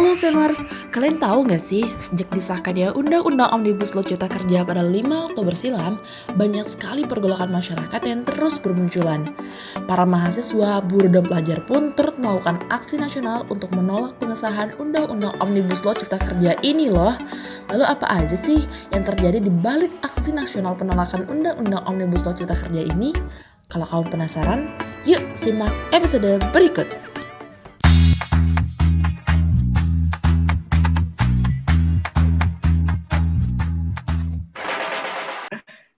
Halo 0.00 0.16
Femers, 0.16 0.64
kalian 0.96 1.20
tahu 1.20 1.44
nggak 1.44 1.60
sih 1.60 1.84
sejak 2.00 2.32
disahkannya 2.32 2.88
Undang-Undang 2.96 3.52
Omnibus 3.52 3.92
Law 3.92 4.00
Cipta 4.00 4.32
Kerja 4.32 4.64
pada 4.64 4.80
5 4.80 4.96
Oktober 5.28 5.52
silam, 5.52 6.00
banyak 6.40 6.64
sekali 6.64 7.04
pergolakan 7.04 7.52
masyarakat 7.52 8.00
yang 8.08 8.24
terus 8.24 8.56
bermunculan. 8.56 9.28
Para 9.84 10.08
mahasiswa, 10.08 10.80
buruh 10.88 11.12
dan 11.12 11.28
pelajar 11.28 11.60
pun 11.68 11.92
turut 11.92 12.16
melakukan 12.16 12.64
aksi 12.72 12.96
nasional 12.96 13.44
untuk 13.52 13.76
menolak 13.76 14.16
pengesahan 14.16 14.72
Undang-Undang 14.80 15.36
Omnibus 15.36 15.84
Law 15.84 15.92
Cipta 15.92 16.16
Kerja 16.16 16.56
ini 16.64 16.88
loh. 16.88 17.12
Lalu 17.68 17.84
apa 17.84 18.08
aja 18.08 18.40
sih 18.40 18.64
yang 18.96 19.04
terjadi 19.04 19.36
di 19.36 19.52
balik 19.52 19.92
aksi 20.00 20.32
nasional 20.32 20.80
penolakan 20.80 21.28
Undang-Undang 21.28 21.84
Omnibus 21.84 22.24
Law 22.24 22.32
Cipta 22.32 22.56
Kerja 22.56 22.88
ini? 22.88 23.12
Kalau 23.68 23.84
kamu 23.84 24.16
penasaran, 24.16 24.64
yuk 25.04 25.20
simak 25.36 25.76
episode 25.92 26.40
berikut. 26.56 26.88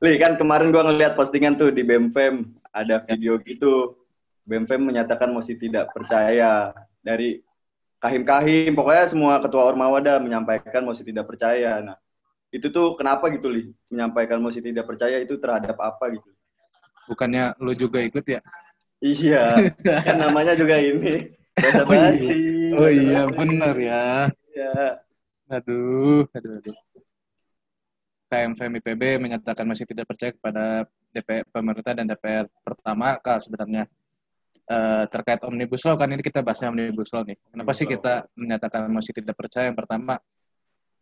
Li, 0.03 0.19
kan 0.19 0.35
kemarin 0.35 0.75
gua 0.75 0.91
ngeliat 0.91 1.15
postingan 1.15 1.55
tuh 1.55 1.71
di 1.71 1.87
BEMFEM, 1.87 2.59
ada 2.75 3.07
video 3.07 3.39
gitu. 3.39 3.95
BEMFEM 4.43 4.83
menyatakan 4.83 5.31
masih 5.31 5.55
tidak 5.55 5.95
percaya 5.95 6.75
dari 7.07 7.39
kahim-kahim, 8.03 8.75
pokoknya 8.75 9.15
semua 9.15 9.39
ketua 9.39 9.63
Ormawada 9.63 10.19
menyampaikan 10.19 10.83
masih 10.83 11.07
tidak 11.07 11.31
percaya. 11.31 11.79
Nah, 11.79 11.97
itu 12.51 12.67
tuh 12.75 12.99
kenapa 12.99 13.31
gitu, 13.31 13.47
Li? 13.47 13.71
Menyampaikan 13.95 14.43
masih 14.43 14.59
tidak 14.59 14.91
percaya 14.91 15.23
itu 15.23 15.39
terhadap 15.39 15.79
apa 15.79 16.11
gitu? 16.19 16.35
Bukannya 17.07 17.55
lu 17.63 17.71
juga 17.71 18.03
ikut 18.03 18.27
ya? 18.27 18.43
Iya, 18.99 19.71
kan 20.03 20.19
namanya 20.19 20.59
juga 20.59 20.83
ini. 20.83 21.31
Bahasa 21.55 21.87
Oh 21.91 21.95
iya, 21.95 22.75
oh 22.75 22.91
iya 22.91 23.23
bener 23.31 23.75
ya. 23.79 24.07
Iya. 24.51 24.75
Aduh, 25.47 26.27
aduh, 26.35 26.59
aduh. 26.59 26.75
KMFM 28.33 28.81
IPB 28.81 29.21
menyatakan 29.21 29.69
masih 29.69 29.85
tidak 29.85 30.09
percaya 30.09 30.33
kepada 30.33 30.89
DPR 31.13 31.45
pemerintah 31.53 31.93
dan 31.93 32.09
DPR 32.09 32.49
pertama 32.65 33.21
kal 33.21 33.37
sebenarnya 33.45 33.85
Eh, 34.63 35.05
terkait 35.11 35.43
omnibus 35.43 35.83
law 35.85 35.99
kan 35.99 36.09
ini 36.09 36.23
kita 36.23 36.41
bahasnya 36.41 36.71
omnibus 36.71 37.11
law 37.11 37.27
nih. 37.27 37.35
Kenapa 37.51 37.73
sih 37.75 37.85
kita 37.85 38.25
menyatakan 38.39 38.89
masih 38.89 39.13
tidak 39.13 39.35
percaya? 39.35 39.69
Yang 39.69 39.85
pertama, 39.85 40.17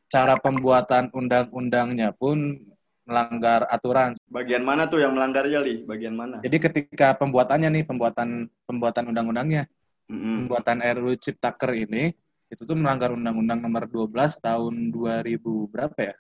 cara 0.09 0.35
pembuatan 0.41 1.13
undang-undangnya 1.15 2.11
pun 2.17 2.57
melanggar 3.05 3.69
aturan. 3.69 4.17
Bagian 4.33 4.65
mana 4.65 4.89
tuh 4.89 5.05
yang 5.05 5.13
melanggarnya, 5.13 5.61
Li? 5.61 5.87
Bagian 5.87 6.17
mana? 6.17 6.41
Jadi 6.41 6.57
ketika 6.57 7.15
pembuatannya 7.15 7.69
nih, 7.69 7.85
pembuatan 7.85 8.49
pembuatan 8.65 9.13
undang-undangnya, 9.13 9.69
Mm-mm. 10.09 10.49
pembuatan 10.49 10.81
RUU 10.81 11.15
Ciptaker 11.21 11.71
ini 11.77 12.11
itu 12.51 12.63
tuh 12.67 12.75
melanggar 12.75 13.15
Undang-Undang 13.15 13.63
Nomor 13.63 13.87
12 13.87 14.43
tahun 14.43 14.91
2000 14.91 15.71
berapa 15.71 15.99
ya? 16.01 16.15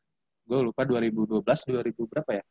Gue 0.51 0.67
lupa 0.67 0.83
2012 0.83 1.47
2000 1.47 2.11
berapa 2.11 2.31
ya? 2.35 2.45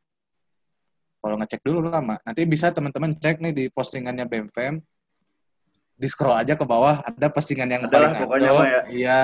Kalau 1.20 1.36
ngecek 1.36 1.62
dulu 1.68 1.84
lama. 1.84 2.16
Nanti 2.24 2.48
bisa 2.48 2.72
teman-teman 2.72 3.12
cek 3.20 3.44
nih 3.44 3.52
di 3.52 3.66
postingannya 3.68 4.24
BMFM. 4.24 4.80
Di 6.00 6.08
scroll 6.08 6.40
aja 6.40 6.56
ke 6.56 6.64
bawah 6.64 7.04
ada 7.04 7.28
postingan 7.28 7.68
yang 7.68 7.84
Ada 7.84 7.92
lah 7.92 8.00
paling 8.16 8.20
pokoknya 8.24 8.52
ya. 8.56 8.82
Iya. 8.88 9.20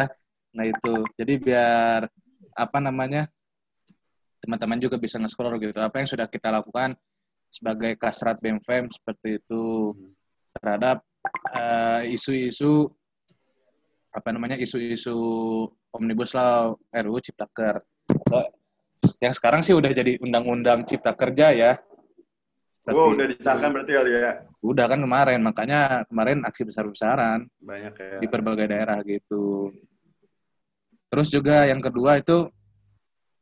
Nah 0.60 0.66
itu. 0.68 0.94
Jadi 1.16 1.34
biar 1.40 2.12
apa 2.52 2.78
namanya? 2.84 3.32
Teman-teman 4.44 4.84
juga 4.84 5.00
bisa 5.00 5.24
nge-scroll 5.24 5.56
gitu. 5.64 5.80
Apa 5.80 6.04
yang 6.04 6.12
sudah 6.12 6.28
kita 6.28 6.52
lakukan 6.52 7.00
sebagai 7.48 7.96
kasrat 7.96 8.44
BMFM 8.44 8.92
seperti 8.92 9.40
itu 9.40 9.96
terhadap 10.60 11.00
eh, 11.56 12.12
isu-isu 12.12 12.92
apa 14.12 14.36
namanya 14.36 14.60
isu-isu 14.60 15.16
omnibus 15.96 16.36
law 16.36 16.76
RUU 16.92 17.20
Ciptaker. 17.24 17.80
Yang 19.22 19.34
sekarang 19.34 19.62
sih 19.62 19.74
udah 19.74 19.92
jadi 19.92 20.18
undang-undang 20.22 20.86
Cipta 20.88 21.14
Kerja 21.14 21.52
ya. 21.52 21.72
Wow, 22.86 23.10
Seperti 23.10 23.14
udah 23.18 23.28
disahkan 23.34 23.70
berarti 23.74 23.92
kali 23.98 24.10
ya? 24.14 24.32
Udah 24.62 24.86
kan 24.86 25.00
kemarin, 25.02 25.40
makanya 25.42 25.80
kemarin 26.06 26.46
aksi 26.46 26.62
besar-besaran 26.70 27.50
Banyak 27.58 27.94
ya. 27.98 28.18
di 28.22 28.28
berbagai 28.30 28.70
daerah 28.70 29.02
gitu. 29.02 29.74
Terus 31.10 31.28
juga 31.34 31.66
yang 31.66 31.82
kedua 31.82 32.22
itu 32.22 32.46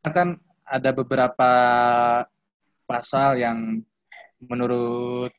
kan 0.03 0.40
ada 0.63 0.91
beberapa 0.96 1.51
pasal 2.88 3.40
yang 3.40 3.84
menurut 4.44 5.31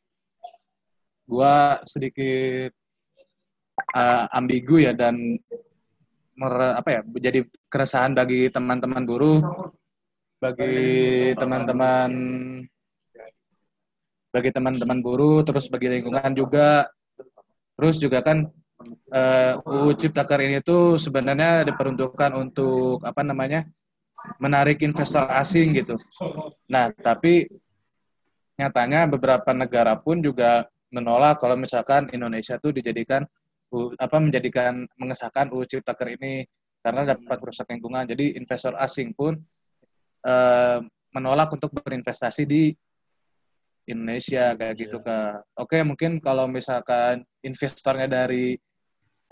gua 1.24 1.80
sedikit 1.88 2.72
uh, 3.96 4.24
ambigu 4.32 4.84
ya 4.84 4.92
dan 4.92 5.16
mer- 6.36 6.76
apa 6.76 6.88
ya 6.90 7.00
jadi 7.30 7.40
keresahan 7.68 8.12
bagi 8.12 8.48
teman-teman 8.52 9.04
buruh 9.06 9.38
bagi 10.44 11.32
teman-teman 11.40 12.10
bagi 14.28 14.50
teman-teman 14.52 15.00
buruh 15.00 15.40
terus 15.40 15.72
bagi 15.72 15.88
lingkungan 15.88 16.36
juga 16.36 16.84
terus 17.72 17.96
juga 17.96 18.20
kan 18.20 18.52
eh, 19.08 19.56
UU 19.64 19.96
Ciptaker 19.96 20.44
ini 20.44 20.60
tuh 20.60 21.00
sebenarnya 21.00 21.64
diperuntukkan 21.64 22.36
untuk 22.36 23.00
apa 23.08 23.24
namanya 23.24 23.64
menarik 24.36 24.84
investor 24.84 25.24
asing 25.32 25.80
gitu. 25.80 25.96
Nah 26.68 26.92
tapi 26.92 27.48
nyatanya 28.60 29.08
beberapa 29.08 29.48
negara 29.56 29.96
pun 29.96 30.20
juga 30.20 30.68
menolak 30.92 31.40
kalau 31.40 31.56
misalkan 31.56 32.12
Indonesia 32.12 32.60
tuh 32.60 32.76
dijadikan 32.76 33.24
apa 33.96 34.16
menjadikan 34.20 34.84
mengesahkan 35.00 35.48
UU 35.56 35.64
Ciptaker 35.64 36.20
ini 36.20 36.44
karena 36.84 37.16
dapat 37.16 37.40
merusak 37.40 37.64
lingkungan. 37.72 38.04
Jadi 38.04 38.36
investor 38.36 38.76
asing 38.76 39.16
pun 39.16 39.40
eh, 40.24 40.78
menolak 41.14 41.48
untuk 41.54 41.70
berinvestasi 41.78 42.42
di 42.48 42.74
Indonesia 43.84 44.56
kayak 44.56 44.74
gitu 44.80 44.98
kak. 45.04 45.44
Oke 45.60 45.84
mungkin 45.84 46.18
kalau 46.18 46.48
misalkan 46.48 47.22
investornya 47.44 48.08
dari 48.08 48.56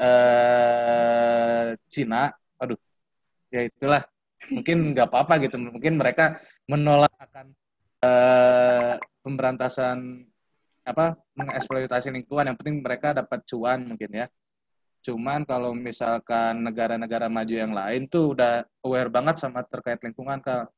eh 0.03 1.69
Cina, 1.89 2.29
aduh, 2.61 2.79
ya 3.53 3.69
itulah 3.69 4.03
mungkin 4.53 4.93
nggak 4.93 5.09
apa-apa 5.09 5.35
gitu. 5.45 5.57
Mungkin 5.57 5.95
mereka 5.97 6.37
menolak 6.69 7.13
akan 7.17 7.47
eh, 8.05 8.95
pemberantasan 9.25 10.27
apa 10.83 11.17
mengeksploitasi 11.39 12.13
lingkungan. 12.13 12.53
Yang 12.53 12.59
penting 12.61 12.77
mereka 12.85 13.17
dapat 13.17 13.41
cuan 13.49 13.89
mungkin 13.89 14.11
ya. 14.13 14.27
Cuman 15.03 15.43
kalau 15.43 15.75
misalkan 15.75 16.63
negara-negara 16.63 17.27
maju 17.27 17.55
yang 17.55 17.75
lain 17.75 18.07
tuh 18.07 18.39
udah 18.39 18.63
aware 18.87 19.11
banget 19.11 19.41
sama 19.41 19.65
terkait 19.67 19.99
lingkungan 20.05 20.39
kak. 20.39 20.71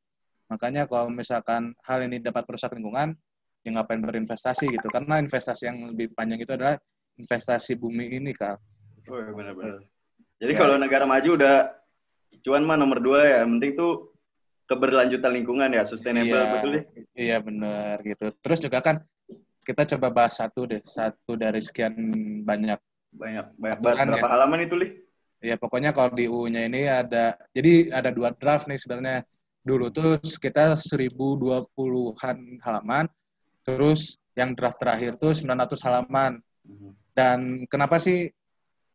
Makanya 0.54 0.86
kalau 0.86 1.10
misalkan 1.10 1.74
hal 1.82 1.98
ini 2.00 2.22
dapat 2.22 2.46
merusak 2.46 2.70
lingkungan, 2.72 3.18
ya 3.60 3.70
ngapain 3.70 3.98
berinvestasi 3.98 4.70
gitu 4.70 4.86
karena 4.86 5.18
investasi 5.18 5.66
yang 5.66 5.90
lebih 5.90 6.14
panjang 6.14 6.38
itu 6.38 6.52
adalah 6.52 6.78
investasi 7.16 7.74
bumi 7.74 8.12
ini 8.12 8.30
kak 8.30 8.60
Oh, 9.10 9.18
iya, 9.18 9.32
benar-benar. 9.32 9.82
Jadi 10.38 10.52
Ya. 10.52 10.58
kalau 10.58 10.74
negara 10.76 11.04
maju 11.04 11.30
udah 11.34 11.56
cuan 12.40 12.62
mah 12.62 12.76
nomor 12.76 12.98
dua 12.98 13.20
ya. 13.20 13.36
Yang 13.42 13.50
penting 13.56 13.72
tuh 13.74 13.92
keberlanjutan 14.64 15.32
lingkungan 15.32 15.68
ya, 15.70 15.82
sustainable 15.84 16.32
Iya. 16.32 16.48
betul 16.50 16.70
ya. 16.72 16.82
iya 17.14 17.36
benar 17.36 18.00
gitu 18.00 18.32
terus 18.40 18.58
juga 18.58 18.80
kan 18.80 18.96
kita 19.60 19.84
coba 19.92 20.08
bahas 20.08 20.34
satu 20.34 20.64
deh 20.64 20.80
satu 20.82 21.36
dari 21.36 21.60
sekian 21.60 21.92
banyak 22.40 22.80
Banyak 23.12 23.54
banyak 23.54 23.78
Aturan 23.78 23.94
banget. 23.94 24.08
Berapa 24.10 24.26
ya. 24.26 24.32
halaman 24.34 24.60
itu, 24.64 24.74
Li? 24.74 24.88
ya 25.44 25.54
pokoknya 25.54 25.92
kalau 25.92 26.10
di 26.10 26.24
UU-nya 26.24 26.64
ini 26.64 26.88
ada 26.88 27.36
jadi 27.52 27.92
ada 27.92 28.08
dua 28.08 28.32
draft 28.32 28.64
nih 28.64 28.80
sebenarnya 28.80 29.22
dulu 29.64 29.88
tuh 29.88 30.20
sekitar 30.20 30.76
1020-an 30.76 32.36
halaman 32.60 33.08
terus 33.64 34.20
yang 34.36 34.52
draft 34.52 34.76
terakhir 34.76 35.16
tuh 35.16 35.32
900 35.32 35.84
halaman 35.88 36.38
Dan 37.14 37.64
kenapa 37.70 38.02
sih 38.02 38.26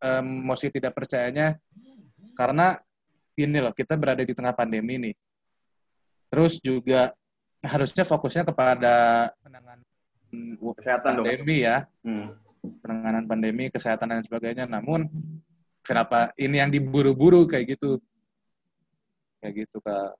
em, 0.00 0.26
mosi 0.44 0.68
tidak 0.68 0.92
percayanya? 0.92 1.56
Karena 2.36 2.76
gini 3.32 3.56
loh, 3.56 3.72
kita 3.72 3.96
berada 3.96 4.20
di 4.20 4.36
tengah 4.36 4.52
pandemi 4.52 5.00
nih. 5.00 5.14
Terus 6.28 6.60
juga 6.60 7.16
harusnya 7.64 8.04
fokusnya 8.04 8.44
kepada 8.44 9.28
penanganan 9.40 9.80
Kesehatan 10.76 11.10
dong. 11.16 11.24
pandemi 11.26 11.56
ya, 11.64 11.88
Hmm. 12.04 12.36
penanganan 12.84 13.24
pandemi, 13.24 13.64
kesehatan 13.72 14.08
dan 14.12 14.22
sebagainya. 14.22 14.68
Namun 14.68 15.08
kenapa 15.80 16.30
ini 16.36 16.60
yang 16.60 16.68
diburu-buru 16.68 17.48
kayak 17.48 17.74
gitu? 17.74 17.96
Kayak 19.40 19.64
gitu 19.64 19.80
kak. 19.80 20.12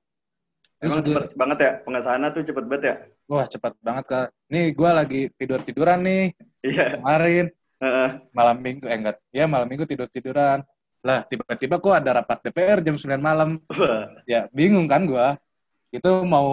Terus 0.80 0.96
Emang 0.96 1.04
cepet 1.04 1.32
banget 1.36 1.58
ya, 1.60 1.72
pengesahannya 1.84 2.28
tuh 2.32 2.42
cepet 2.42 2.64
banget 2.64 2.82
ya? 2.88 2.94
wah 3.28 3.46
cepat 3.46 3.72
banget 3.78 4.04
kak. 4.08 4.26
Nih 4.48 4.74
gue 4.74 4.90
lagi 4.90 5.20
tidur 5.36 5.60
tiduran 5.60 6.00
nih 6.02 6.32
Iya. 6.64 6.98
kemarin. 6.98 7.46
Heeh. 7.80 8.08
malam 8.36 8.60
minggu 8.60 8.84
eh 8.84 8.92
enggak 8.92 9.16
ya 9.32 9.48
malam 9.48 9.64
minggu 9.64 9.88
tidur 9.88 10.04
tiduran 10.04 10.60
lah 11.00 11.24
tiba-tiba 11.24 11.80
kok 11.80 11.96
ada 11.96 12.20
rapat 12.20 12.44
DPR 12.44 12.84
jam 12.84 12.92
9 12.92 13.16
malam 13.16 13.56
Wah. 13.72 14.04
ya 14.28 14.52
bingung 14.52 14.84
kan 14.84 15.08
gua 15.08 15.40
itu 15.88 16.12
mau 16.28 16.44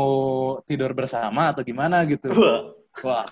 tidur 0.63 0.95
bersama 0.95 1.51
atau 1.51 1.67
gimana 1.67 2.07
gitu 2.07 2.31
Wah. 2.31 2.71
wah 3.03 3.25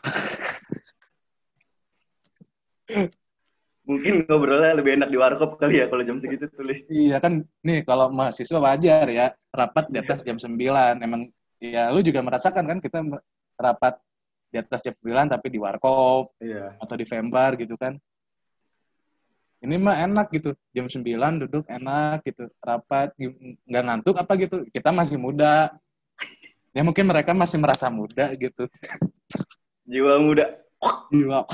Mungkin 3.86 4.26
ngobrolnya 4.26 4.74
lebih 4.82 4.98
enak 4.98 5.10
di 5.14 5.18
warkop 5.22 5.62
kali 5.62 5.78
ya 5.78 5.86
kalau 5.86 6.02
jam 6.02 6.18
segitu 6.18 6.50
tuh, 6.50 6.66
Li. 6.66 6.90
Iya 6.90 7.22
kan, 7.22 7.46
nih 7.62 7.86
kalau 7.86 8.10
mahasiswa 8.10 8.58
wajar 8.58 9.06
ya, 9.14 9.30
rapat 9.54 9.94
di 9.94 10.02
atas 10.02 10.26
jam 10.26 10.42
9. 10.42 10.58
Emang, 11.06 11.30
ya 11.62 11.94
lu 11.94 12.02
juga 12.02 12.26
merasakan 12.26 12.66
kan 12.66 12.78
kita 12.82 13.06
rapat 13.54 14.02
di 14.50 14.58
atas 14.58 14.82
jam 14.82 14.98
9 14.98 15.30
tapi 15.30 15.48
di 15.54 15.62
warkop 15.62 16.34
Iya. 16.42 16.82
atau 16.82 16.96
di 16.98 17.06
Fembar 17.06 17.54
gitu 17.62 17.78
kan. 17.78 17.94
Ini 19.62 19.78
mah 19.78 20.02
enak 20.02 20.34
gitu, 20.34 20.58
jam 20.74 20.90
9 20.90 21.46
duduk 21.46 21.66
enak 21.70 22.26
gitu, 22.26 22.50
rapat, 22.62 23.14
nggak 23.70 23.84
ngantuk 23.86 24.18
apa 24.18 24.34
gitu. 24.38 24.66
Kita 24.74 24.90
masih 24.90 25.22
muda. 25.22 25.74
Ya 26.74 26.82
mungkin 26.82 27.06
mereka 27.06 27.38
masih 27.38 27.62
merasa 27.62 27.88
muda 27.94 28.34
gitu. 28.34 28.66
Jiwa 29.86 30.18
muda. 30.18 30.58
Gila. 31.14 31.46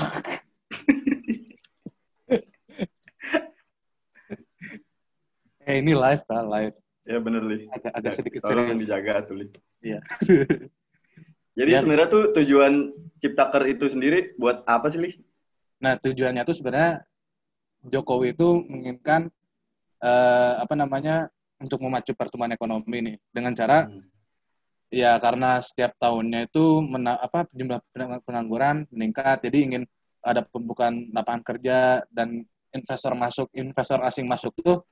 Eh 5.64 5.78
ini 5.78 5.92
live 5.92 6.22
kan, 6.24 6.44
live. 6.44 6.76
Ya 7.02 7.18
bener, 7.18 7.42
Li. 7.42 7.66
Agak, 7.68 7.92
agak 7.92 8.12
sedikit 8.14 8.40
Tolong 8.42 8.66
serius. 8.68 8.80
dijaga 8.86 9.14
tuh, 9.26 9.34
Li. 9.36 9.46
Iya. 9.82 9.98
Jadi 11.58 11.70
Ya. 11.70 11.78
sebenarnya 11.80 12.08
tuh 12.08 12.24
tujuan 12.32 12.72
Ciptaker 13.20 13.62
itu 13.68 13.84
sendiri 13.86 14.34
buat 14.34 14.62
apa 14.64 14.90
sih, 14.90 14.98
Li? 14.98 15.10
Nah, 15.78 15.98
tujuannya 15.98 16.42
tuh 16.42 16.56
sebenarnya 16.56 17.02
Jokowi 17.82 18.32
itu 18.32 18.48
menginginkan 18.62 19.26
eh, 19.98 20.54
apa 20.58 20.74
namanya 20.74 21.30
untuk 21.58 21.78
memacu 21.78 22.10
pertumbuhan 22.12 22.50
ekonomi 22.50 22.98
nih 22.98 23.16
dengan 23.30 23.54
cara 23.54 23.86
Hmm. 23.86 24.02
ya 24.90 25.14
karena 25.16 25.62
setiap 25.62 25.94
tahunnya 25.94 26.50
itu 26.50 26.82
mena- 26.82 27.16
apa 27.16 27.46
jumlah 27.50 27.78
peng- 27.94 28.22
pengangguran 28.22 28.82
meningkat, 28.90 29.46
jadi 29.46 29.58
ingin 29.62 29.82
ada 30.20 30.42
pembukaan 30.42 31.06
lapangan 31.10 31.42
kerja 31.46 31.78
dan 32.10 32.42
investor 32.70 33.14
masuk, 33.14 33.46
investor 33.54 34.02
asing 34.02 34.26
masuk 34.26 34.50
tuh 34.58 34.82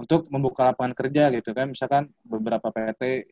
untuk 0.00 0.26
membuka 0.32 0.64
lapangan 0.72 0.96
kerja 0.96 1.28
gitu 1.36 1.52
kan, 1.52 1.68
misalkan 1.68 2.08
beberapa 2.24 2.72
PT 2.72 3.28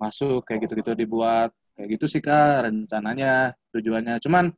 masuk 0.00 0.42
kayak 0.42 0.66
gitu-gitu 0.66 0.98
dibuat. 0.98 1.54
Kayak 1.78 1.96
gitu 1.96 2.06
sih 2.10 2.20
kak 2.20 2.68
rencananya 2.68 3.54
tujuannya. 3.72 4.18
Cuman 4.20 4.52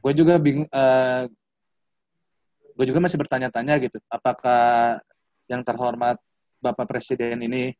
gue 0.00 0.12
juga 0.16 0.34
bingung 0.40 0.66
eh, 0.66 1.30
gue 2.76 2.84
juga 2.84 3.00
masih 3.00 3.16
bertanya-tanya 3.16 3.80
gitu 3.80 3.96
apakah 4.12 5.00
yang 5.48 5.64
terhormat 5.64 6.20
bapak 6.60 6.84
presiden 6.84 7.40
ini 7.40 7.72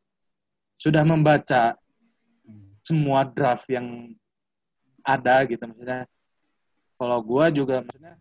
sudah 0.80 1.04
membaca 1.04 1.76
semua 2.80 3.26
draft 3.26 3.66
yang 3.68 4.14
ada 5.02 5.42
gitu? 5.50 5.66
Maksudnya 5.66 6.06
kalau 6.96 7.18
gue 7.20 7.46
juga 7.58 7.82
maksudnya 7.82 8.14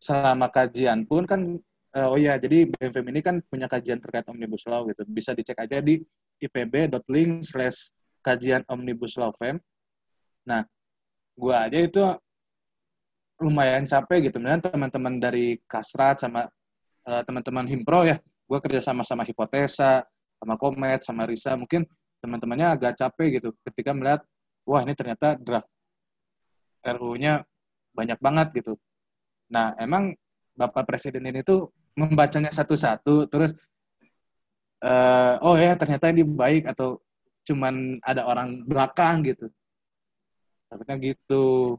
selama 0.00 0.48
kajian 0.48 1.04
pun 1.04 1.28
kan 1.28 1.60
eh, 1.96 2.06
oh 2.06 2.18
iya 2.18 2.38
jadi 2.38 2.68
BMFM 2.70 3.06
ini 3.10 3.20
kan 3.20 3.36
punya 3.46 3.66
kajian 3.66 3.98
terkait 3.98 4.26
omnibus 4.30 4.66
law 4.66 4.86
gitu 4.86 5.02
bisa 5.08 5.34
dicek 5.34 5.58
aja 5.58 5.78
di 5.82 6.00
ipb.link 6.40 7.44
slash 7.44 7.92
kajian 8.20 8.62
omnibus 8.68 9.16
law 9.18 9.32
fem 9.34 9.58
nah 10.46 10.64
gue 11.40 11.54
aja 11.56 11.78
itu 11.80 12.02
lumayan 13.40 13.88
capek 13.88 14.28
gitu. 14.28 14.36
Kemudian 14.38 14.60
teman-teman 14.60 15.16
dari 15.16 15.56
Kasrat 15.64 16.20
sama 16.20 16.44
eh, 17.08 17.22
teman-teman 17.24 17.64
Himpro 17.66 18.04
ya, 18.04 18.20
gue 18.20 18.58
kerja 18.60 18.80
sama 18.84 19.02
sama 19.02 19.24
Hipotesa, 19.24 20.04
sama 20.36 20.54
Komet, 20.60 21.00
sama 21.02 21.24
Risa, 21.24 21.56
mungkin 21.56 21.88
teman-temannya 22.20 22.76
agak 22.76 22.92
capek 23.00 23.40
gitu 23.40 23.56
ketika 23.64 23.96
melihat, 23.96 24.20
wah 24.68 24.84
ini 24.84 24.92
ternyata 24.92 25.40
draft 25.40 25.68
RU-nya 26.84 27.44
banyak 27.96 28.20
banget 28.20 28.48
gitu. 28.60 28.72
Nah, 29.52 29.72
emang 29.80 30.12
Bapak 30.52 30.84
Presiden 30.84 31.24
ini 31.24 31.40
tuh 31.40 31.72
membacanya 32.00 32.50
satu-satu, 32.50 33.28
terus, 33.28 33.52
eh, 34.80 35.34
oh 35.44 35.56
ya 35.60 35.76
ternyata 35.76 36.08
ini 36.12 36.22
baik, 36.24 36.64
atau 36.72 36.98
cuman 37.48 38.00
ada 38.04 38.24
orang 38.24 38.64
belakang 38.64 39.24
gitu. 39.26 39.46
Takutnya 40.70 40.96
gitu. 41.02 41.76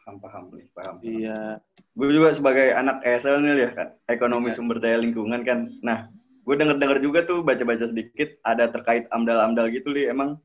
Paham, 0.00 0.16
paham. 0.22 0.44
Paham. 0.72 0.94
Iya. 1.02 1.60
Gue 1.92 2.08
juga 2.14 2.32
sebagai 2.38 2.70
anak 2.72 3.02
ESL 3.02 3.42
nih 3.42 3.52
ya 3.58 3.70
kan, 3.74 3.88
ekonomi 4.06 4.54
Iya. 4.54 4.56
sumber 4.56 4.78
daya 4.78 5.02
lingkungan 5.02 5.42
kan. 5.42 5.66
Nah, 5.82 6.06
gue 6.46 6.54
denger-denger 6.54 6.98
juga 7.02 7.26
tuh 7.26 7.42
baca-baca 7.42 7.90
sedikit 7.90 8.38
ada 8.46 8.70
terkait 8.70 9.10
amdal-amdal 9.10 9.66
gitu 9.74 9.90
li. 9.90 10.06
Emang 10.06 10.38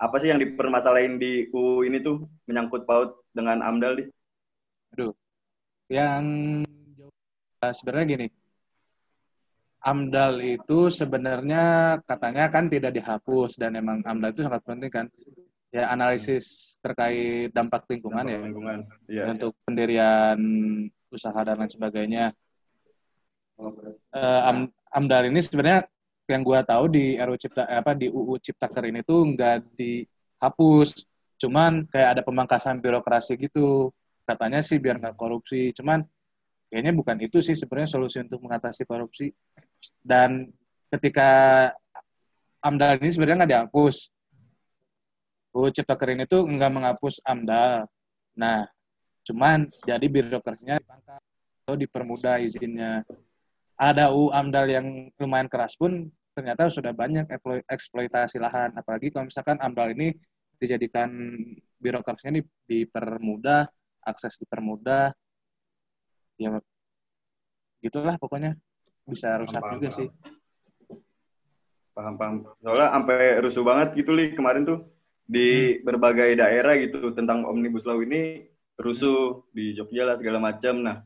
apa 0.00 0.16
sih 0.20 0.32
yang 0.32 0.40
dipermasalahin 0.40 1.20
di 1.20 1.48
UU 1.52 1.84
ini 1.88 2.00
tuh 2.00 2.24
menyangkut 2.48 2.88
paut 2.88 3.20
dengan 3.36 3.60
amdal 3.60 4.00
di? 4.00 4.04
Yang 5.92 6.24
eh, 6.64 6.75
sebenarnya 7.60 8.06
gini, 8.16 8.26
AMDAL 9.86 10.42
itu 10.42 10.90
sebenarnya 10.90 11.96
katanya 12.02 12.50
kan 12.50 12.66
tidak 12.66 12.90
dihapus 12.90 13.54
dan 13.54 13.78
emang 13.78 14.02
AMDAL 14.02 14.34
itu 14.34 14.42
sangat 14.42 14.62
penting 14.66 14.90
kan. 14.90 15.06
Ya 15.70 15.92
analisis 15.92 16.76
terkait 16.80 17.52
dampak 17.52 17.84
lingkungan 17.90 18.24
ya 18.24 18.38
lingkungan. 18.38 18.78
Iya. 19.06 19.24
untuk 19.34 19.52
pendirian 19.66 20.38
usaha 21.10 21.36
dan 21.46 21.58
lain 21.60 21.70
sebagainya. 21.70 22.32
Eh, 24.10 24.40
Am- 24.42 24.72
AMDAL 24.90 25.28
ini 25.30 25.40
sebenarnya 25.44 25.86
yang 26.26 26.42
gua 26.42 26.66
tahu 26.66 26.90
di 26.90 27.14
RU 27.16 27.38
Cipta 27.38 27.68
eh, 27.70 27.78
apa 27.78 27.94
di 27.94 28.10
UU 28.10 28.42
Ciptaker 28.42 28.90
ini 28.90 29.06
tuh 29.06 29.22
nggak 29.22 29.78
dihapus, 29.78 31.06
cuman 31.38 31.86
kayak 31.86 32.18
ada 32.18 32.22
pemangkasan 32.26 32.82
birokrasi 32.82 33.38
gitu. 33.38 33.94
Katanya 34.26 34.58
sih 34.66 34.82
biar 34.82 34.98
nggak 34.98 35.14
korupsi, 35.14 35.70
cuman 35.70 36.02
kayaknya 36.76 36.92
bukan 36.92 37.16
itu 37.24 37.40
sih 37.40 37.56
sebenarnya 37.56 37.88
solusi 37.88 38.20
untuk 38.20 38.44
mengatasi 38.44 38.84
korupsi. 38.84 39.32
Dan 40.04 40.44
ketika 40.92 41.72
AMDAL 42.60 43.00
ini 43.00 43.16
sebenarnya 43.16 43.36
nggak 43.40 43.52
dihapus, 43.56 44.12
UU 45.56 45.72
Ciptaker 45.72 46.12
ini 46.12 46.28
tuh 46.28 46.44
nggak 46.44 46.68
menghapus 46.68 47.24
AMDAL. 47.24 47.88
Nah, 48.36 48.68
cuman 49.24 49.72
jadi 49.88 50.04
birokrasinya 50.04 50.76
atau 51.64 51.80
dipermudah 51.80 52.44
izinnya. 52.44 53.08
Ada 53.80 54.12
UU 54.12 54.36
AMDAL 54.36 54.68
yang 54.68 54.86
lumayan 55.16 55.48
keras 55.48 55.80
pun 55.80 56.12
ternyata 56.36 56.68
sudah 56.68 56.92
banyak 56.92 57.24
eksplo- 57.32 57.64
eksploitasi 57.72 58.36
lahan. 58.36 58.76
Apalagi 58.76 59.08
kalau 59.08 59.32
misalkan 59.32 59.56
AMDAL 59.64 59.96
ini 59.96 60.12
dijadikan 60.60 61.08
birokrasinya 61.80 62.36
di- 62.36 62.52
dipermudah, 62.68 63.64
akses 64.04 64.36
dipermudah, 64.44 65.16
ya 66.36 66.60
gitulah 67.86 68.18
pokoknya 68.18 68.58
bisa 69.06 69.38
rusak 69.38 69.62
Paham, 69.62 69.74
juga 69.78 69.88
paham. 69.88 69.98
sih. 69.98 70.08
Paham, 71.94 72.14
paham. 72.20 72.34
Soalnya 72.60 72.88
sampai 72.92 73.18
rusuh 73.40 73.64
banget 73.64 73.88
gitu 73.96 74.10
li 74.12 74.34
kemarin 74.36 74.66
tuh 74.66 74.78
di 75.26 75.78
berbagai 75.80 76.36
daerah 76.36 76.74
gitu 76.76 77.14
tentang 77.16 77.46
omnibus 77.46 77.86
law 77.88 77.98
ini 78.02 78.44
rusuh 78.76 79.46
di 79.54 79.72
Jogja 79.72 80.04
lah 80.04 80.16
segala 80.20 80.38
macam. 80.42 80.74
Nah, 80.84 80.96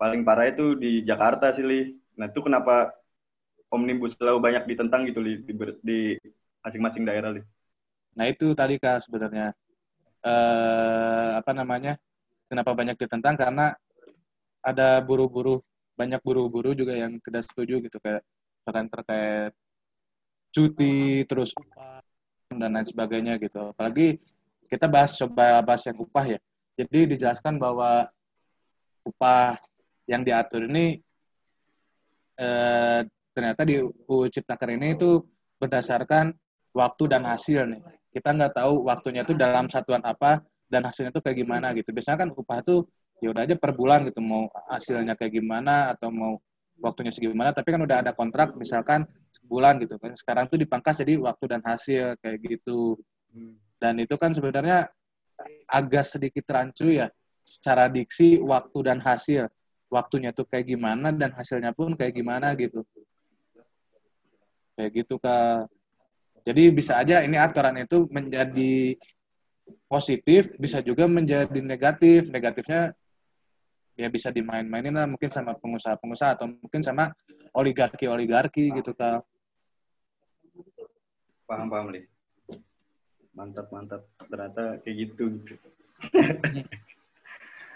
paling 0.00 0.26
parah 0.26 0.50
itu 0.50 0.74
di 0.74 1.06
Jakarta 1.06 1.54
sih 1.54 1.62
li. 1.62 1.80
Nah, 2.18 2.26
itu 2.32 2.40
kenapa 2.42 2.90
omnibus 3.70 4.16
law 4.18 4.40
banyak 4.40 4.64
ditentang 4.66 5.06
gitu 5.06 5.20
li 5.20 5.38
di, 5.44 5.52
di 5.84 5.98
masing-masing 6.64 7.04
daerah 7.06 7.30
li. 7.36 7.42
Nah 8.18 8.26
itu 8.26 8.50
tadi 8.56 8.80
kak 8.82 9.06
sebenarnya 9.06 9.54
eh 10.18 11.30
apa 11.38 11.54
namanya 11.54 11.94
kenapa 12.50 12.74
banyak 12.74 12.98
ditentang 12.98 13.38
karena 13.38 13.70
ada 14.58 14.98
buru-buru 14.98 15.62
banyak 15.98 16.22
buru-buru 16.22 16.78
juga 16.78 16.94
yang 16.94 17.18
tidak 17.18 17.42
setuju 17.42 17.82
gitu 17.82 17.98
kayak 17.98 18.22
misalkan 18.62 18.86
terkait 18.86 19.52
cuti 20.54 21.26
terus 21.26 21.50
dan 22.48 22.70
lain 22.72 22.86
sebagainya 22.86 23.36
gitu. 23.42 23.74
Apalagi 23.74 24.22
kita 24.70 24.86
bahas 24.86 25.18
coba 25.18 25.60
bahas 25.66 25.82
yang 25.84 25.98
upah 25.98 26.38
ya. 26.38 26.40
Jadi 26.78 27.18
dijelaskan 27.18 27.58
bahwa 27.58 28.06
upah 29.02 29.58
yang 30.06 30.22
diatur 30.22 30.70
ini 30.70 31.02
eh, 32.38 33.00
ternyata 33.34 33.62
di 33.66 33.82
UU 33.82 34.30
Ciptaker 34.30 34.78
ini 34.78 34.94
itu 34.94 35.20
berdasarkan 35.58 36.32
waktu 36.72 37.04
dan 37.10 37.26
hasil 37.26 37.66
nih. 37.66 37.82
Kita 38.14 38.32
nggak 38.32 38.56
tahu 38.56 38.88
waktunya 38.88 39.26
itu 39.26 39.34
dalam 39.36 39.68
satuan 39.68 40.00
apa 40.06 40.40
dan 40.68 40.84
hasilnya 40.86 41.10
itu 41.12 41.20
kayak 41.20 41.36
gimana 41.44 41.74
gitu. 41.76 41.90
Biasanya 41.90 42.28
kan 42.28 42.30
upah 42.32 42.60
tuh 42.62 42.86
ya 43.18 43.28
udah 43.34 43.42
aja 43.46 43.56
per 43.58 43.74
bulan 43.74 44.06
gitu 44.06 44.22
mau 44.22 44.46
hasilnya 44.70 45.18
kayak 45.18 45.42
gimana 45.42 45.94
atau 45.94 46.08
mau 46.14 46.38
waktunya 46.78 47.10
segimana 47.10 47.50
tapi 47.50 47.74
kan 47.74 47.82
udah 47.82 48.06
ada 48.06 48.12
kontrak 48.14 48.54
misalkan 48.54 49.02
sebulan 49.34 49.82
gitu 49.82 49.96
kan. 49.98 50.14
Sekarang 50.14 50.44
tuh 50.46 50.58
dipangkas 50.60 51.02
jadi 51.02 51.18
waktu 51.18 51.44
dan 51.48 51.62
hasil 51.64 52.18
kayak 52.22 52.38
gitu. 52.44 52.98
Dan 53.78 54.02
itu 54.02 54.14
kan 54.18 54.34
sebenarnya 54.34 54.90
agak 55.70 56.04
sedikit 56.04 56.44
rancu 56.50 56.90
ya 56.90 57.08
secara 57.46 57.86
diksi 57.88 58.38
waktu 58.42 58.78
dan 58.84 58.98
hasil. 59.00 59.48
Waktunya 59.88 60.36
tuh 60.36 60.44
kayak 60.44 60.68
gimana 60.68 61.08
dan 61.14 61.32
hasilnya 61.32 61.72
pun 61.72 61.96
kayak 61.96 62.12
gimana 62.12 62.52
gitu. 62.58 62.84
Kayak 64.76 64.90
gitu 65.04 65.16
Kak. 65.16 65.66
Jadi 66.44 66.62
bisa 66.72 67.00
aja 67.00 67.24
ini 67.24 67.36
aturan 67.40 67.76
itu 67.80 68.08
menjadi 68.08 68.96
positif, 69.88 70.52
bisa 70.60 70.84
juga 70.84 71.08
menjadi 71.08 71.60
negatif. 71.64 72.28
Negatifnya 72.28 72.92
ya 73.98 74.06
bisa 74.06 74.30
dimain-mainin 74.30 74.94
lah 74.94 75.10
mungkin 75.10 75.26
sama 75.26 75.58
pengusaha-pengusaha 75.58 76.38
atau 76.38 76.46
mungkin 76.46 76.80
sama 76.86 77.10
oligarki-oligarki 77.50 78.70
gitu 78.70 78.94
kal 78.94 79.26
Paham 81.48 81.72
paham 81.72 81.88
li. 81.96 82.04
Mantap 83.32 83.72
mantap. 83.72 84.04
Ternyata 84.20 84.84
kayak 84.84 84.96
gitu 85.00 85.32
gitu. 85.40 85.56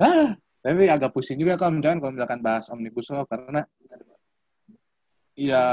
ah 0.05 0.37
tapi 0.63 0.87
agak 0.87 1.11
pusing 1.11 1.41
juga 1.41 1.59
kalau 1.59 1.75
misalkan 1.75 1.99
kalau 1.99 2.13
misalkan 2.15 2.41
bahas 2.45 2.71
omnibus 2.71 3.11
law 3.11 3.27
karena 3.27 3.67
ya 5.35 5.65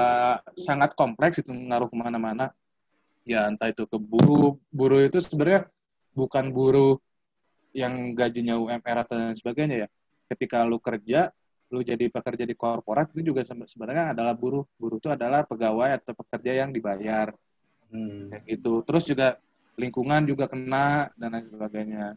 sangat 0.57 0.97
kompleks 0.97 1.43
itu 1.43 1.51
ngaruh 1.53 1.91
ke 1.91 1.97
mana-mana 1.99 2.49
ya 3.21 3.45
entah 3.51 3.69
itu 3.69 3.85
ke 3.85 3.97
buruh 4.01 4.57
buruh 4.73 5.05
itu 5.05 5.21
sebenarnya 5.21 5.69
bukan 6.17 6.49
buruh 6.49 6.97
yang 7.69 8.17
gajinya 8.17 8.57
UMR 8.57 9.05
atau 9.05 9.13
dan 9.13 9.37
sebagainya 9.37 9.85
ya 9.85 9.87
ketika 10.29 10.62
lu 10.63 10.77
kerja 10.77 11.33
lu 11.69 11.86
jadi 11.86 12.09
pekerja 12.09 12.45
di 12.45 12.53
korporat 12.57 13.13
itu 13.13 13.33
juga 13.33 13.45
sebe- 13.45 13.69
sebenarnya 13.69 14.13
adalah 14.17 14.33
buruh 14.33 14.65
buruh 14.77 14.98
itu 14.98 15.09
adalah 15.09 15.45
pegawai 15.45 15.98
atau 16.01 16.13
pekerja 16.13 16.65
yang 16.65 16.69
dibayar 16.69 17.33
Hmm. 17.89 18.29
kayak 18.29 18.45
gitu 18.45 18.86
terus 18.86 19.01
juga 19.01 19.41
lingkungan 19.74 20.21
juga 20.29 20.45
kena 20.45 21.09
dan 21.17 21.33
lain 21.33 21.50
sebagainya 21.50 22.13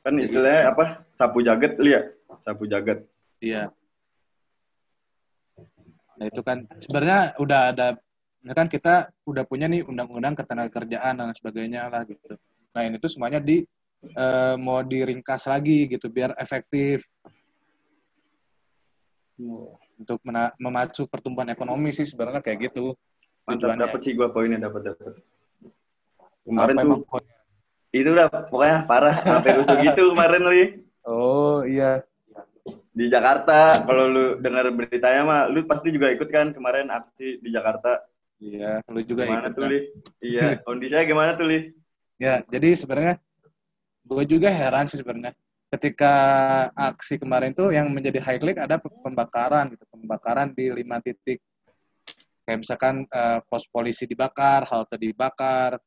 Kan 0.00 0.16
istilahnya 0.16 0.72
apa? 0.72 1.04
Sapu 1.12 1.44
jaget 1.44 1.76
li 1.76 1.92
ya? 1.92 2.02
Sapu 2.40 2.64
jaget. 2.64 3.04
Iya. 3.36 3.68
Nah 6.16 6.24
itu 6.24 6.40
kan 6.40 6.64
sebenarnya 6.80 7.36
udah 7.36 7.60
ada, 7.72 7.86
ya 8.40 8.52
kan 8.56 8.68
kita 8.68 9.12
udah 9.28 9.44
punya 9.44 9.68
nih 9.68 9.84
undang-undang 9.84 10.32
ketenagakerjaan 10.36 11.20
dan 11.20 11.36
sebagainya 11.36 11.92
lah 11.92 12.08
gitu. 12.08 12.36
Nah 12.72 12.82
ini 12.88 12.96
tuh 12.96 13.12
semuanya 13.12 13.44
di 13.44 13.60
eh, 14.02 14.54
mau 14.56 14.80
diringkas 14.80 15.44
lagi 15.44 15.86
gitu 15.86 16.08
biar 16.08 16.32
efektif 16.36 17.04
untuk 19.96 20.20
mena- 20.20 20.52
memacu 20.56 21.08
pertumbuhan 21.08 21.48
ekonomi 21.48 21.92
sih 21.92 22.04
sebenarnya 22.04 22.40
kayak 22.40 22.70
gitu. 22.70 22.92
Mantap 23.48 23.76
dapet 23.76 24.00
sih 24.04 24.12
gua 24.12 24.28
poinnya 24.28 24.60
dapat 24.60 24.92
dapat. 24.92 25.12
Kemarin 26.44 26.76
Apa 26.76 26.82
tuh 26.84 27.00
poin? 27.08 27.24
itu 27.90 28.06
udah 28.06 28.28
pokoknya 28.46 28.78
parah 28.86 29.16
sampai 29.18 29.50
rusuh 29.58 29.76
gitu 29.88 30.02
kemarin 30.14 30.42
li 30.46 30.64
Oh 31.02 31.64
iya. 31.64 32.04
di 32.92 33.08
Jakarta. 33.08 33.80
Kalau 33.82 34.04
lu 34.06 34.24
dengar 34.38 34.68
beritanya 34.70 35.22
mah, 35.24 35.40
lu 35.48 35.64
pasti 35.64 35.88
juga 35.88 36.12
ikut 36.12 36.28
kan 36.28 36.52
kemarin 36.52 36.92
aksi 36.92 37.40
di 37.40 37.48
Jakarta. 37.48 37.96
Iya, 38.40 38.84
lu 38.88 39.00
juga 39.02 39.24
Gimana 39.24 39.48
ikut. 39.48 39.56
tuh 39.56 39.62
kan? 39.64 39.70
li? 39.72 39.78
Iya, 40.20 40.44
kondisinya 40.68 41.02
gimana 41.02 41.30
tuh 41.34 41.46
li? 41.48 41.58
Ya, 42.20 42.44
jadi 42.44 42.76
sebenarnya 42.76 43.14
gue 44.10 44.24
juga 44.26 44.50
heran 44.50 44.90
sih 44.90 44.98
sebenarnya. 44.98 45.30
Ketika 45.70 46.12
aksi 46.74 47.22
kemarin 47.22 47.54
tuh 47.54 47.70
yang 47.70 47.86
menjadi 47.94 48.18
highlight 48.18 48.58
ada 48.58 48.82
pembakaran 48.82 49.70
gitu, 49.70 49.86
pembakaran 49.86 50.50
di 50.50 50.66
lima 50.74 50.98
titik. 50.98 51.38
Kayak 52.42 52.58
misalkan 52.66 53.06
eh, 53.06 53.38
pos 53.46 53.70
polisi 53.70 54.10
dibakar, 54.10 54.66
halte 54.66 54.98
dibakar, 54.98 55.78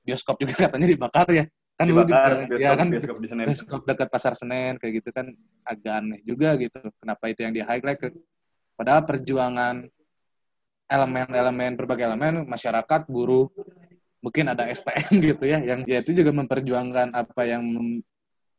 bioskop 0.00 0.40
juga 0.40 0.54
katanya 0.72 0.88
dibakar 0.88 1.28
ya. 1.28 1.44
Kan 1.76 1.90
Dibakar, 1.90 2.30
juga- 2.32 2.48
bioskop, 2.48 2.64
ya 2.64 2.70
kan 2.80 2.86
bioskop 2.88 3.16
di 3.20 3.28
Senen. 3.28 3.46
bioskop 3.50 3.80
dekat 3.84 4.08
pasar 4.08 4.32
Senen 4.32 4.80
kayak 4.80 4.92
gitu 5.04 5.10
kan 5.12 5.26
agak 5.68 5.94
aneh 6.00 6.20
juga 6.24 6.56
gitu. 6.56 6.80
Kenapa 6.96 7.24
itu 7.28 7.44
yang 7.44 7.52
di 7.52 7.60
highlight? 7.60 8.00
Padahal 8.72 9.02
perjuangan 9.04 9.84
elemen-elemen 10.88 11.76
berbagai 11.76 12.08
elemen 12.08 12.48
masyarakat, 12.48 13.00
buruh, 13.10 13.48
mungkin 14.24 14.48
ada 14.48 14.64
STM 14.72 15.20
gitu 15.20 15.44
ya 15.44 15.60
yang 15.60 15.84
ya 15.84 16.00
itu 16.00 16.16
juga 16.16 16.32
memperjuangkan 16.32 17.12
apa 17.12 17.42
yang 17.44 17.60
mem- 17.60 18.04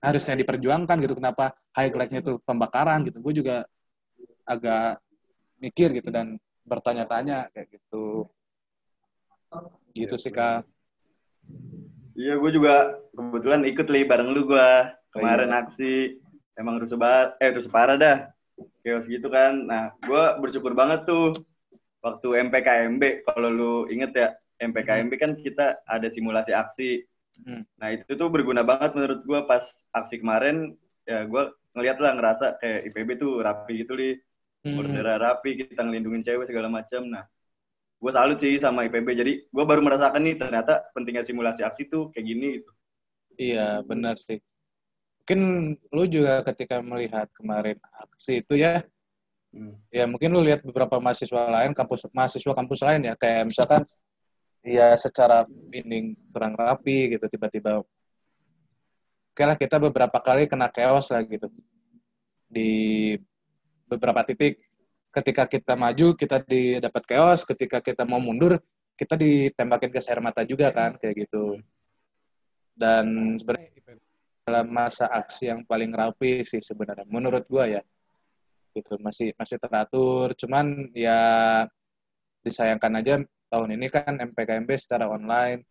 harusnya 0.05 0.37
diperjuangkan 0.37 1.01
gitu. 1.01 1.17
Kenapa 1.17 1.57
highlightnya 1.73 2.21
itu 2.21 2.37
pembakaran 2.45 3.01
gitu? 3.09 3.17
Gue 3.17 3.33
juga 3.33 3.65
agak 4.45 5.01
mikir 5.57 5.97
gitu 5.97 6.13
dan 6.13 6.37
bertanya-tanya 6.61 7.49
kayak 7.49 7.73
gitu. 7.73 8.29
Gitu 9.97 10.15
sih 10.21 10.29
kak. 10.29 10.61
Iya, 12.15 12.37
gue 12.39 12.51
juga 12.53 13.01
kebetulan 13.11 13.65
ikut 13.67 13.87
li 13.91 14.07
bareng 14.07 14.29
lu 14.31 14.47
gua 14.47 14.93
kemarin 15.11 15.51
iya. 15.51 15.59
aksi. 15.65 15.95
Emang 16.55 16.79
rusuh 16.79 16.95
banget, 16.95 17.29
eh 17.43 17.51
rusuh 17.51 17.71
parah 17.73 17.97
dah. 17.99 18.17
Chaos 18.85 19.03
gitu 19.09 19.27
kan. 19.27 19.67
Nah, 19.67 19.91
gue 19.99 20.23
bersyukur 20.39 20.71
banget 20.71 21.03
tuh 21.03 21.35
waktu 21.99 22.47
MPKMB. 22.47 23.27
Kalau 23.27 23.49
lu 23.51 23.73
inget 23.91 24.15
ya, 24.15 24.29
MPKMB 24.59 25.13
kan 25.19 25.31
kita 25.39 25.83
ada 25.83 26.07
simulasi 26.11 26.51
aksi. 26.55 27.03
Hmm. 27.43 27.67
Nah, 27.75 27.91
itu 27.91 28.15
tuh 28.15 28.31
berguna 28.31 28.63
banget 28.63 28.95
menurut 28.95 29.21
gue 29.27 29.39
pas 29.43 29.63
aksi 29.91 30.23
kemarin. 30.23 30.75
Ya, 31.03 31.27
gue 31.27 31.43
ngeliat 31.75 31.97
lah 31.99 32.11
ngerasa 32.15 32.45
kayak 32.63 32.79
IPB 32.91 33.09
tuh 33.19 33.43
rapi 33.43 33.83
gitu 33.83 33.93
li. 33.93 34.15
Hmm. 34.65 34.81
Bendera 34.81 35.19
rapi, 35.19 35.59
kita 35.59 35.83
ngelindungin 35.83 36.23
cewek 36.23 36.47
segala 36.47 36.71
macam. 36.71 37.05
Nah, 37.05 37.27
gue 37.99 38.11
salut 38.15 38.39
sih 38.39 38.57
sama 38.63 38.87
IPB. 38.87 39.07
Jadi 39.13 39.33
gue 39.51 39.63
baru 39.67 39.83
merasakan 39.83 40.23
nih 40.23 40.35
ternyata 40.39 40.87
pentingnya 40.95 41.27
simulasi 41.27 41.61
aksi 41.61 41.91
tuh 41.91 42.09
kayak 42.15 42.25
gini 42.25 42.47
gitu. 42.61 42.71
Iya, 43.35 43.83
benar 43.83 44.15
sih. 44.15 44.39
Mungkin 45.25 45.41
lu 45.91 46.03
juga 46.07 46.45
ketika 46.47 46.79
melihat 46.79 47.27
kemarin 47.35 47.75
aksi 47.99 48.45
itu 48.45 48.55
ya, 48.55 48.85
Hmm. 49.55 49.71
ya 49.87 50.03
mungkin 50.03 50.35
lu 50.35 50.43
lihat 50.43 50.67
beberapa 50.67 50.99
mahasiswa 50.99 51.47
lain, 51.47 51.71
kampus 51.71 52.11
mahasiswa 52.11 52.51
kampus 52.51 52.83
lain 52.83 53.07
ya, 53.07 53.15
kayak 53.15 53.47
misalkan 53.47 53.87
ya 54.65 54.97
secara 54.97 55.45
ini 55.69 56.17
kurang 56.33 56.57
rapi 56.57 57.13
gitu, 57.13 57.29
tiba-tiba 57.29 57.85
oke 59.31 59.43
lah 59.45 59.53
kita 59.53 59.77
beberapa 59.77 60.17
kali 60.17 60.49
kena 60.49 60.73
chaos 60.73 61.13
lah 61.13 61.21
gitu 61.21 61.45
di 62.49 63.13
beberapa 63.85 64.25
titik. 64.25 64.61
Ketika 65.15 65.47
kita 65.47 65.79
maju, 65.79 66.11
kita 66.11 66.43
di 66.43 66.75
dapat 66.75 67.03
chaos. 67.07 67.47
Ketika 67.47 67.79
kita 67.79 68.03
mau 68.03 68.19
mundur, 68.19 68.59
kita 68.99 69.15
ditembakin 69.15 69.87
gas 69.87 70.11
air 70.11 70.19
mata 70.19 70.43
juga 70.43 70.75
kan, 70.75 70.99
kayak 70.99 71.23
gitu. 71.23 71.55
Dan 72.75 73.39
sebenarnya 73.39 73.71
dalam 74.43 74.67
masa 74.67 75.07
aksi 75.07 75.47
yang 75.47 75.63
paling 75.63 75.95
rapi 75.95 76.43
sih 76.43 76.59
sebenarnya, 76.59 77.07
menurut 77.07 77.47
gua 77.47 77.63
ya, 77.63 77.81
gitu 78.75 78.99
masih 78.99 79.31
masih 79.39 79.55
teratur. 79.55 80.35
Cuman 80.35 80.91
ya 80.91 81.63
disayangkan 82.43 82.99
aja 82.99 83.15
tahun 83.49 83.69
ini 83.77 83.87
kan 83.91 84.13
MPKMB 84.19 84.69
secara 84.77 85.05
online, 85.07 85.63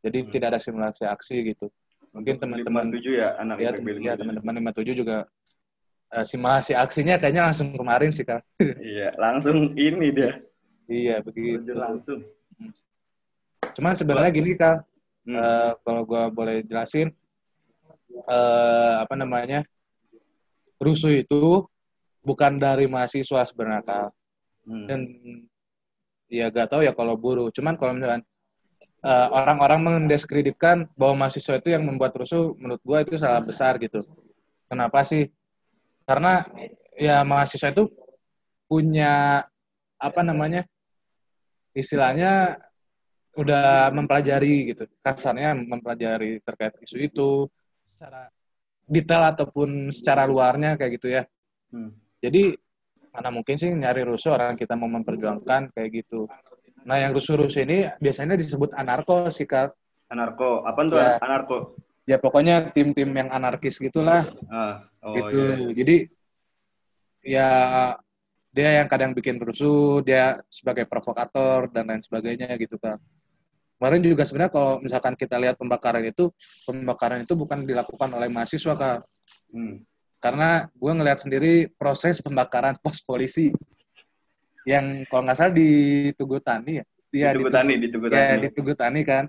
jadi 0.00 0.18
Hmm. 0.22 0.30
tidak 0.30 0.46
ada 0.54 0.60
simulasi 0.60 1.04
aksi 1.08 1.36
gitu. 1.54 1.66
Mungkin 2.14 2.38
teman-teman 2.38 2.94
57 2.94 3.18
ya 3.18 3.28
anak 3.40 3.56
ya, 3.58 3.70
ya 3.74 3.78
57. 4.14 4.20
teman-teman 4.22 4.54
57 4.62 4.94
juga 4.94 5.18
eh, 6.14 6.22
simulasi 6.22 6.72
aksinya 6.78 7.18
kayaknya 7.18 7.42
langsung 7.50 7.74
kemarin 7.74 8.14
sih 8.14 8.22
kak. 8.22 8.38
Iya, 8.94 9.10
langsung 9.18 9.74
ini 9.74 10.14
dia. 10.14 10.38
iya 10.86 11.18
begitu. 11.18 11.74
Langsung. 11.74 12.22
Cuman 13.74 13.94
sebenarnya 13.98 14.30
gini 14.30 14.54
kak, 14.54 14.86
Hmm. 15.26 15.34
eh, 15.34 15.72
kalau 15.82 16.04
gua 16.04 16.28
boleh 16.30 16.62
jelasin, 16.62 17.10
eh, 18.28 18.94
apa 19.02 19.14
namanya 19.18 19.64
rusuh 20.78 21.10
itu 21.10 21.64
bukan 22.22 22.60
dari 22.60 22.84
mahasiswa 22.86 23.42
sebenarnya 23.48 23.82
kak. 23.82 24.08
Hmm. 24.68 24.86
Dan 24.86 25.00
ya 26.28 26.48
gak 26.50 26.68
tahu 26.72 26.82
ya 26.84 26.92
kalau 26.96 27.14
buruh. 27.18 27.48
Cuman 27.54 27.74
kalau 27.76 27.96
misalkan 27.96 28.22
eh, 29.04 29.28
orang-orang 29.32 29.80
mendiskreditkan 30.04 30.88
bahwa 30.96 31.26
mahasiswa 31.26 31.60
itu 31.60 31.68
yang 31.74 31.84
membuat 31.84 32.12
rusuh, 32.16 32.56
menurut 32.58 32.82
gua 32.84 33.02
itu 33.04 33.16
salah 33.20 33.42
besar 33.44 33.76
gitu. 33.80 34.00
Kenapa 34.68 35.04
sih? 35.04 35.28
Karena 36.04 36.44
ya 36.98 37.24
mahasiswa 37.24 37.72
itu 37.72 37.88
punya 38.68 39.44
apa 40.00 40.20
namanya 40.20 40.66
istilahnya 41.74 42.60
udah 43.34 43.90
mempelajari 43.90 44.70
gitu 44.74 44.86
kasarnya 45.02 45.58
mempelajari 45.58 46.38
terkait 46.38 46.78
isu 46.86 46.96
itu 47.02 47.30
secara 47.82 48.30
detail 48.86 49.34
ataupun 49.34 49.90
secara 49.90 50.22
luarnya 50.24 50.78
kayak 50.78 50.92
gitu 50.98 51.08
ya 51.10 51.24
Hmm. 51.74 51.90
jadi 52.22 52.54
mana 53.14 53.30
mungkin 53.30 53.54
sih 53.54 53.70
nyari 53.70 54.02
rusuh 54.02 54.34
orang 54.34 54.58
kita 54.58 54.74
mau 54.74 54.90
memperjuangkan 54.90 55.70
kayak 55.70 55.90
gitu 56.02 56.26
nah 56.84 56.98
yang 56.98 57.14
rusuh-rusuh 57.14 57.62
ini 57.64 57.88
biasanya 57.96 58.34
disebut 58.36 58.74
anarko 58.74 59.30
sih 59.30 59.46
kak 59.46 59.72
Anarko. 60.04 60.62
Apa 60.68 60.80
tuh 60.84 61.00
Ya. 61.00 61.16
anarko? 61.16 61.56
ya 62.04 62.16
pokoknya 62.20 62.68
tim-tim 62.76 63.08
yang 63.16 63.32
anarkis 63.32 63.80
gitulah 63.80 64.28
Ah, 64.52 64.84
oh 65.00 65.16
gitu. 65.16 65.40
iya. 65.40 65.56
Jadi 65.72 65.96
ya 67.24 67.48
dia 68.54 68.70
yang 68.78 68.86
kadang 68.86 69.10
bikin 69.16 69.40
rusuh, 69.40 70.04
dia 70.06 70.38
sebagai 70.46 70.86
provokator 70.86 71.66
dan 71.72 71.88
lain 71.90 72.04
sebagainya 72.04 72.54
gitu 72.60 72.78
kan. 72.78 73.00
Kemarin 73.80 74.00
juga 74.06 74.22
sebenarnya 74.22 74.52
kalau 74.54 74.78
misalkan 74.78 75.18
kita 75.18 75.34
lihat 75.42 75.58
pembakaran 75.58 76.04
itu, 76.06 76.30
pembakaran 76.62 77.26
itu 77.26 77.34
bukan 77.34 77.66
dilakukan 77.66 78.10
oleh 78.14 78.28
mahasiswa 78.30 78.74
kak, 78.78 78.98
Hmm. 79.50 79.82
Karena 80.24 80.72
gue 80.72 80.92
ngelihat 80.96 81.20
sendiri 81.20 81.68
proses 81.76 82.24
pembakaran 82.24 82.80
pos 82.80 83.04
polisi 83.04 83.52
yang 84.64 85.04
kalau 85.04 85.28
nggak 85.28 85.36
salah 85.36 85.52
di 85.52 85.68
Tugu 86.16 86.40
Tani 86.40 86.80
ya, 86.80 86.84
Iya, 87.12 87.28
di 87.36 87.36
Tugu 87.36 87.44
Tugu- 87.44 87.56
Tani, 87.60 87.74
di 87.76 87.88
Tugu 87.92 88.06
ya 88.08 88.16
Tani. 88.16 88.40
di 88.40 88.48
Tugu 88.48 88.72
Tani 88.72 89.00
kan. 89.04 89.24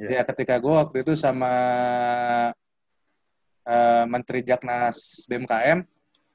Iya. 0.00 0.08
Ya 0.08 0.22
ketika 0.24 0.56
gue 0.56 0.72
waktu 0.72 0.96
itu 1.04 1.12
sama 1.12 1.52
eh, 3.68 4.04
Menteri 4.08 4.40
Jaknas 4.40 5.28
BMKM 5.28 5.84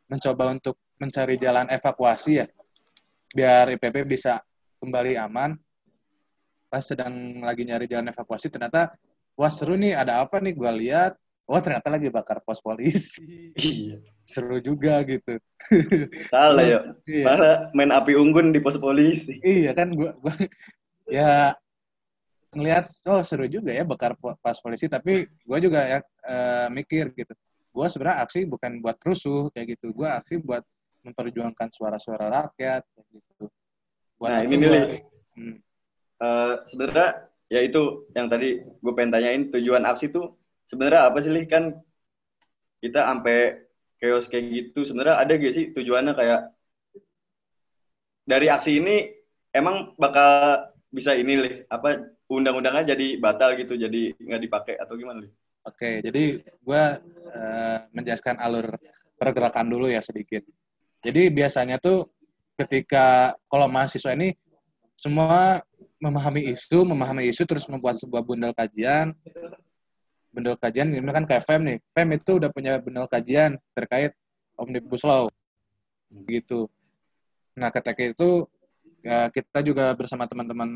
mencoba 0.05 0.53
untuk 0.53 0.77
mencari 1.01 1.41
jalan 1.41 1.65
evakuasi 1.74 2.32
ya 2.38 2.46
biar 3.34 3.74
IPB 3.74 4.05
bisa 4.05 4.38
kembali 4.77 5.17
aman 5.17 5.58
pas 6.70 6.86
sedang 6.86 7.41
lagi 7.41 7.65
nyari 7.65 7.89
jalan 7.89 8.13
evakuasi 8.13 8.53
ternyata 8.53 8.93
wah 9.34 9.50
seru 9.50 9.74
nih 9.74 9.98
ada 9.98 10.22
apa 10.22 10.38
nih 10.38 10.53
gue 10.53 10.72
lihat 10.86 11.17
wah 11.43 11.59
ternyata 11.59 11.88
lagi 11.91 12.07
bakar 12.07 12.39
pos 12.41 12.59
polisi. 12.59 13.51
Iya. 13.53 14.00
seru 14.23 14.55
juga 14.57 15.03
gitu. 15.03 15.35
Salah 16.31 16.63
ya. 16.63 16.79
iya, 17.12 17.25
Malah 17.27 17.55
main 17.75 17.91
api 17.91 18.15
unggun 18.15 18.55
di 18.55 18.63
pos 18.63 18.79
polisi. 18.79 19.43
iya 19.43 19.75
kan 19.75 19.91
gua, 19.91 20.15
gua 20.15 20.31
ya 21.12 21.51
ngelihat 22.53 22.88
oh 23.09 23.19
seru 23.25 23.50
juga 23.50 23.73
ya 23.73 23.83
bakar 23.83 24.15
po- 24.15 24.38
pas 24.39 24.55
polisi. 24.57 24.88
Tapi 24.88 25.27
gua 25.43 25.59
juga 25.59 25.79
ya 25.83 26.00
eh, 26.23 26.67
mikir 26.71 27.12
gitu. 27.13 27.33
Gua 27.73 27.89
sebenarnya 27.91 28.23
aksi 28.23 28.45
bukan 28.47 28.79
buat 28.79 28.95
rusuh 29.03 29.51
kayak 29.51 29.75
gitu. 29.77 29.91
Gua 29.91 30.21
aksi 30.23 30.39
buat 30.39 30.63
memperjuangkan 31.03 31.67
suara-suara 31.75 32.31
rakyat 32.31 32.88
kayak 32.88 33.07
gitu. 33.12 33.45
Buat 34.15 34.29
Nah, 34.31 34.41
ini 34.45 34.55
gua- 34.57 34.88
nih, 34.88 35.01
Hmm, 35.33 35.57
Eh, 36.23 36.53
sebenarnya 36.69 37.25
ya 37.51 37.59
itu 37.65 38.07
yang 38.15 38.29
tadi 38.31 38.62
gue 38.63 38.93
pengen 38.95 39.12
tanyain 39.12 39.50
tujuan 39.51 39.81
aksi 39.83 40.07
tuh 40.07 40.31
sebenarnya 40.72 41.10
apa 41.10 41.17
sih 41.24 41.32
Lih? 41.32 41.46
kan 41.50 41.74
kita 42.84 43.00
sampai 43.08 43.63
chaos 44.00 44.27
kayak 44.27 44.46
gitu 44.51 44.84
sebenarnya 44.84 45.15
ada 45.24 45.34
gak 45.39 45.55
sih 45.55 45.65
tujuannya 45.72 46.13
kayak 46.15 46.41
dari 48.24 48.48
aksi 48.51 48.72
ini 48.79 48.96
emang 49.55 49.96
bakal 49.96 50.67
bisa 50.93 51.15
ini 51.15 51.34
Lih 51.39 51.55
apa 51.67 52.13
undang-undangnya 52.27 52.96
jadi 52.96 53.17
batal 53.20 53.55
gitu 53.60 53.75
jadi 53.75 54.15
nggak 54.17 54.43
dipakai 54.43 54.75
atau 54.79 54.96
gimana 54.96 55.24
Lih? 55.24 55.34
Oke, 55.63 56.03
jadi 56.03 56.43
gue 56.43 56.84
eh, 57.32 57.77
menjelaskan 57.96 58.36
alur 58.36 58.75
pergerakan 59.15 59.72
dulu 59.72 59.88
ya 59.88 60.03
sedikit. 60.03 60.43
Jadi 61.00 61.32
biasanya 61.32 61.79
tuh 61.79 62.12
ketika 62.60 63.32
kalau 63.48 63.72
mahasiswa 63.72 64.12
ini 64.12 64.36
semua 65.00 65.63
memahami 66.03 66.51
isu, 66.51 66.84
memahami 66.84 67.32
isu 67.32 67.48
terus 67.48 67.63
membuat 67.72 67.96
sebuah 67.96 68.24
bundel 68.27 68.51
kajian. 68.51 69.15
Bundel 70.34 70.58
kajian 70.58 70.90
ini 70.90 71.06
kan 71.13 71.30
kayak 71.30 71.46
FEM 71.46 71.62
nih. 71.62 71.78
FEM 71.94 72.10
itu 72.18 72.32
udah 72.42 72.50
punya 72.50 72.82
bundel 72.82 73.06
kajian 73.06 73.54
terkait 73.78 74.18
Omnibus 74.58 75.06
Law. 75.06 75.30
Gitu. 76.10 76.66
Nah, 77.54 77.70
ketika 77.70 78.02
itu 78.02 78.50
ya 79.06 79.30
kita 79.30 79.60
juga 79.62 79.94
bersama 79.94 80.25
teman-teman 80.25 80.70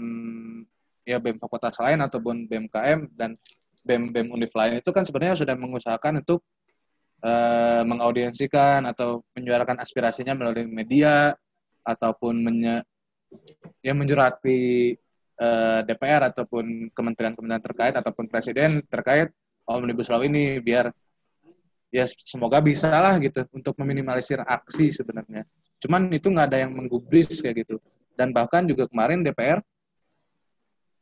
ya 1.08 1.18
BEM 1.18 1.40
fakultas 1.40 1.80
lain 1.80 2.04
ataupun 2.04 2.46
BMKM 2.46 3.08
dan 3.16 3.40
BEM 3.88 4.12
BEM 4.12 4.28
Univ 4.36 4.52
lain 4.52 4.84
itu 4.84 4.92
kan 4.92 5.08
sebenarnya 5.08 5.40
sudah 5.40 5.56
mengusahakan 5.56 6.20
untuk 6.20 6.44
eh, 7.24 7.82
mengaudiensikan 7.88 8.84
atau 8.84 9.24
menyuarakan 9.32 9.80
aspirasinya 9.80 10.36
melalui 10.36 10.68
media 10.68 11.32
ataupun 11.88 12.44
menye, 12.44 12.84
ya 13.80 13.96
menjurati 13.96 14.92
eh, 15.40 15.80
DPR 15.88 16.36
ataupun 16.36 16.92
kementerian-kementerian 16.92 17.64
terkait 17.64 17.96
ataupun 17.96 18.28
presiden 18.28 18.84
terkait 18.92 19.32
omnibus 19.68 20.08
law 20.08 20.24
ini 20.24 20.64
biar 20.64 20.90
ya 21.92 22.04
semoga 22.08 22.60
bisa 22.60 22.92
lah 22.92 23.16
gitu 23.20 23.44
untuk 23.52 23.76
meminimalisir 23.80 24.40
aksi 24.44 24.92
sebenarnya. 24.92 25.44
Cuman 25.78 26.10
itu 26.12 26.28
nggak 26.32 26.48
ada 26.52 26.58
yang 26.66 26.72
menggubris 26.74 27.40
kayak 27.40 27.68
gitu. 27.68 27.78
Dan 28.18 28.34
bahkan 28.34 28.66
juga 28.66 28.90
kemarin 28.90 29.22
DPR 29.22 29.62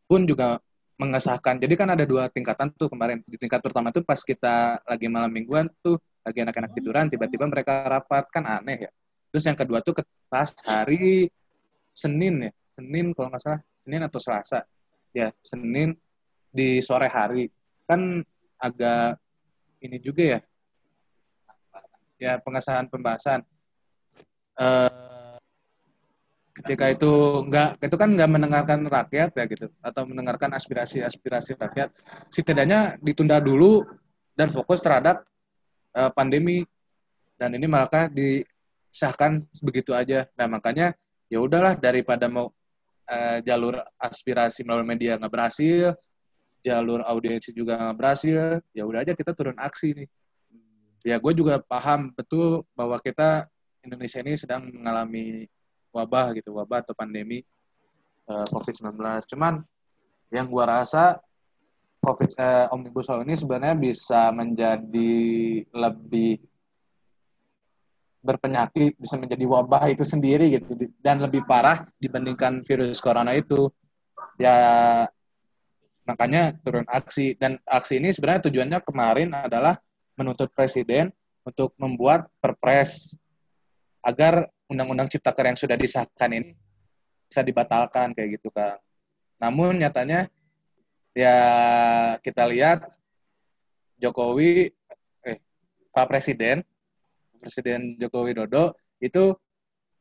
pun 0.06 0.28
juga 0.28 0.60
mengesahkan. 0.96 1.60
Jadi 1.60 1.74
kan 1.76 1.88
ada 1.92 2.04
dua 2.04 2.28
tingkatan 2.28 2.72
tuh 2.76 2.92
kemarin. 2.92 3.24
Di 3.24 3.40
tingkat 3.40 3.64
pertama 3.64 3.92
tuh 3.92 4.04
pas 4.04 4.20
kita 4.20 4.80
lagi 4.84 5.08
malam 5.08 5.32
mingguan 5.32 5.68
tuh 5.80 6.00
lagi 6.26 6.42
anak-anak 6.42 6.74
tiduran, 6.74 7.06
tiba-tiba 7.06 7.46
mereka 7.46 7.86
rapat 7.86 8.26
kan 8.34 8.44
aneh 8.50 8.90
ya. 8.90 8.92
Terus 9.30 9.46
yang 9.46 9.58
kedua 9.58 9.84
tuh 9.86 9.94
pas 10.26 10.50
hari 10.66 11.30
Senin 11.94 12.50
ya, 12.50 12.52
Senin 12.76 13.14
kalau 13.14 13.30
nggak 13.30 13.44
salah, 13.44 13.62
Senin 13.86 14.02
atau 14.04 14.20
Selasa. 14.20 14.60
Ya, 15.16 15.32
Senin 15.40 15.96
di 16.52 16.84
sore 16.84 17.08
hari. 17.08 17.48
Kan 17.88 18.26
agak 18.60 19.20
ini 19.84 19.98
juga 20.00 20.24
ya. 20.24 20.40
Ya, 22.16 22.34
pengesahan 22.40 22.88
pembahasan. 22.88 23.44
Eh, 24.56 25.36
ketika 26.56 26.88
itu 26.88 27.12
nggak 27.52 27.84
itu 27.84 27.96
kan 28.00 28.10
nggak 28.16 28.32
mendengarkan 28.32 28.80
rakyat 28.88 29.30
ya 29.36 29.44
gitu 29.44 29.68
atau 29.84 30.08
mendengarkan 30.08 30.56
aspirasi-aspirasi 30.56 31.60
rakyat 31.60 31.92
setidaknya 32.32 32.96
ditunda 33.04 33.44
dulu 33.44 33.84
dan 34.40 34.48
fokus 34.48 34.80
terhadap 34.80 35.28
eh, 35.92 36.12
pandemi 36.16 36.64
dan 37.36 37.52
ini 37.52 37.68
malah 37.68 38.08
disahkan 38.08 39.44
begitu 39.60 39.92
aja 39.92 40.32
nah 40.40 40.48
makanya 40.48 40.96
ya 41.28 41.44
udahlah 41.44 41.76
daripada 41.76 42.32
mau 42.32 42.56
eh, 43.12 43.44
jalur 43.44 43.76
aspirasi 44.00 44.64
melalui 44.64 44.88
media 44.96 45.20
nggak 45.20 45.34
berhasil 45.36 45.92
jalur 46.66 47.06
audiensi 47.06 47.54
juga 47.54 47.78
nggak 47.78 47.98
berhasil 47.98 48.58
ya 48.74 48.84
udah 48.90 49.06
aja 49.06 49.14
kita 49.14 49.38
turun 49.38 49.54
aksi 49.62 49.94
nih 49.94 50.08
ya 51.06 51.22
gue 51.22 51.34
juga 51.38 51.62
paham 51.62 52.10
betul 52.18 52.66
bahwa 52.74 52.98
kita 52.98 53.46
Indonesia 53.86 54.20
ini 54.26 54.34
sedang 54.34 54.66
mengalami 54.74 55.46
wabah 55.94 56.36
gitu, 56.36 56.58
wabah 56.58 56.84
atau 56.84 56.98
pandemi 56.98 57.40
eh, 58.28 58.48
COVID-19. 58.52 58.98
Cuman 59.32 59.62
yang 60.34 60.50
gua 60.50 60.82
rasa 60.82 61.22
COVID 62.04 62.36
eh, 62.36 62.68
Omnibus 62.74 63.08
Law 63.08 63.22
ini 63.22 63.38
sebenarnya 63.38 63.78
bisa 63.78 64.34
menjadi 64.34 65.14
lebih 65.70 66.42
berpenyakit, 68.26 68.98
bisa 68.98 69.16
menjadi 69.22 69.46
wabah 69.46 69.86
itu 69.94 70.02
sendiri 70.02 70.50
gitu 70.58 70.74
dan 70.98 71.22
lebih 71.22 71.46
parah 71.46 71.86
dibandingkan 72.02 72.66
virus 72.66 72.98
corona 72.98 73.32
itu. 73.38 73.70
Ya 74.36 75.08
makanya 76.06 76.56
turun 76.62 76.86
aksi. 76.88 77.36
Dan 77.36 77.58
aksi 77.66 78.00
ini 78.00 78.14
sebenarnya 78.14 78.48
tujuannya 78.48 78.80
kemarin 78.86 79.30
adalah 79.34 79.76
menuntut 80.16 80.54
presiden 80.54 81.12
untuk 81.44 81.76
membuat 81.78 82.30
perpres 82.40 83.18
agar 84.06 84.48
undang-undang 84.70 85.10
ciptaker 85.10 85.46
yang 85.50 85.58
sudah 85.58 85.78
disahkan 85.78 86.30
ini 86.32 86.54
bisa 87.26 87.42
dibatalkan 87.42 88.14
kayak 88.14 88.40
gitu 88.40 88.54
kan. 88.54 88.78
Namun 89.42 89.82
nyatanya 89.82 90.30
ya 91.12 91.38
kita 92.22 92.46
lihat 92.48 92.86
Jokowi 94.00 94.70
eh 95.26 95.38
Pak 95.92 96.06
Presiden 96.08 96.62
Presiden 97.40 97.96
Joko 98.02 98.26
Widodo 98.26 98.74
itu 98.98 99.34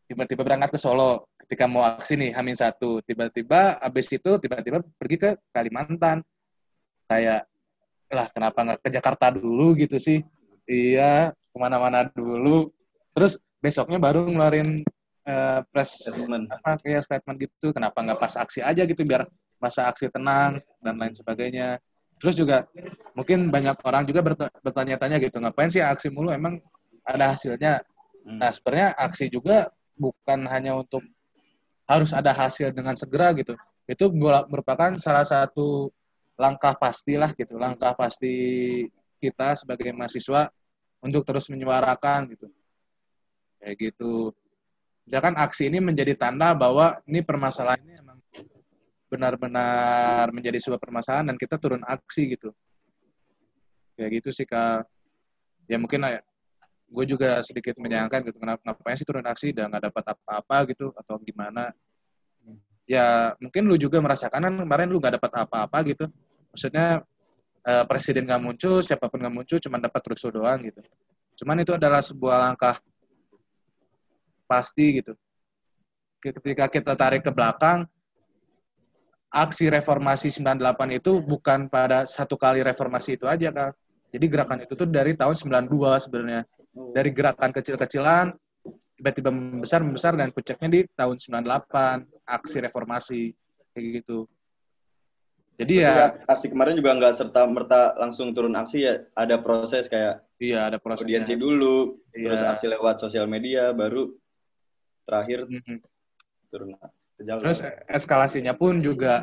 tiba-tiba 0.08 0.44
berangkat 0.44 0.74
ke 0.74 0.78
Solo 0.80 1.28
ketika 1.54 1.70
mau 1.70 1.86
aksi 1.86 2.18
nih 2.18 2.34
Hamin 2.34 2.58
satu 2.58 2.98
tiba-tiba 3.06 3.78
habis 3.78 4.10
itu 4.10 4.26
tiba-tiba 4.42 4.82
pergi 4.98 5.16
ke 5.22 5.30
Kalimantan. 5.54 6.26
Kayak 7.06 7.46
lah 8.10 8.26
kenapa 8.34 8.58
nggak 8.66 8.80
ke 8.82 8.90
Jakarta 8.90 9.30
dulu 9.30 9.78
gitu 9.78 10.02
sih? 10.02 10.18
Iya 10.66 11.30
ke 11.30 11.54
mana-mana 11.62 12.10
dulu. 12.10 12.74
Terus 13.14 13.38
besoknya 13.62 14.02
baru 14.02 14.26
ngeluarin 14.26 14.82
eh, 15.22 15.60
press 15.70 16.02
Statement. 16.02 16.50
apa 16.50 16.74
kayak 16.82 17.06
statement 17.06 17.38
gitu 17.38 17.70
kenapa 17.70 18.02
nggak 18.02 18.18
pas 18.18 18.34
aksi 18.34 18.58
aja 18.58 18.82
gitu 18.82 19.06
biar 19.06 19.30
masa 19.62 19.86
aksi 19.86 20.10
tenang 20.10 20.58
dan 20.82 20.98
lain 20.98 21.14
sebagainya. 21.14 21.78
Terus 22.18 22.34
juga 22.34 22.66
mungkin 23.14 23.46
banyak 23.46 23.78
orang 23.86 24.02
juga 24.10 24.26
berta- 24.26 24.50
bertanya-tanya 24.58 25.22
gitu 25.22 25.38
ngapain 25.38 25.70
sih 25.70 25.86
aksi 25.86 26.10
mulu? 26.10 26.34
Emang 26.34 26.58
ada 27.06 27.30
hasilnya? 27.30 27.78
Hmm. 28.24 28.40
nah 28.40 28.48
sebenarnya 28.50 28.96
aksi 28.96 29.28
juga 29.28 29.68
bukan 30.00 30.48
hanya 30.50 30.74
untuk 30.80 31.04
harus 31.84 32.10
ada 32.16 32.32
hasil 32.32 32.72
dengan 32.72 32.96
segera 32.96 33.32
gitu. 33.36 33.56
Itu 33.84 34.08
merupakan 34.48 34.96
salah 34.96 35.24
satu 35.24 35.92
langkah 36.34 36.74
pastilah 36.74 37.30
gitu 37.38 37.54
langkah 37.54 37.94
pasti 37.94 38.34
kita 39.22 39.54
sebagai 39.54 39.94
mahasiswa 39.94 40.50
untuk 40.98 41.22
terus 41.22 41.46
menyuarakan 41.52 42.32
gitu. 42.32 42.46
Kayak 43.60 43.76
gitu. 43.80 44.32
Ya 45.04 45.20
kan 45.20 45.36
aksi 45.36 45.68
ini 45.68 45.84
menjadi 45.84 46.16
tanda 46.16 46.56
bahwa 46.56 46.96
ini 47.04 47.20
permasalahan 47.20 47.80
ini 47.84 47.92
emang 48.00 48.18
benar-benar 49.12 50.32
menjadi 50.32 50.56
sebuah 50.58 50.80
permasalahan 50.80 51.28
dan 51.28 51.36
kita 51.36 51.60
turun 51.60 51.84
aksi 51.84 52.34
gitu. 52.34 52.50
Kayak 53.94 54.10
gitu 54.20 54.30
sih 54.32 54.48
kak. 54.48 54.88
Ya 55.68 55.76
mungkin 55.76 56.04
gue 56.88 57.04
juga 57.08 57.42
sedikit 57.42 57.74
menyayangkan 57.80 58.22
gitu 58.28 58.38
kenapa 58.38 58.60
ngapain 58.62 58.96
sih 58.96 59.06
turun 59.06 59.26
aksi 59.26 59.50
dan 59.50 59.72
nggak 59.72 59.90
dapat 59.90 60.04
apa-apa 60.14 60.56
gitu 60.70 60.94
atau 60.94 61.18
gimana? 61.22 61.74
Ya 62.84 63.32
mungkin 63.40 63.64
lu 63.64 63.80
juga 63.80 63.98
merasakan 63.98 64.40
kan 64.44 64.54
kemarin 64.62 64.88
lu 64.92 65.00
nggak 65.00 65.18
dapat 65.18 65.32
apa-apa 65.44 65.78
gitu. 65.88 66.04
Maksudnya 66.52 67.02
eh, 67.64 67.84
presiden 67.88 68.28
nggak 68.28 68.42
muncul 68.42 68.84
siapa 68.84 69.08
pun 69.08 69.18
nggak 69.18 69.34
muncul 69.34 69.58
cuma 69.58 69.80
dapat 69.80 70.02
rusuh 70.12 70.30
doang 70.30 70.60
gitu. 70.62 70.80
Cuman 71.42 71.64
itu 71.64 71.72
adalah 71.74 71.98
sebuah 72.04 72.36
langkah 72.50 72.78
pasti 74.46 75.02
gitu. 75.02 75.12
Ketika 76.22 76.70
kita 76.70 76.92
tarik 76.94 77.24
ke 77.26 77.32
belakang 77.32 77.84
aksi 79.34 79.66
reformasi 79.66 80.30
98 80.30 81.02
itu 81.02 81.18
bukan 81.18 81.66
pada 81.66 82.06
satu 82.06 82.38
kali 82.38 82.62
reformasi 82.62 83.18
itu 83.18 83.26
aja 83.26 83.50
kan 83.50 83.74
Jadi 84.14 84.30
gerakan 84.30 84.62
itu 84.62 84.78
tuh 84.78 84.86
dari 84.86 85.18
tahun 85.18 85.34
92 85.66 86.06
sebenarnya. 86.06 86.46
Dari 86.74 87.10
gerakan 87.14 87.50
kecil-kecilan 87.54 88.34
tiba-tiba 88.94 89.30
membesar 89.30 89.82
membesar 89.82 90.14
dan 90.14 90.30
puncaknya 90.30 90.68
di 90.70 90.80
tahun 90.94 91.16
98 91.18 92.06
aksi 92.26 92.56
reformasi 92.62 93.20
kayak 93.74 93.86
gitu. 94.02 94.26
Jadi 95.54 95.86
ya 95.86 96.18
aksi 96.26 96.50
kemarin 96.50 96.74
juga 96.74 96.98
nggak 96.98 97.14
serta 97.14 97.46
merta 97.46 97.94
langsung 97.94 98.34
turun 98.34 98.54
aksi 98.58 98.78
ya, 98.82 98.94
ada 99.14 99.38
proses 99.38 99.86
kayak 99.86 100.18
iya 100.42 100.66
ada 100.66 100.82
prosesnya. 100.82 101.22
audiensi 101.22 101.34
dulu, 101.38 102.02
Iya. 102.10 102.26
terus 102.26 102.42
aksi 102.58 102.66
lewat 102.74 102.96
sosial 102.98 103.30
media, 103.30 103.70
baru 103.70 104.10
terakhir 105.06 105.46
Mm-mm. 105.46 105.78
turun 106.50 106.74
ke 107.14 107.22
jalan. 107.22 107.42
Terus 107.46 107.60
eskalasinya 107.86 108.50
pun 108.58 108.82
juga 108.82 109.22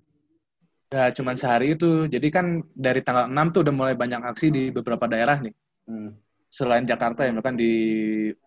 gak 0.87 1.19
cuma 1.19 1.35
sehari 1.35 1.75
itu. 1.75 2.07
Jadi 2.07 2.27
kan 2.31 2.63
dari 2.71 3.03
tanggal 3.03 3.27
6 3.27 3.47
tuh 3.51 3.61
udah 3.67 3.75
mulai 3.75 3.95
banyak 3.99 4.23
aksi 4.23 4.47
di 4.51 4.63
beberapa 4.71 5.07
daerah 5.11 5.35
nih. 5.39 5.55
Hmm. 5.87 6.15
Selain 6.51 6.83
Jakarta 6.83 7.23
ya, 7.23 7.31
bahkan 7.31 7.55
di 7.55 7.73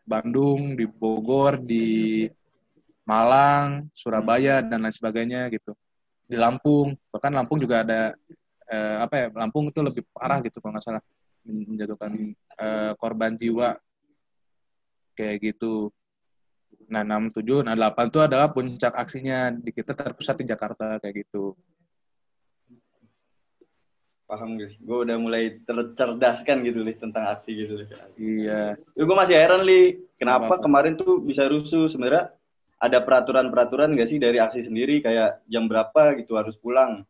Bandung, 0.05 0.77
di 0.77 0.85
Bogor, 0.85 1.57
di 1.57 2.29
Malang, 3.09 3.89
Surabaya 3.97 4.61
dan 4.61 4.85
lain 4.85 4.93
sebagainya 4.93 5.49
gitu. 5.49 5.73
Di 6.29 6.37
Lampung, 6.37 6.93
bahkan 7.09 7.33
Lampung 7.33 7.57
juga 7.57 7.81
ada 7.81 8.13
eh, 8.69 8.97
apa 9.01 9.15
ya? 9.17 9.27
Lampung 9.33 9.73
itu 9.73 9.81
lebih 9.81 10.05
parah 10.13 10.45
gitu 10.45 10.61
kalau 10.61 10.77
nggak 10.77 10.85
salah 10.85 11.03
menjatuhkan 11.45 12.13
eh, 12.61 12.93
korban 13.01 13.41
jiwa 13.41 13.77
kayak 15.17 15.53
gitu. 15.53 15.89
Nah, 16.93 17.01
6, 17.01 17.33
7, 17.33 17.65
nah 17.65 17.73
8 17.73 18.13
itu 18.13 18.21
adalah 18.21 18.53
puncak 18.53 18.93
aksinya 18.93 19.49
di 19.49 19.73
kita 19.73 19.97
terpusat 19.97 20.45
di 20.45 20.53
Jakarta 20.53 21.01
kayak 21.01 21.25
gitu. 21.25 21.57
Paham 24.25 24.57
guys, 24.57 24.73
gue 24.81 24.99
udah 25.05 25.21
mulai 25.21 25.61
tercerdaskan 25.69 26.65
gitu 26.65 26.81
Li, 26.81 26.97
tentang 26.97 27.29
aksi 27.29 27.51
gitu. 27.53 27.77
Li. 27.77 27.87
Iya. 28.17 28.73
Gue 28.97 29.17
masih 29.17 29.37
heran 29.37 29.61
li, 29.69 30.01
kenapa 30.17 30.57
kemarin 30.57 30.97
tuh 30.97 31.21
bisa 31.21 31.45
rusuh 31.45 31.93
sebenarnya? 31.93 32.33
Ada 32.81 33.05
peraturan-peraturan 33.05 33.93
nggak 33.93 34.09
sih 34.09 34.17
dari 34.17 34.41
aksi 34.41 34.65
sendiri 34.65 35.05
kayak 35.05 35.45
jam 35.45 35.69
berapa 35.69 36.17
gitu 36.17 36.41
harus 36.41 36.57
pulang? 36.57 37.05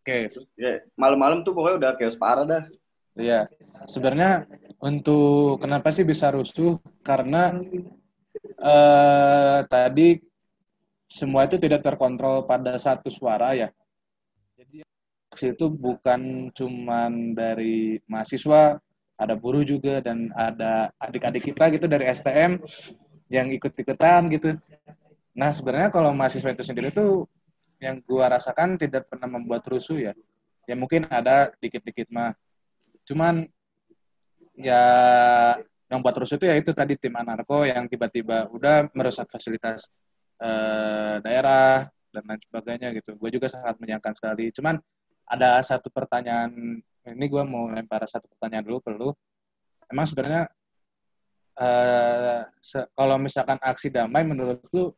Oke, 0.00 0.32
Ya 0.56 0.80
malam-malam 0.96 1.44
tuh 1.44 1.52
pokoknya 1.52 1.76
udah 1.76 1.90
chaos 2.00 2.16
parah 2.16 2.48
dah. 2.48 2.64
Iya, 3.12 3.44
sebenarnya 3.84 4.48
untuk 4.80 5.60
kenapa 5.60 5.92
sih 5.92 6.08
bisa 6.08 6.32
rusuh? 6.32 6.80
Karena 7.04 7.52
eh, 8.56 9.58
tadi 9.68 10.16
semua 11.08 11.44
itu 11.44 11.60
tidak 11.60 11.84
terkontrol 11.84 12.48
pada 12.48 12.80
satu 12.80 13.12
suara 13.12 13.52
ya. 13.52 13.68
Aksi 15.38 15.54
itu 15.54 15.70
bukan 15.70 16.50
cuman 16.50 17.30
dari 17.30 17.94
mahasiswa, 18.10 18.74
ada 19.14 19.38
buruh 19.38 19.62
juga 19.62 20.02
dan 20.02 20.34
ada 20.34 20.90
adik-adik 20.98 21.54
kita 21.54 21.70
gitu 21.78 21.86
dari 21.86 22.10
STM 22.10 22.58
yang 23.30 23.46
ikut-ikutan 23.46 24.34
gitu. 24.34 24.58
Nah 25.38 25.54
sebenarnya 25.54 25.94
kalau 25.94 26.10
mahasiswa 26.10 26.50
itu 26.50 26.66
sendiri 26.66 26.90
tuh 26.90 27.30
yang 27.78 28.02
gua 28.02 28.34
rasakan 28.34 28.82
tidak 28.82 29.06
pernah 29.06 29.30
membuat 29.30 29.62
rusuh 29.70 30.10
ya. 30.10 30.12
Ya 30.66 30.74
mungkin 30.74 31.06
ada 31.06 31.54
dikit-dikit 31.62 32.10
mah 32.10 32.34
cuman 33.06 33.46
ya 34.58 34.82
yang 35.86 36.02
buat 36.02 36.18
rusuh 36.18 36.34
itu 36.34 36.50
ya 36.50 36.58
itu 36.58 36.74
tadi 36.74 36.98
tim 36.98 37.14
anarko 37.14 37.62
yang 37.62 37.86
tiba-tiba 37.86 38.50
udah 38.50 38.90
merusak 38.90 39.30
fasilitas 39.30 39.86
eh, 40.42 41.22
daerah 41.22 41.86
dan 42.10 42.26
lain 42.26 42.42
sebagainya 42.42 42.90
gitu. 42.98 43.14
Gue 43.14 43.30
juga 43.30 43.46
sangat 43.46 43.78
menyayangkan 43.78 44.18
sekali. 44.18 44.50
Cuman 44.50 44.82
ada 45.28 45.60
satu 45.60 45.92
pertanyaan 45.92 46.80
ini 47.08 47.26
gue 47.28 47.42
mau 47.44 47.68
lempar 47.68 48.04
satu 48.08 48.26
pertanyaan 48.32 48.64
dulu 48.64 48.78
ke 48.80 48.90
lu. 48.92 49.10
Emang 49.88 50.04
sebenarnya 50.08 50.48
eh, 51.58 52.40
se- 52.60 52.88
kalau 52.96 53.16
misalkan 53.20 53.58
aksi 53.60 53.88
damai 53.92 54.24
menurut 54.24 54.60
lu 54.72 54.92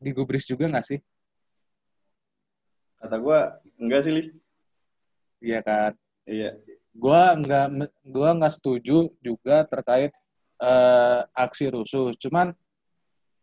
digubris 0.00 0.46
juga 0.46 0.66
nggak 0.70 0.86
sih? 0.86 0.98
Kata 3.00 3.16
gue 3.16 3.38
enggak 3.80 4.00
sih 4.04 4.12
li. 4.12 4.22
Iya 5.40 5.60
kan. 5.64 5.92
Iya. 6.28 6.52
gua 6.90 7.32
nggak 7.38 7.66
me- 7.70 7.94
gua 8.02 8.34
nggak 8.34 8.54
setuju 8.60 9.14
juga 9.22 9.62
terkait 9.64 10.10
eh, 10.60 11.20
aksi 11.32 11.70
rusuh 11.70 12.12
cuman 12.18 12.50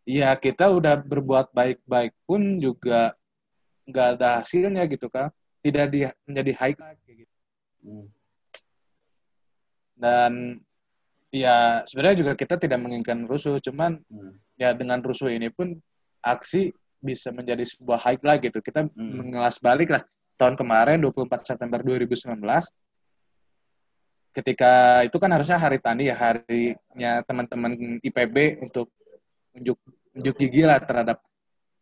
ya 0.03 0.35
kita 0.35 0.67
udah 0.71 0.99
berbuat 0.99 1.51
baik-baik 1.55 2.11
pun 2.27 2.59
juga 2.59 3.15
nggak 3.87 4.07
ada 4.19 4.43
hasilnya 4.43 4.83
gitu 4.91 5.07
kan 5.07 5.31
tidak 5.67 5.85
di, 5.91 5.99
menjadi 6.23 6.51
highlight 6.63 6.99
kayak 7.03 7.17
gitu. 7.25 7.33
Hmm. 7.83 8.05
dan 9.97 10.33
ya 11.33 11.81
sebenarnya 11.89 12.17
juga 12.21 12.33
kita 12.37 12.55
tidak 12.61 12.79
menginginkan 12.79 13.25
rusuh 13.25 13.57
cuman 13.59 13.99
Hmm. 14.07 14.37
ya 14.55 14.71
dengan 14.73 15.01
rusuh 15.01 15.29
ini 15.29 15.49
pun 15.49 15.77
aksi 16.21 16.69
bisa 17.01 17.29
menjadi 17.33 17.61
sebuah 17.65 17.99
highlight 18.05 18.41
gitu 18.49 18.59
kita 18.61 18.87
Hmm. 18.89 19.13
mengelas 19.25 19.57
balik 19.61 19.89
lah 19.93 20.03
tahun 20.37 20.53
kemarin 20.53 21.01
24 21.01 21.45
September 21.45 21.81
2019 21.81 22.69
ketika 24.37 25.01
itu 25.01 25.17
kan 25.17 25.33
harusnya 25.33 25.57
hari 25.57 25.81
tani 25.81 26.13
ya 26.13 26.15
harinya 26.17 27.25
teman-teman 27.25 27.97
IPB 28.05 28.61
untuk 28.61 28.93
unjuk 29.57 29.77
unjuk 30.13 30.35
gigi 30.37 30.61
lah 30.61 30.77
terhadap 30.77 31.17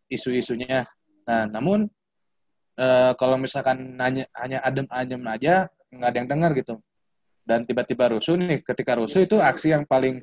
isu-isunya. 0.08 0.88
Nah, 1.28 1.52
namun 1.52 1.92
eh, 2.76 3.12
kalau 3.16 3.36
misalkan 3.40 3.96
hanya 4.00 4.26
hanya 4.36 4.60
adem-adem 4.64 5.22
aja 5.28 5.54
nggak 5.92 6.10
ada 6.12 6.18
yang 6.20 6.30
dengar 6.30 6.52
gitu. 6.56 6.76
Dan 7.46 7.62
tiba-tiba 7.62 8.10
rusuh 8.10 8.34
nih, 8.36 8.66
ketika 8.66 8.98
rusuh 8.98 9.22
itu 9.22 9.38
aksi 9.38 9.70
yang 9.70 9.86
paling 9.86 10.18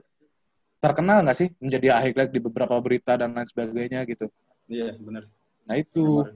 terkenal 0.83 1.23
nggak 1.23 1.39
sih 1.39 1.49
menjadi 1.63 2.03
highlight 2.03 2.35
di 2.35 2.41
beberapa 2.43 2.75
berita 2.83 3.15
dan 3.15 3.31
lain 3.31 3.47
sebagainya 3.47 4.03
gitu. 4.05 4.27
Iya 4.67 4.99
benar. 4.99 5.31
Nah 5.63 5.77
itu 5.79 6.27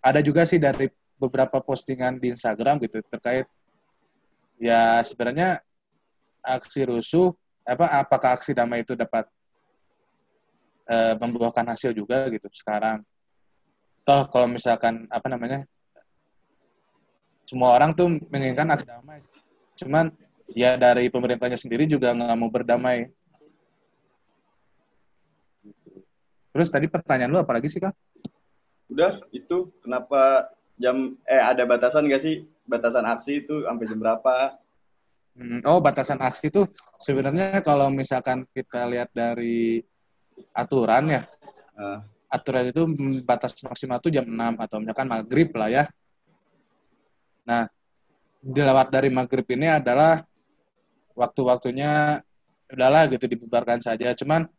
ada 0.00 0.20
juga 0.24 0.48
sih 0.48 0.56
dari 0.56 0.88
beberapa 1.20 1.60
postingan 1.60 2.16
di 2.16 2.32
Instagram 2.32 2.80
gitu 2.82 3.00
terkait 3.08 3.46
ya 4.58 5.00
sebenarnya 5.04 5.60
aksi 6.44 6.84
rusuh 6.88 7.32
apa 7.64 7.88
apakah 8.04 8.36
aksi 8.36 8.52
damai 8.52 8.84
itu 8.84 8.92
dapat 8.92 9.24
eh, 10.88 11.14
membuahkan 11.16 11.64
hasil 11.72 11.96
juga 11.96 12.28
gitu 12.28 12.48
sekarang 12.52 13.00
toh 14.04 14.22
kalau 14.28 14.46
misalkan 14.46 15.08
apa 15.08 15.26
namanya 15.32 15.64
semua 17.48 17.76
orang 17.76 17.92
tuh 17.96 18.08
menginginkan 18.28 18.72
aksi 18.72 18.86
damai 18.88 19.20
cuman 19.74 20.12
ya 20.54 20.76
dari 20.78 21.10
pemerintahnya 21.10 21.58
sendiri 21.58 21.88
juga 21.88 22.12
nggak 22.14 22.36
mau 22.38 22.48
berdamai. 22.52 23.08
Terus 26.54 26.70
tadi 26.70 26.86
pertanyaan 26.86 27.34
lu 27.34 27.42
apa 27.42 27.58
lagi 27.58 27.66
sih 27.66 27.82
kak? 27.82 27.90
Udah 28.86 29.18
itu 29.34 29.74
kenapa 29.82 30.52
jam 30.78 31.18
eh 31.26 31.42
ada 31.42 31.66
batasan 31.66 32.06
gak 32.06 32.22
sih? 32.22 32.46
Batasan 32.62 33.02
aksi 33.02 33.42
itu 33.42 33.66
sampai 33.66 33.84
jam 33.90 33.98
berapa? 33.98 34.34
Hmm, 35.34 35.66
Oh, 35.66 35.82
batasan 35.82 36.22
aksi 36.22 36.54
itu 36.54 36.62
sebenarnya 37.02 37.58
kalau 37.58 37.90
misalkan 37.90 38.46
kita 38.54 38.86
lihat 38.86 39.10
dari 39.10 39.82
aturan 40.54 41.10
ya, 41.10 41.22
Ah, 41.74 42.06
aturan 42.34 42.66
itu 42.66 42.82
batas 43.22 43.54
maksimal 43.62 44.02
itu 44.02 44.10
jam 44.10 44.26
6 44.26 44.58
atau 44.58 44.76
misalkan 44.82 45.06
maghrib 45.06 45.54
lah 45.54 45.70
ya. 45.70 45.84
Nah, 47.46 47.70
dilewat 48.42 48.90
dari 48.90 49.08
maghrib 49.14 49.46
ini 49.54 49.70
adalah 49.70 50.26
waktu-waktunya 51.14 52.18
udahlah 52.74 53.06
gitu 53.06 53.30
dibubarkan 53.30 53.78
saja. 53.78 54.10
Cuman 54.18 54.50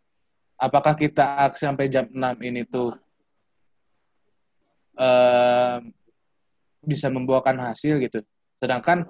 apakah 0.56 0.96
kita 0.96 1.52
sampai 1.60 1.92
jam 1.92 2.08
6 2.08 2.40
ini 2.48 2.64
tuh 2.64 2.96
eh, 4.96 5.78
bisa 6.80 7.12
membuahkan 7.12 7.60
hasil 7.60 8.00
gitu. 8.00 8.24
Sedangkan 8.62 9.04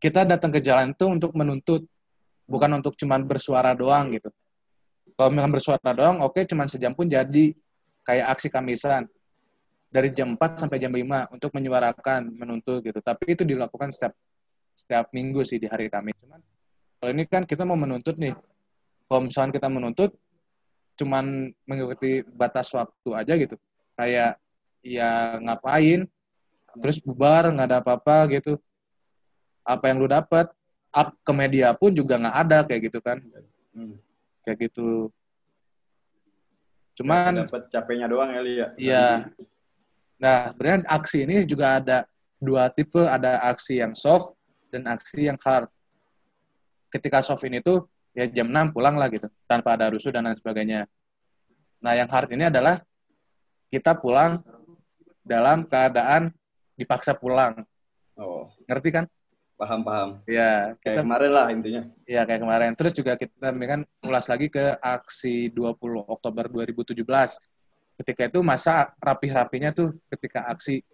kita 0.00 0.24
datang 0.24 0.48
ke 0.48 0.64
jalan 0.64 0.96
itu 0.96 1.04
untuk 1.04 1.36
menuntut, 1.36 1.84
bukan 2.48 2.80
untuk 2.80 2.96
cuman 2.96 3.28
bersuara 3.28 3.76
doang 3.76 4.16
gitu. 4.16 4.32
Kalau 5.16 5.30
memang 5.32 5.52
bersuara 5.52 5.92
doang, 5.92 6.24
oke 6.24 6.40
cuman 6.48 6.68
sejam 6.68 6.92
pun 6.96 7.08
jadi 7.08 7.52
kayak 8.06 8.26
aksi 8.38 8.48
kamisan 8.48 9.10
dari 9.90 10.14
jam 10.14 10.38
4 10.38 10.62
sampai 10.62 10.78
jam 10.78 10.94
5 10.94 11.34
untuk 11.34 11.50
menyuarakan, 11.50 12.30
menuntut 12.30 12.86
gitu. 12.86 13.02
Tapi 13.02 13.34
itu 13.34 13.42
dilakukan 13.42 13.90
setiap 13.90 14.14
setiap 14.76 15.10
minggu 15.10 15.42
sih 15.42 15.58
di 15.58 15.66
hari 15.66 15.90
Kamis. 15.90 16.14
Cuman 16.20 16.40
kalau 17.00 17.10
ini 17.10 17.24
kan 17.26 17.42
kita 17.42 17.66
mau 17.66 17.74
menuntut 17.74 18.14
nih. 18.14 18.36
Kalau 19.06 19.20
misalkan 19.26 19.50
kita 19.50 19.66
menuntut 19.66 20.14
cuman 20.96 21.50
mengikuti 21.66 22.22
batas 22.24 22.70
waktu 22.76 23.10
aja 23.16 23.34
gitu. 23.34 23.56
Kayak 23.96 24.38
ya 24.86 25.42
ngapain 25.42 26.06
terus 26.78 27.00
bubar 27.02 27.50
nggak 27.50 27.66
ada 27.66 27.78
apa-apa 27.82 28.30
gitu 28.38 28.60
apa 29.66 29.90
yang 29.90 29.98
lu 29.98 30.06
dapat 30.06 30.46
up 30.94 31.08
ke 31.26 31.32
media 31.34 31.74
pun 31.74 31.90
juga 31.90 32.20
nggak 32.20 32.36
ada 32.46 32.58
kayak 32.62 32.80
gitu 32.92 32.98
kan 33.02 33.18
hmm. 33.74 33.96
kayak 34.46 34.70
gitu 34.70 35.10
cuman 36.96 37.44
dapat 37.44 37.68
capeknya 37.68 38.06
doang 38.08 38.32
ya 38.32 38.40
ya. 38.42 38.68
Iya. 38.80 39.06
Nah, 40.16 40.50
sebenarnya 40.56 40.88
aksi 40.88 41.18
ini 41.28 41.36
juga 41.44 41.76
ada 41.76 42.08
dua 42.40 42.72
tipe, 42.72 43.04
ada 43.04 43.44
aksi 43.52 43.84
yang 43.84 43.92
soft 43.92 44.32
dan 44.72 44.88
aksi 44.88 45.28
yang 45.28 45.36
hard. 45.40 45.68
Ketika 46.88 47.20
soft 47.20 47.44
ini 47.44 47.60
tuh 47.60 47.84
ya 48.16 48.24
jam 48.24 48.48
6 48.48 48.72
pulang 48.72 48.96
lah 48.96 49.12
gitu, 49.12 49.28
tanpa 49.44 49.76
ada 49.76 49.92
rusuh 49.92 50.08
dan 50.08 50.24
lain 50.24 50.40
sebagainya. 50.40 50.88
Nah, 51.84 51.92
yang 51.92 52.08
hard 52.08 52.32
ini 52.32 52.48
adalah 52.48 52.80
kita 53.68 53.92
pulang 54.00 54.40
dalam 55.20 55.68
keadaan 55.68 56.32
dipaksa 56.78 57.12
pulang. 57.12 57.60
Oh, 58.16 58.48
Ngerti 58.64 58.88
kan? 58.88 59.04
Paham 59.56 59.80
paham. 59.82 60.08
Ya, 60.28 60.76
Kayak 60.84 60.96
kita 60.96 61.02
kemarin 61.02 61.30
lah 61.32 61.46
intinya. 61.48 61.82
ya 62.04 62.22
kayak 62.22 62.40
kemarin. 62.44 62.70
Terus 62.76 62.92
juga 62.92 63.12
kita 63.16 63.50
kan 63.52 63.80
ulas 64.04 64.26
lagi 64.28 64.46
ke 64.46 64.76
aksi 64.78 65.50
20 65.50 66.04
Oktober 66.04 66.44
2017. 66.46 67.40
Ketika 67.96 68.22
itu 68.28 68.40
masa 68.44 68.92
rapih-rapinya 69.00 69.72
tuh 69.72 69.96
ketika 70.12 70.44
aksi. 70.52 70.84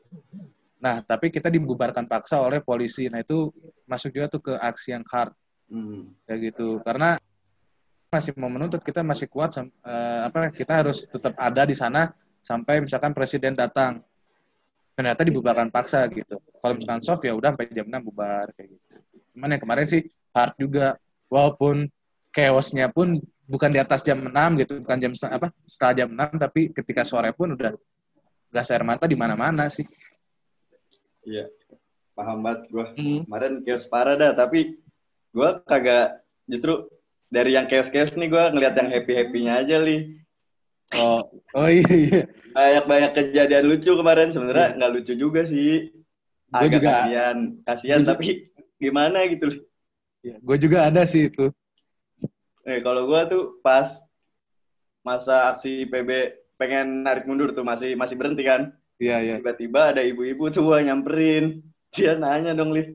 Nah, 0.78 1.02
tapi 1.02 1.30
kita 1.30 1.50
dibubarkan 1.50 2.06
paksa 2.06 2.38
oleh 2.38 2.62
polisi. 2.62 3.10
Nah, 3.10 3.22
itu 3.22 3.50
masuk 3.86 4.14
juga 4.14 4.26
tuh 4.30 4.42
ke 4.42 4.54
aksi 4.56 4.94
yang 4.94 5.04
hard 5.10 5.34
Hmm. 5.72 6.12
kayak 6.28 6.52
gitu. 6.52 6.78
Karena 6.84 7.16
masih 8.12 8.36
mau 8.36 8.52
menuntut 8.52 8.84
kita 8.84 9.00
masih 9.00 9.24
kuat 9.24 9.56
eh, 9.56 10.20
apa 10.28 10.52
kita 10.52 10.84
harus 10.84 11.08
tetap 11.08 11.32
ada 11.40 11.64
di 11.64 11.72
sana 11.72 12.12
sampai 12.44 12.84
misalkan 12.84 13.16
presiden 13.16 13.56
datang 13.56 14.04
ternyata 15.02 15.26
dibubarkan 15.26 15.68
paksa 15.74 16.06
gitu 16.08 16.38
kalau 16.62 16.78
misalkan 16.78 17.02
soft 17.02 17.26
ya 17.26 17.34
udah 17.34 17.52
sampai 17.52 17.74
jam 17.74 17.86
6 17.90 18.06
bubar 18.06 18.46
kayak 18.54 18.78
gitu 18.78 18.94
cuman 19.34 19.58
yang 19.58 19.62
kemarin 19.62 19.86
sih 19.90 20.02
hard 20.30 20.54
juga 20.54 20.86
walaupun 21.26 21.90
chaosnya 22.30 22.86
pun 22.94 23.18
bukan 23.50 23.70
di 23.74 23.82
atas 23.82 24.06
jam 24.06 24.22
6 24.22 24.30
gitu 24.62 24.72
bukan 24.80 24.98
jam 25.02 25.12
apa 25.26 25.50
setelah 25.66 25.94
jam 25.98 26.08
6 26.14 26.38
tapi 26.38 26.60
ketika 26.70 27.02
sore 27.02 27.34
pun 27.34 27.58
udah 27.58 27.74
gas 28.54 28.70
air 28.70 28.86
mata 28.86 29.10
di 29.10 29.18
mana-mana 29.18 29.66
sih 29.66 29.84
Iya. 31.26 31.46
Paham 32.12 32.44
banget 32.44 32.60
gue. 32.68 32.86
Hmm. 32.98 33.20
Kemarin 33.24 33.54
chaos 33.64 33.86
parah 33.88 34.14
dah, 34.18 34.32
tapi 34.36 34.76
gue 35.32 35.50
kagak 35.64 36.20
justru 36.44 36.90
dari 37.32 37.56
yang 37.56 37.64
chaos-chaos 37.70 38.12
nih 38.12 38.28
gue 38.28 38.44
ngeliat 38.52 38.74
yang 38.76 38.90
happy-happynya 38.92 39.52
aja 39.64 39.76
li. 39.80 40.20
Oh 40.94 41.20
oh 41.54 41.68
iya 41.68 41.88
iya 41.90 42.22
Banyak-banyak 42.52 43.12
kejadian 43.16 43.64
lucu 43.64 43.90
kemarin 43.92 44.28
sebenarnya 44.28 44.76
nggak 44.76 44.92
lucu 44.92 45.12
juga 45.16 45.40
sih. 45.48 45.88
Agak 46.52 46.84
juga- 46.84 46.92
kasihan, 47.00 47.36
kasihan 47.64 48.00
tapi 48.04 48.26
gimana 48.82 49.24
gitu. 49.26 49.48
Li. 50.22 50.36
gue 50.38 50.56
juga 50.60 50.86
ada 50.86 51.02
sih 51.02 51.26
itu 51.26 51.50
Eh 52.62 52.78
kalau 52.78 53.10
gue 53.10 53.20
tuh 53.26 53.42
pas 53.58 53.90
masa 55.02 55.50
aksi 55.50 55.82
PB 55.82 56.10
pengen 56.54 57.02
narik 57.02 57.26
mundur 57.26 57.50
tuh 57.50 57.66
masih 57.66 57.98
masih 57.98 58.14
berhenti 58.14 58.46
kan. 58.46 58.70
iya 59.00 59.18
iya 59.18 59.34
Tiba-tiba 59.42 59.90
ada 59.90 59.98
ibu-ibu 59.98 60.46
tuh 60.48 60.62
gua 60.62 60.78
nyamperin. 60.78 61.58
Dia 61.90 62.14
nanya 62.14 62.54
dong, 62.54 62.70
Li. 62.70 62.94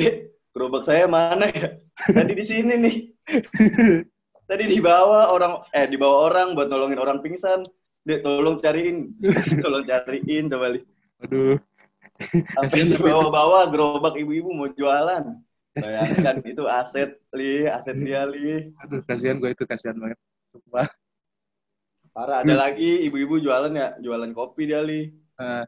"Li, 0.00 0.08
gerobak 0.56 0.88
saya 0.88 1.04
mana 1.04 1.44
ya? 1.52 1.76
Tadi 2.08 2.32
di 2.32 2.44
sini 2.46 2.74
nih. 2.80 2.96
Tadi 4.46 4.64
dibawa 4.70 5.34
orang 5.34 5.66
eh 5.74 5.86
dibawa 5.90 6.30
orang 6.30 6.54
buat 6.54 6.70
nolongin 6.70 7.02
orang 7.02 7.18
pingsan. 7.18 7.66
Dek, 8.06 8.22
tolong 8.22 8.62
cariin. 8.62 9.18
tolong 9.64 9.82
cariin 9.82 10.46
coba, 10.46 10.70
Li. 10.70 10.80
aduh 11.18 11.58
Sampai 12.54 12.86
dibawa-bawa 12.88 13.66
gerobak 13.68 14.14
ibu-ibu 14.14 14.54
mau 14.54 14.70
jualan. 14.70 15.36
Bayangkan 15.76 16.40
itu 16.46 16.64
aset, 16.70 17.18
Li, 17.34 17.66
aset 17.66 17.98
dia, 17.98 18.22
Li. 18.24 18.70
aduh 18.80 19.02
kasihan 19.04 19.36
gue 19.42 19.50
itu 19.52 19.66
kasihan 19.66 19.98
banget 19.98 20.16
Sumpah. 20.54 20.88
Parah, 22.16 22.40
ada 22.40 22.54
lagi 22.56 23.04
ibu-ibu 23.04 23.42
jualan 23.42 23.68
ya, 23.74 23.98
jualan 24.00 24.32
kopi 24.32 24.70
dia, 24.70 24.80
Li. 24.80 25.12
Eh, 25.36 25.64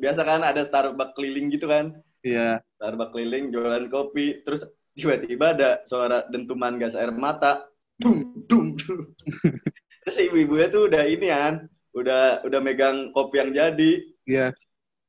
Biasa 0.00 0.20
kan 0.26 0.40
ada 0.42 0.66
Starbucks 0.66 1.14
keliling 1.14 1.46
gitu 1.52 1.66
kan. 1.70 1.94
iya 2.24 2.58
Starbucks 2.80 3.12
keliling 3.14 3.52
jualan 3.54 3.86
kopi 3.92 4.42
terus 4.42 4.64
tiba-tiba 4.94 5.52
ada 5.52 5.70
suara 5.84 6.24
dentuman 6.30 6.78
gas 6.78 6.94
air 6.94 7.10
mata. 7.10 7.66
Dum 7.98 8.46
dum 8.46 8.74
dum. 8.78 9.12
terus 10.06 10.18
ibu-ibunya 10.20 10.66
tuh 10.70 10.90
udah 10.90 11.02
ini 11.06 11.30
kan 11.30 11.54
udah 11.94 12.42
udah 12.46 12.60
megang 12.62 13.10
kopi 13.10 13.42
yang 13.42 13.50
jadi. 13.54 13.92
Iya. 14.26 14.46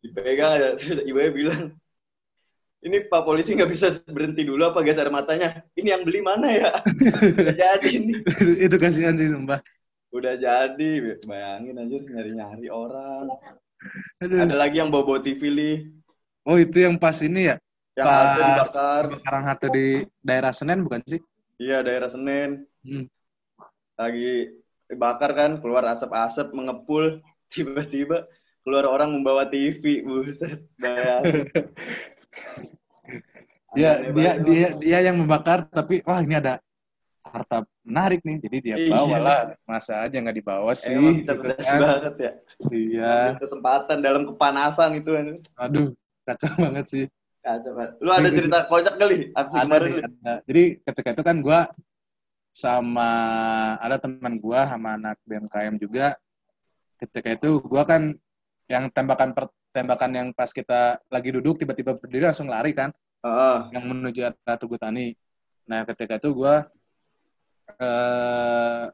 Dipegang 0.02 0.52
ada 0.58 0.68
terus 0.78 1.02
ibunya 1.06 1.32
bilang 1.34 1.62
ini 2.86 3.02
pak 3.10 3.26
polisi 3.26 3.58
nggak 3.58 3.72
bisa 3.74 3.98
berhenti 4.06 4.46
dulu 4.46 4.70
apa 4.70 4.86
gas 4.86 5.02
air 5.02 5.10
matanya? 5.10 5.62
Ini 5.74 5.98
yang 5.98 6.04
beli 6.06 6.22
mana 6.22 6.48
ya? 6.54 6.72
Udah 7.42 7.56
jadi 7.58 7.92
nih 7.98 8.18
itu 8.70 8.76
kasihan 8.78 9.18
sih 9.18 9.30
sumpah 9.30 9.62
udah 10.16 10.34
jadi. 10.40 11.20
Bayangin 11.28 11.76
aja 11.76 11.96
nyari-nyari 12.00 12.68
orang. 12.72 13.28
Aduh. 14.24 14.48
Ada 14.48 14.56
lagi 14.56 14.80
yang 14.80 14.88
bawa 14.88 15.04
bawa 15.04 15.20
TV 15.20 15.42
li. 15.52 15.72
Oh 16.48 16.56
itu 16.56 16.78
yang 16.80 16.96
pas 16.96 17.20
ini 17.20 17.52
ya 17.52 17.60
yang 17.96 18.06
Pas- 18.06 18.20
ada 18.28 18.44
dibakar. 18.60 19.02
kebakaran 19.10 19.44
halte 19.46 19.68
di 19.72 19.86
daerah 20.20 20.52
Senen 20.52 20.80
bukan 20.84 21.00
sih? 21.08 21.22
Iya 21.58 21.80
daerah 21.82 22.10
Senen. 22.10 22.68
Hmm. 22.84 23.08
lagi 23.96 24.52
dibakar 24.86 25.32
kan 25.32 25.52
keluar 25.58 25.88
asap-asap 25.90 26.52
mengepul. 26.52 27.24
Tiba-tiba 27.56 28.28
keluar 28.62 28.84
orang 28.86 29.16
membawa 29.16 29.48
TV 29.48 30.04
buset 30.04 30.68
bayangin. 30.76 31.48
Dia 33.76 34.08
dia 34.08 34.32
dia 34.40 34.68
dia 34.80 35.00
yang 35.04 35.20
membakar 35.20 35.68
tapi 35.68 36.00
wah 36.08 36.24
ini 36.24 36.40
ada 36.40 36.64
harta 37.22 37.68
menarik 37.84 38.24
nih. 38.24 38.40
Jadi 38.40 38.58
dia 38.64 38.76
Iya. 38.80 38.88
bawa 38.88 39.18
lah 39.20 39.40
masa 39.68 40.00
aja 40.04 40.16
nggak 40.16 40.32
dibawa 40.34 40.72
sih 40.72 40.96
emang 40.96 41.20
gitu 41.20 41.34
kan. 41.44 41.80
banget 41.84 42.16
ya. 42.16 42.32
Iya. 42.72 43.16
Kesempatan 43.36 43.98
dalam 44.00 44.24
kepanasan 44.32 44.96
itu 44.96 45.12
aduh 45.56 45.92
kacau 46.24 46.52
banget 46.64 46.86
sih 46.88 47.06
lu 48.02 48.10
ada 48.10 48.30
cerita 48.34 48.60
kocak 48.66 48.96
kali 48.98 49.30
aku 49.38 49.54
ada 49.54 49.76
nih, 49.86 50.02
ada. 50.02 50.34
jadi 50.50 50.64
ketika 50.82 51.10
itu 51.14 51.24
kan 51.24 51.38
gue 51.46 51.60
sama 52.56 53.12
ada 53.84 54.00
teman 54.00 54.40
gue 54.40 54.60
sama 54.64 54.96
anak 54.96 55.20
BMKM 55.28 55.76
juga. 55.76 56.16
Ketika 56.96 57.36
itu 57.36 57.60
gue 57.60 57.84
kan 57.84 58.16
yang 58.72 58.88
tembakan 58.96 59.36
per, 59.36 59.52
tembakan 59.76 60.12
yang 60.16 60.28
pas 60.32 60.56
kita 60.56 61.04
lagi 61.12 61.36
duduk 61.36 61.60
tiba-tiba 61.60 62.00
berdiri 62.00 62.32
langsung 62.32 62.48
lari 62.48 62.72
kan. 62.72 62.96
Heeh. 63.26 63.74
yang 63.74 63.90
menuju 63.90 64.22
arah 64.22 64.54
Tugu 64.54 64.78
Tani 64.78 65.10
nah 65.66 65.82
ketika 65.82 66.22
itu 66.22 66.30
gue 66.30 66.56
eh 67.82 68.86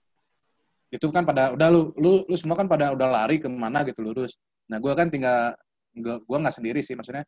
itu 0.87 1.03
kan 1.11 1.27
pada 1.27 1.51
udah 1.51 1.67
lu 1.67 1.91
lu 1.99 2.23
lu 2.23 2.35
semua 2.39 2.55
kan 2.55 2.63
pada 2.63 2.95
udah 2.95 3.07
lari 3.11 3.43
ke 3.43 3.51
mana 3.51 3.83
gitu 3.83 3.99
lurus. 3.99 4.39
Nah 4.71 4.79
gue 4.79 4.91
kan 4.95 5.11
tinggal 5.11 5.55
gue 5.99 6.37
nggak 6.39 6.55
sendiri 6.55 6.79
sih 6.79 6.95
maksudnya 6.95 7.27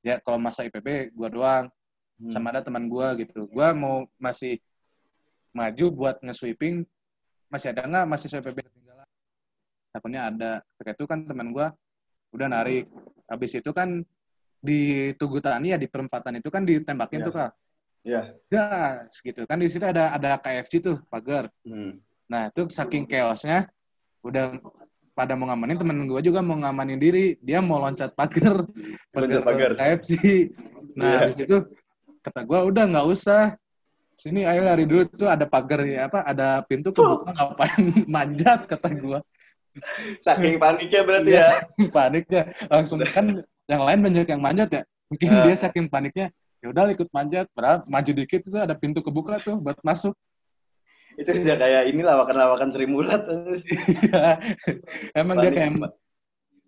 ya 0.00 0.18
kalau 0.20 0.40
masa 0.40 0.64
IPB 0.64 1.12
gue 1.12 1.28
doang 1.30 1.68
Hmm. 2.20 2.28
sama 2.28 2.52
ada 2.52 2.60
teman 2.60 2.84
gua 2.84 3.16
gitu. 3.16 3.48
Gua 3.48 3.72
mau 3.72 4.04
masih 4.20 4.60
maju 5.56 5.86
buat 5.88 6.20
nge-sweeping, 6.20 6.84
masih 7.48 7.72
ada 7.72 7.88
nggak 7.88 8.04
masih 8.04 8.28
PB 8.28 8.60
ketinggalan? 8.60 9.08
Takutnya 9.88 10.20
ada. 10.28 10.52
Ketika 10.76 11.00
itu 11.00 11.04
kan 11.08 11.24
teman 11.24 11.48
gua 11.48 11.72
udah 12.36 12.44
narik. 12.44 12.92
Habis 13.24 13.56
itu 13.56 13.72
kan 13.72 14.04
di 14.60 15.10
Tugu 15.16 15.40
Tani 15.40 15.72
ya 15.72 15.80
di 15.80 15.88
perempatan 15.88 16.36
itu 16.44 16.52
kan 16.52 16.60
ditembakin 16.68 17.24
Iya. 17.24 17.26
tuh 17.26 17.32
kak. 17.32 17.50
Iya. 18.04 18.20
Gas 18.52 19.16
gitu 19.24 19.40
kan 19.48 19.56
di 19.56 19.72
situ 19.72 19.84
ada 19.88 20.12
ada 20.12 20.36
KFC 20.36 20.84
tuh 20.84 21.00
pagar. 21.08 21.48
Hmm. 21.64 22.04
Nah 22.28 22.52
itu 22.52 22.68
saking 22.68 23.08
chaosnya 23.08 23.64
udah 24.20 24.60
pada 25.20 25.36
mau 25.36 25.44
ngamanin 25.52 25.76
temen 25.76 26.08
gue 26.08 26.20
juga 26.24 26.40
mau 26.40 26.56
ngamanin 26.56 26.96
diri. 26.96 27.36
Dia 27.44 27.60
mau 27.60 27.76
loncat 27.76 28.16
pagar. 28.16 28.64
Loncat 29.12 29.42
pagar. 29.44 29.70
KFC. 29.76 30.12
Nah 30.96 31.04
Iya. 31.04 31.16
habis 31.20 31.36
itu 31.36 31.56
kata 32.24 32.40
gue 32.48 32.60
udah 32.72 32.84
nggak 32.88 33.06
usah. 33.06 33.42
Sini 34.16 34.48
ayo 34.48 34.64
lari 34.64 34.88
dulu. 34.88 35.04
Tuh 35.12 35.28
ada 35.28 35.44
pagar 35.44 35.84
ya 35.84 36.08
apa 36.08 36.24
ada 36.24 36.64
pintu 36.64 36.88
kebuka 36.88 37.36
ngapain 37.36 37.84
manjat 38.16 38.64
kata 38.64 38.88
gue 38.96 39.20
saking 40.26 40.58
paniknya 40.58 41.00
berarti 41.04 41.30
ya. 41.36 41.48
paniknya. 41.92 42.42
Langsung 42.66 42.98
kan 43.04 43.44
yang 43.68 43.82
lain 43.84 44.00
banyak 44.00 44.24
yang 44.26 44.40
manjat 44.40 44.68
ya. 44.72 44.82
Mungkin 45.12 45.28
Ah. 45.30 45.44
dia 45.44 45.54
saking 45.54 45.86
paniknya 45.86 46.32
ya 46.60 46.66
udah 46.72 46.88
ikut 46.88 47.12
manjat. 47.12 47.44
Padahal 47.52 47.84
maju 47.84 48.10
dikit 48.16 48.40
itu 48.40 48.56
ada 48.56 48.72
pintu 48.72 49.04
kebuka 49.04 49.36
tuh 49.44 49.60
buat 49.60 49.76
masuk 49.84 50.16
itu 51.20 51.30
udah 51.32 51.56
kayak 51.56 51.82
ini 51.90 52.00
lawakan-lawakan 52.02 52.68
Sri 52.70 52.86
Mulat 52.86 53.22
emang 55.20 55.36
dia 55.40 55.50
kayak 55.50 55.70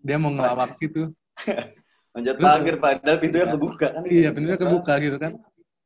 dia 0.02 0.16
mau 0.18 0.30
ngelawak 0.30 0.74
gitu 0.78 1.12
Manjat 2.12 2.36
Terus- 2.36 2.52
pagar 2.52 2.76
padahal 2.76 3.18
pintunya 3.18 3.46
Iya. 3.48 3.52
kebuka 3.56 3.86
kan. 3.88 4.02
iya 4.04 4.28
pintunya 4.30 4.58
kebuka 4.58 4.92
gitu 5.00 5.16
kan 5.16 5.32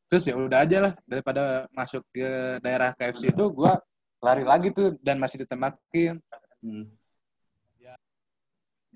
terus 0.06 0.22
ya 0.24 0.34
udah 0.34 0.58
aja 0.62 0.78
lah 0.80 0.92
daripada 1.02 1.42
masuk 1.70 2.02
ke 2.10 2.26
daerah 2.60 2.94
KFC 2.94 3.30
itu 3.30 3.44
gua 3.50 3.78
lari 4.18 4.42
lagi 4.42 4.70
tuh 4.70 4.94
dan 5.02 5.18
masih 5.18 5.42
ditembakin 5.42 6.18
Hmm. 6.56 6.88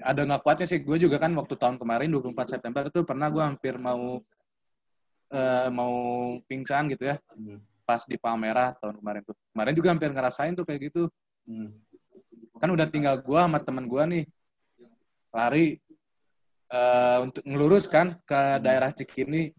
ada 0.01 0.25
nggak 0.25 0.40
kuatnya 0.40 0.64
sih 0.64 0.81
gue 0.81 0.96
juga 0.96 1.20
kan 1.20 1.29
waktu 1.37 1.55
tahun 1.55 1.77
kemarin 1.77 2.09
24 2.09 2.57
September 2.57 2.88
itu 2.88 3.05
pernah 3.05 3.29
gue 3.29 3.44
hampir 3.44 3.77
mau 3.77 4.16
eh, 5.31 5.68
mau 5.68 5.94
pingsan 6.49 6.88
gitu 6.88 7.05
ya 7.05 7.20
Hmm. 7.31 7.61
Pas 7.90 8.07
di 8.07 8.14
Palmerah 8.14 8.79
tahun 8.79 9.03
kemarin 9.03 9.22
tuh. 9.26 9.35
Kemarin 9.50 9.74
juga 9.74 9.88
hampir 9.90 10.14
ngerasain 10.14 10.55
tuh 10.55 10.62
kayak 10.62 10.81
gitu. 10.94 11.11
Hmm. 11.50 11.74
kan 12.61 12.68
udah 12.68 12.87
tinggal 12.87 13.16
gua 13.24 13.48
sama 13.48 13.57
temen 13.59 13.88
gua 13.88 14.05
nih 14.05 14.29
lari 15.35 15.81
eh, 16.70 17.18
untuk 17.18 17.42
ngelurus 17.42 17.90
kan 17.90 18.14
ke 18.22 18.62
daerah 18.62 18.94
Cikini. 18.94 19.50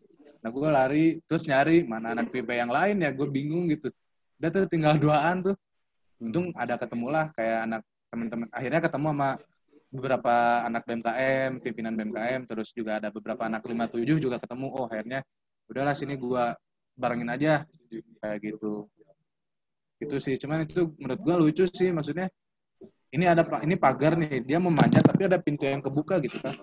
Nah 0.42 0.50
gue 0.50 0.70
lari 0.74 1.06
terus 1.30 1.46
nyari 1.46 1.86
mana 1.86 2.18
anak 2.18 2.34
PB 2.34 2.50
yang 2.50 2.72
lain 2.74 2.98
ya 3.04 3.14
gue 3.14 3.28
bingung 3.30 3.70
gitu. 3.70 3.94
Udah 4.42 4.50
tuh 4.50 4.66
tinggal 4.66 4.98
duaan 4.98 5.46
tuh. 5.46 5.56
Untung 6.22 6.54
ada 6.58 6.78
ketemu 6.78 7.08
lah 7.10 7.26
kayak 7.34 7.60
anak 7.70 7.82
teman-teman 8.12 8.48
akhirnya 8.54 8.82
ketemu 8.84 9.08
sama 9.14 9.30
beberapa 9.92 10.36
anak 10.66 10.84
BMKM 10.88 11.52
pimpinan 11.62 11.94
BMKM 11.98 12.42
terus 12.48 12.72
juga 12.74 12.98
ada 12.98 13.10
beberapa 13.14 13.46
anak 13.46 13.62
57 13.66 14.18
juga 14.18 14.38
ketemu. 14.42 14.68
Oh 14.74 14.86
akhirnya 14.90 15.22
udahlah 15.70 15.94
sini 15.94 16.18
gue 16.18 16.44
barengin 16.98 17.30
aja 17.32 17.64
kayak 18.24 18.38
gitu. 18.40 18.88
Itu 20.00 20.16
sih 20.24 20.40
cuman 20.40 20.64
itu 20.64 20.96
menurut 20.96 21.20
gue 21.20 21.36
lucu 21.36 21.64
sih 21.68 21.92
maksudnya 21.92 22.32
ini 23.12 23.28
ada 23.28 23.44
ini 23.62 23.76
pagar 23.76 24.16
nih 24.16 24.40
dia 24.48 24.58
mau 24.58 24.72
manjat 24.72 25.04
tapi 25.04 25.28
ada 25.28 25.38
pintu 25.38 25.68
yang 25.68 25.84
kebuka 25.84 26.24
gitu 26.24 26.40
kan. 26.40 26.56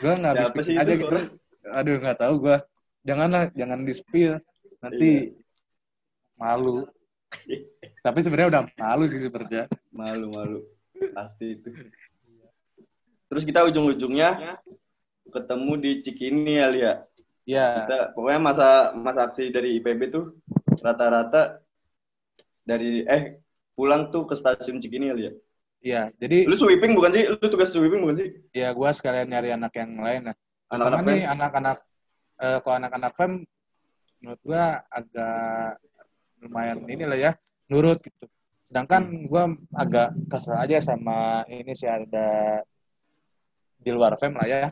Gue 0.00 0.12
nggak 0.16 0.32
habis 0.32 0.50
pikir 0.56 0.80
aja 0.80 0.92
itu 0.96 1.04
gitu 1.04 1.18
aduh 1.60 2.00
nggak 2.00 2.18
tahu 2.24 2.34
gue 2.48 2.56
janganlah 3.04 3.52
jangan 3.52 3.84
di 3.84 3.92
spill 3.92 4.40
nanti 4.80 5.36
malu. 6.40 6.88
Tapi 8.00 8.18
sebenarnya 8.24 8.48
udah 8.48 8.62
malu 8.80 9.04
sih 9.04 9.20
sebenarnya 9.20 9.68
Malu-malu. 10.00 10.64
Pasti 11.12 11.46
itu. 11.58 11.68
Terus 13.28 13.42
kita 13.44 13.62
ujung-ujungnya 13.68 14.58
ketemu 15.30 15.72
di 15.78 15.90
Cikini 16.02 16.58
ya, 16.58 16.66
Lia. 16.72 16.94
Ya 17.48 17.84
Kita, 17.86 17.98
pokoknya 18.16 18.40
masa 18.40 18.68
masa 18.96 19.20
aksi 19.30 19.48
dari 19.50 19.80
IPB 19.80 20.00
tuh 20.10 20.24
rata-rata 20.80 21.60
dari 22.62 23.02
eh 23.04 23.40
pulang 23.74 24.12
tuh 24.12 24.28
ke 24.28 24.34
stasiun 24.36 24.78
Cikini 24.78 25.08
ya, 25.10 25.14
Lia. 25.16 25.32
ya 25.80 26.02
jadi 26.20 26.44
Lu 26.44 26.56
sweeping 26.56 26.92
bukan 26.92 27.10
sih? 27.16 27.24
Lu 27.26 27.46
tugas 27.48 27.72
sweeping 27.72 28.04
bukan 28.04 28.16
sih? 28.20 28.28
ya 28.52 28.70
gue 28.76 28.90
sekalian 28.92 29.28
nyari 29.32 29.50
anak 29.56 29.72
yang 29.76 29.92
lain 29.98 30.22
nah 30.30 30.36
Anak-anak 30.70 31.02
nih 31.02 31.22
anak-anak 31.26 31.78
eh 32.40 32.58
kalau 32.62 32.76
anak-anak 32.78 33.12
fem 33.18 33.32
menurut 34.20 34.40
gua 34.44 34.84
agak 34.86 35.80
lumayan 36.38 36.78
inilah 36.86 37.18
ya 37.18 37.32
nurut 37.72 37.98
gitu. 38.04 38.28
Sedangkan 38.70 39.26
gua 39.26 39.50
agak 39.74 40.14
kesel 40.30 40.54
aja 40.60 40.78
sama 40.78 41.42
ini 41.50 41.74
sih 41.74 41.90
ada 41.90 42.60
di 43.80 43.90
luar 43.90 44.14
fem 44.14 44.30
lah 44.36 44.46
ya. 44.46 44.68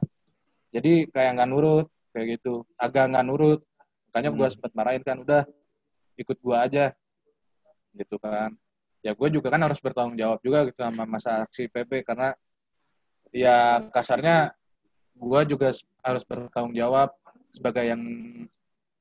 Jadi 0.71 1.09
kayak 1.11 1.35
nggak 1.35 1.49
nurut 1.51 1.89
kayak 2.15 2.41
gitu, 2.41 2.65
agak 2.79 3.11
nggak 3.13 3.25
nurut. 3.27 3.61
Makanya 4.09 4.31
gua 4.33 4.47
Hmm. 4.49 4.55
sempat 4.57 4.73
marahin 4.73 5.03
kan 5.05 5.17
udah 5.21 5.43
ikut 6.19 6.39
gua 6.41 6.65
aja 6.67 6.93
gitu 7.95 8.17
kan. 8.21 8.55
Ya 9.03 9.15
gue 9.15 9.29
juga 9.31 9.49
kan 9.55 9.63
harus 9.63 9.79
bertanggung 9.79 10.19
jawab 10.19 10.43
juga 10.43 10.67
gitu 10.67 10.83
sama 10.83 11.07
masa 11.07 11.47
aksi 11.47 11.71
PB 11.71 12.03
karena 12.03 12.35
ya 13.31 13.79
kasarnya 13.95 14.51
gue 15.15 15.41
juga 15.47 15.71
harus 16.03 16.23
bertanggung 16.27 16.75
jawab 16.75 17.15
sebagai 17.51 17.87
yang 17.87 18.03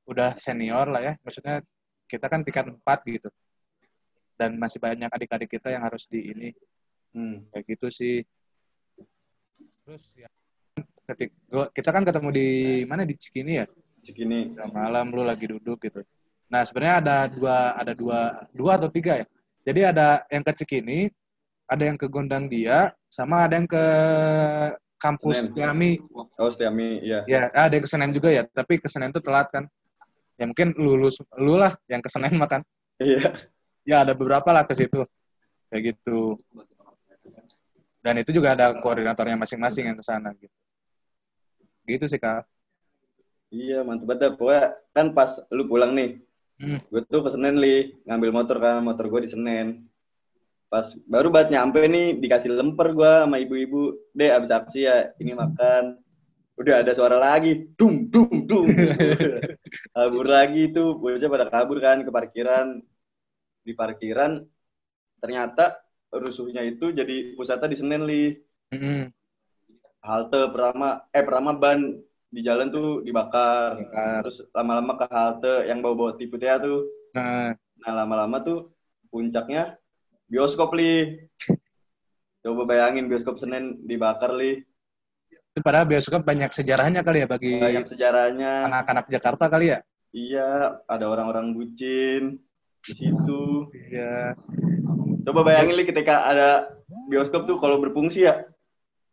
udah 0.06 0.38
senior 0.38 0.86
lah 0.86 1.02
ya. 1.02 1.14
Maksudnya 1.26 1.66
kita 2.06 2.26
kan 2.30 2.46
tingkat 2.46 2.70
4 2.70 2.98
gitu. 3.10 3.28
Dan 4.38 4.54
masih 4.54 4.78
banyak 4.78 5.10
adik-adik 5.10 5.50
kita 5.58 5.74
yang 5.74 5.82
harus 5.82 6.06
di 6.06 6.30
ini. 6.30 6.50
Hmm. 7.10 7.50
Kayak 7.50 7.64
gitu 7.74 7.86
sih. 7.90 8.22
Terus 9.82 10.14
ya 10.14 10.30
ketik 11.08 11.32
gua, 11.48 11.72
kita 11.72 11.88
kan 11.88 12.04
ketemu 12.04 12.28
di 12.28 12.48
mana 12.84 13.08
di 13.08 13.16
Cikini 13.16 13.52
ya. 13.64 13.66
Cikini. 14.04 14.52
Malam 14.68 15.08
lu 15.16 15.24
lagi 15.24 15.48
duduk 15.48 15.80
gitu. 15.80 16.04
Nah, 16.52 16.64
sebenarnya 16.64 16.96
ada 17.00 17.16
dua 17.28 17.56
ada 17.76 17.92
dua 17.96 18.20
dua 18.52 18.76
atau 18.76 18.92
tiga 18.92 19.24
ya. 19.24 19.26
Jadi 19.64 19.80
ada 19.84 20.24
yang 20.28 20.44
ke 20.44 20.52
Cikini, 20.52 21.08
ada 21.68 21.82
yang 21.84 21.96
ke 21.96 22.08
Gondang 22.08 22.48
Dia, 22.48 22.92
sama 23.08 23.44
ada 23.44 23.56
yang 23.60 23.68
ke 23.68 23.84
kampus 24.96 25.48
Senen. 25.48 25.54
Tiami 25.54 25.90
Oh, 26.12 26.48
Setiami, 26.48 27.04
iya. 27.04 27.22
Ya, 27.28 27.52
ada 27.52 27.72
yang 27.72 27.84
ke 27.84 27.90
Senen 27.90 28.10
juga 28.12 28.28
ya, 28.32 28.48
tapi 28.48 28.80
ke 28.80 28.88
Senen 28.88 29.12
tuh 29.12 29.20
telat 29.20 29.48
kan. 29.52 29.68
Ya 30.38 30.46
mungkin 30.46 30.72
lulus 30.78 31.20
lu 31.36 31.58
lah 31.58 31.76
yang 31.90 32.00
ke 32.00 32.08
Senen 32.08 32.32
makan. 32.36 32.64
Iya. 32.96 33.34
Ya 33.84 33.96
ada 34.04 34.12
beberapa 34.16 34.48
lah 34.52 34.64
ke 34.64 34.72
situ. 34.76 35.04
Kayak 35.68 35.94
gitu. 35.94 36.40
Dan 38.00 38.24
itu 38.24 38.30
juga 38.32 38.54
ada 38.56 38.72
koordinatornya 38.78 39.36
masing-masing 39.36 39.92
yang 39.92 39.98
ke 39.98 40.04
sana 40.06 40.32
gitu. 40.38 40.54
Gitu 41.88 42.04
sih, 42.04 42.20
Kak. 42.20 42.44
Iya, 43.48 43.80
mantep 43.80 44.04
banget. 44.04 44.36
Pokoknya 44.36 44.64
kan 44.92 45.06
pas 45.16 45.32
lu 45.56 45.64
pulang 45.64 45.92
nih, 45.96 46.20
Hmm. 46.58 46.82
gue 46.90 47.06
tuh 47.06 47.22
ke 47.22 47.30
Senen 47.30 47.54
li, 47.62 47.94
ngambil 48.02 48.30
motor 48.34 48.58
kan, 48.58 48.82
motor 48.82 49.06
gue 49.06 49.20
di 49.24 49.30
Senen. 49.30 49.86
Pas 50.66 50.90
baru 51.06 51.30
banget 51.30 51.54
nyampe 51.54 51.80
nih, 51.86 52.18
dikasih 52.18 52.50
lemper 52.50 52.98
gue 52.98 53.12
sama 53.24 53.38
ibu-ibu. 53.38 53.94
Deh, 54.10 54.34
abis 54.34 54.50
aksi 54.50 54.90
ya, 54.90 55.14
ini 55.22 55.38
makan. 55.38 55.96
Udah 56.58 56.82
ada 56.82 56.92
suara 56.98 57.14
lagi, 57.16 57.70
dum, 57.78 58.10
dum, 58.10 58.42
dum. 58.42 58.66
kabur 59.94 60.26
lagi 60.26 60.74
tuh, 60.74 60.98
bocah 60.98 61.30
pada 61.30 61.46
kabur 61.46 61.78
kan 61.78 62.02
ke 62.02 62.10
parkiran. 62.10 62.82
Di 63.62 63.72
parkiran, 63.78 64.42
ternyata 65.22 65.78
rusuhnya 66.10 66.66
itu 66.66 66.90
jadi 66.90 67.38
pusatnya 67.38 67.70
di 67.70 67.78
Senen 67.78 68.02
li. 68.02 68.34
Mm-mm. 68.74 69.14
Halte 70.02 70.40
pertama 70.54 71.04
eh 71.10 71.22
pertama 71.24 71.50
ban 71.54 71.80
di 72.28 72.40
jalan 72.44 72.68
tuh 72.68 73.00
dibakar. 73.02 73.80
Dibakar. 73.80 74.20
terus 74.24 74.38
lama-lama 74.52 74.92
ke 75.00 75.06
halte 75.08 75.54
yang 75.68 75.80
bawa-bawa 75.80 76.12
tipu 76.20 76.36
tuh. 76.36 76.80
Nah, 77.16 77.56
nah 77.80 77.92
lama-lama 78.04 78.44
tuh 78.44 78.72
puncaknya 79.08 79.80
bioskop 80.28 80.76
li. 80.76 81.24
Coba 82.44 82.62
bayangin 82.68 83.08
bioskop 83.08 83.40
Senen 83.40 83.80
dibakar 83.82 84.36
li. 84.36 84.60
Itu 85.32 85.60
padahal 85.64 85.88
bioskop 85.88 86.22
banyak 86.22 86.52
sejarahnya 86.52 87.00
kali 87.00 87.24
ya 87.24 87.28
bagi 87.28 87.58
banyak 87.58 87.88
sejarahnya. 87.88 88.52
anak-anak 88.68 89.06
Jakarta 89.08 89.48
kali 89.48 89.74
ya. 89.74 89.80
iya 90.08 90.80
ada 90.88 91.04
orang-orang 91.04 91.52
bucin 91.52 92.40
di 92.84 92.92
situ. 92.96 93.68
Iya. 93.92 94.32
coba 95.28 95.44
bayangin 95.44 95.76
li 95.76 95.84
ketika 95.84 96.24
ada 96.24 96.72
bioskop 97.12 97.44
tuh 97.44 97.60
kalau 97.60 97.76
berfungsi 97.84 98.24
ya 98.24 98.48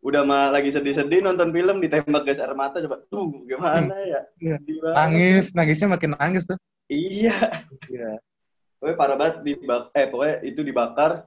udah 0.05 0.21
mah 0.21 0.53
lagi 0.53 0.69
sedih-sedih 0.69 1.25
nonton 1.25 1.49
film 1.49 1.81
ditembak 1.81 2.29
gas 2.29 2.37
air 2.37 2.53
mata 2.53 2.77
coba 2.77 3.01
tuh 3.09 3.41
gimana 3.49 3.97
ya 4.05 4.21
Iya. 4.37 4.57
Nangis, 4.93 5.57
nangisnya 5.57 5.89
makin 5.89 6.13
nangis 6.13 6.45
tuh. 6.45 6.57
iya 6.85 7.65
Iya. 7.89 8.21
Pokoknya 8.77 8.97
parah 9.01 9.17
banget 9.17 9.35
dibak 9.41 9.89
eh 9.97 10.05
pokoknya 10.05 10.35
itu 10.45 10.61
dibakar. 10.61 11.25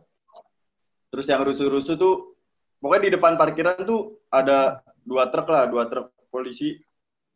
Terus 1.11 1.27
yang 1.27 1.43
rusuh-rusuh 1.43 1.99
tuh 1.99 2.39
pokoknya 2.79 3.11
di 3.11 3.13
depan 3.19 3.35
parkiran 3.35 3.83
tuh 3.83 4.23
ada 4.31 4.79
dua 5.03 5.27
truk 5.27 5.51
lah, 5.51 5.67
dua 5.67 5.91
truk 5.91 6.15
polisi 6.31 6.79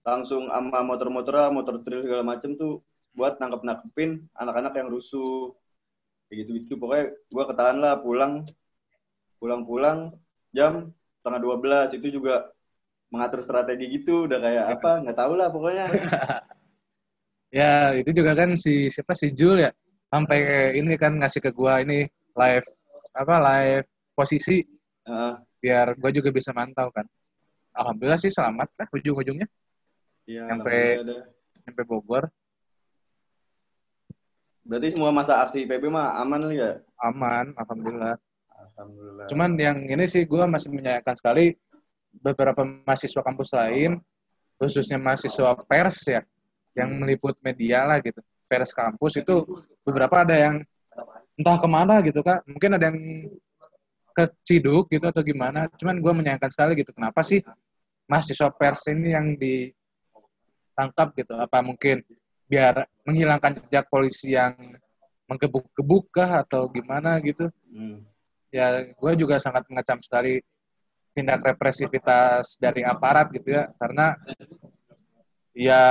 langsung 0.07 0.47
sama 0.47 0.87
motor-motor 0.87 1.51
motor 1.51 1.83
trail 1.83 2.07
segala 2.07 2.23
macem 2.23 2.55
tuh 2.55 2.87
buat 3.19 3.43
nangkep-nangkepin 3.43 4.31
anak-anak 4.39 4.79
yang 4.79 4.89
rusuh. 4.95 5.51
Kayak 6.31 6.47
gitu-gitu 6.47 6.79
pokoknya 6.79 7.19
gua 7.35 7.45
ketahan 7.51 7.77
lah 7.83 7.99
pulang 7.99 8.47
pulang-pulang 9.43 10.15
jam 10.55 10.95
setengah 11.23 11.39
dua 11.39 11.57
belas 11.63 11.95
itu 11.95 12.11
juga 12.11 12.51
mengatur 13.15 13.47
strategi 13.47 13.87
gitu 13.95 14.27
udah 14.27 14.39
kayak 14.43 14.65
apa 14.75 14.91
nggak 15.07 15.19
tahu 15.23 15.33
lah 15.39 15.49
pokoknya 15.55 15.87
Ya, 17.53 17.93
itu 17.93 18.17
juga 18.17 18.33
kan 18.33 18.57
si 18.57 18.89
siapa 18.89 19.13
si 19.13 19.29
Jul 19.29 19.61
ya. 19.61 19.69
Sampai 20.09 20.73
ini 20.73 20.97
kan 20.97 21.21
ngasih 21.21 21.37
ke 21.45 21.53
gua 21.53 21.85
ini 21.85 22.09
live 22.33 22.65
apa 23.13 23.35
live 23.45 23.85
posisi 24.17 24.65
Heeh. 25.05 25.33
biar 25.61 25.93
gua 26.01 26.09
juga 26.09 26.33
bisa 26.33 26.49
mantau 26.57 26.89
kan. 26.89 27.05
Alhamdulillah 27.77 28.17
sih 28.17 28.33
selamat 28.33 28.73
lah 28.81 28.89
ujung-ujungnya 28.97 29.45
Iya, 30.25 30.49
Sampai- 30.49 30.97
Bogor 31.85 32.33
Berarti 34.65 34.97
semua 34.97 35.13
masa 35.13 35.45
aksi 35.45 35.69
PB 35.69 35.93
mah 35.93 36.25
aman 36.25 36.49
ya? 36.57 36.81
aman, 37.05 37.53
alhamdulillah. 37.53 38.17
Alhamdulillah. 38.77 39.27
Cuman 39.29 39.51
yang 39.61 39.79
ini 39.87 40.05
sih 40.09 40.25
gua 40.25 40.49
masih 40.49 40.73
menyayangkan 40.73 41.17
sekali 41.19 41.55
beberapa 42.13 42.65
mahasiswa 42.65 43.23
kampus 43.25 43.51
lain, 43.57 44.01
khususnya 44.61 45.01
mahasiswa 45.01 45.57
pers 45.65 45.99
ya, 46.09 46.21
yang 46.77 46.93
meliput 47.01 47.37
media 47.41 47.85
lah 47.89 48.01
gitu. 48.01 48.21
Pers 48.49 48.73
kampus 48.77 49.21
itu 49.21 49.65
beberapa 49.85 50.25
ada 50.25 50.37
yang 50.37 50.61
entah 51.37 51.57
ke 51.57 51.69
mana 51.69 52.01
gitu 52.05 52.21
kak. 52.21 52.45
Mungkin 52.45 52.71
ada 52.77 52.93
yang 52.93 52.99
keciduk 54.13 54.93
gitu 54.93 55.05
atau 55.09 55.25
gimana. 55.25 55.69
Cuman 55.81 55.97
gua 56.01 56.13
menyayangkan 56.13 56.53
sekali 56.53 56.77
gitu. 56.77 56.93
Kenapa 56.93 57.25
sih 57.25 57.41
mahasiswa 58.09 58.53
pers 58.53 58.85
ini 58.93 59.17
yang 59.17 59.37
ditangkap 59.41 61.17
gitu? 61.17 61.33
Apa 61.37 61.65
mungkin 61.65 62.05
biar 62.45 62.85
menghilangkan 63.09 63.57
jejak 63.65 63.89
polisi 63.89 64.37
yang 64.37 64.53
menggebuk-gebuk 65.25 66.13
kah 66.13 66.45
atau 66.45 66.69
gimana 66.69 67.17
gitu? 67.25 67.49
Hmm. 67.73 68.05
Ya 68.53 68.67
gue 68.93 69.13
juga 69.17 69.41
sangat 69.41 69.65
mengecam 69.67 69.97
sekali 69.99 70.45
tindak 71.17 71.41
represivitas 71.41 72.61
dari 72.61 72.85
aparat 72.85 73.33
gitu 73.33 73.49
ya 73.49 73.73
karena 73.81 74.13
ya 75.53 75.83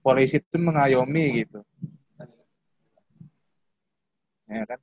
polisi 0.00 0.40
itu 0.40 0.56
mengayomi 0.56 1.44
gitu 1.44 1.60
ya 4.48 4.64
kan 4.64 4.80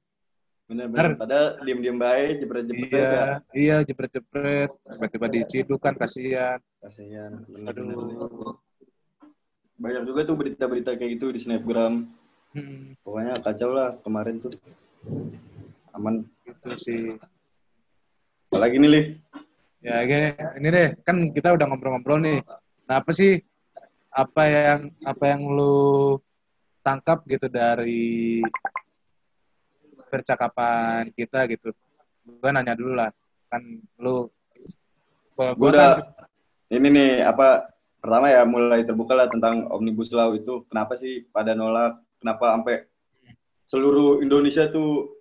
Bener-bener. 0.65 1.13
Ntar- 1.13 1.19
Padahal 1.21 1.47
diem-diem 1.61 1.93
baik, 1.93 2.41
jebret-jebret 2.41 2.89
Iya, 2.89 3.05
ya. 3.05 3.25
iya 3.53 3.75
jebret-jebret, 3.85 4.73
tiba-tiba 4.73 5.27
diciduk 5.29 5.77
kan 5.77 5.93
kasihan. 5.93 6.57
Kasihan. 6.81 7.37
Aduh. 7.69 8.57
Banyak 9.77 10.09
juga 10.09 10.25
tuh 10.25 10.33
berita-berita 10.33 10.97
kayak 10.97 11.21
gitu 11.21 11.29
di 11.29 11.45
snapgram. 11.45 12.09
Hmm, 12.57 12.97
Pokoknya 13.05 13.37
kacau 13.45 13.77
lah 13.77 13.93
kemarin 14.01 14.41
tuh. 14.41 14.57
Aman. 15.95 16.27
gitu 16.45 16.69
sih. 16.77 17.03
Apalagi 18.49 18.77
nih, 18.77 18.89
Li? 18.89 19.01
Ya 19.85 20.01
gini, 20.01 20.33
ini 20.57 20.67
deh, 20.73 20.87
kan 21.05 21.17
kita 21.29 21.53
udah 21.53 21.65
ngobrol-ngobrol 21.69 22.17
nih. 22.17 22.41
Nah, 22.89 22.95
apa 23.01 23.11
sih 23.13 23.37
apa 24.09 24.43
yang 24.49 24.79
apa 25.05 25.23
yang 25.29 25.41
lu 25.45 26.17
tangkap 26.81 27.21
gitu 27.29 27.45
dari 27.45 28.41
percakapan 30.09 31.13
kita 31.13 31.45
gitu? 31.53 31.69
Gue 32.25 32.49
nanya 32.49 32.73
dulu 32.73 32.97
lah, 32.97 33.13
kan 33.45 33.61
lu 34.01 34.25
gue 35.35 35.69
udah, 35.69 36.01
kan 36.01 36.25
ini 36.73 36.87
nih, 36.89 37.11
apa, 37.21 37.69
pertama 38.01 38.31
ya 38.33 38.41
mulai 38.41 38.81
terbuka 38.87 39.13
lah 39.13 39.29
tentang 39.29 39.69
Omnibus 39.69 40.09
Law 40.15 40.33
itu. 40.33 40.65
Kenapa 40.65 40.97
sih 40.97 41.29
pada 41.29 41.53
nolak? 41.53 42.01
Kenapa 42.17 42.57
sampai 42.57 42.89
seluruh 43.69 44.23
Indonesia 44.25 44.65
tuh 44.73 45.14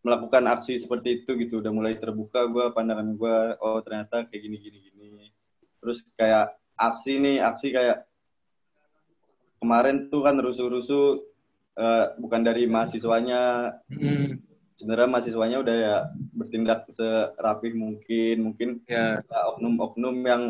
melakukan 0.00 0.44
aksi 0.48 0.80
seperti 0.80 1.22
itu 1.22 1.36
gitu. 1.36 1.60
Udah 1.60 1.72
mulai 1.72 1.96
terbuka 2.00 2.48
gue, 2.48 2.72
pandangan 2.72 3.08
gue, 3.16 3.36
oh 3.60 3.78
ternyata 3.84 4.24
kayak 4.28 4.42
gini, 4.42 4.56
gini, 4.58 4.78
gini. 4.84 5.26
Terus 5.80 6.00
kayak 6.16 6.56
aksi 6.76 7.20
nih, 7.20 7.36
aksi 7.44 7.68
kayak 7.72 8.08
kemarin 9.60 10.08
tuh 10.08 10.24
kan 10.24 10.40
rusuh-rusuh 10.40 11.20
eh, 11.76 12.06
bukan 12.16 12.40
dari 12.40 12.64
mahasiswanya, 12.64 13.72
hmm, 13.92 14.40
sebenarnya 14.80 15.08
mahasiswanya 15.12 15.58
udah 15.60 15.76
ya 15.76 15.96
bertindak 16.32 16.88
serapih 16.96 17.76
mungkin. 17.76 18.36
Mungkin 18.52 18.68
ada 18.88 19.52
oknum-oknum 19.56 20.16
yang 20.24 20.42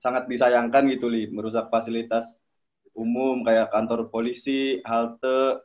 sangat 0.00 0.28
disayangkan 0.28 0.88
gitu 0.92 1.08
li. 1.08 1.28
Merusak 1.32 1.72
fasilitas 1.72 2.28
umum 2.94 3.42
kayak 3.42 3.74
kantor 3.74 4.06
polisi 4.12 4.78
halte 4.86 5.64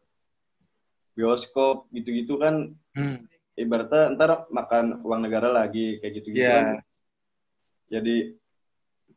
bioskop 1.14 1.92
gitu-gitu 1.92 2.40
kan 2.40 2.74
hmm, 3.00 3.16
ibaratnya 3.56 4.04
ntar 4.14 4.30
makan 4.50 5.00
uang 5.02 5.22
negara 5.24 5.48
lagi 5.50 5.98
kayak 5.98 6.14
gitu-gitu 6.20 6.44
Iya. 6.44 6.56
kan. 6.60 6.66
jadi 7.88 8.18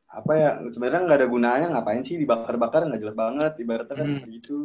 apa 0.08 0.32
ya 0.34 0.50
sebenarnya 0.68 1.02
nggak 1.02 1.18
ada 1.18 1.28
gunanya 1.28 1.66
ngapain 1.72 2.02
sih 2.02 2.16
dibakar-bakar 2.16 2.84
nggak 2.84 3.00
jelas 3.00 3.16
banget 3.16 3.52
ibaratnya 3.58 3.96
kan 3.96 4.08
Hmm. 4.08 4.28
gitu. 4.30 4.58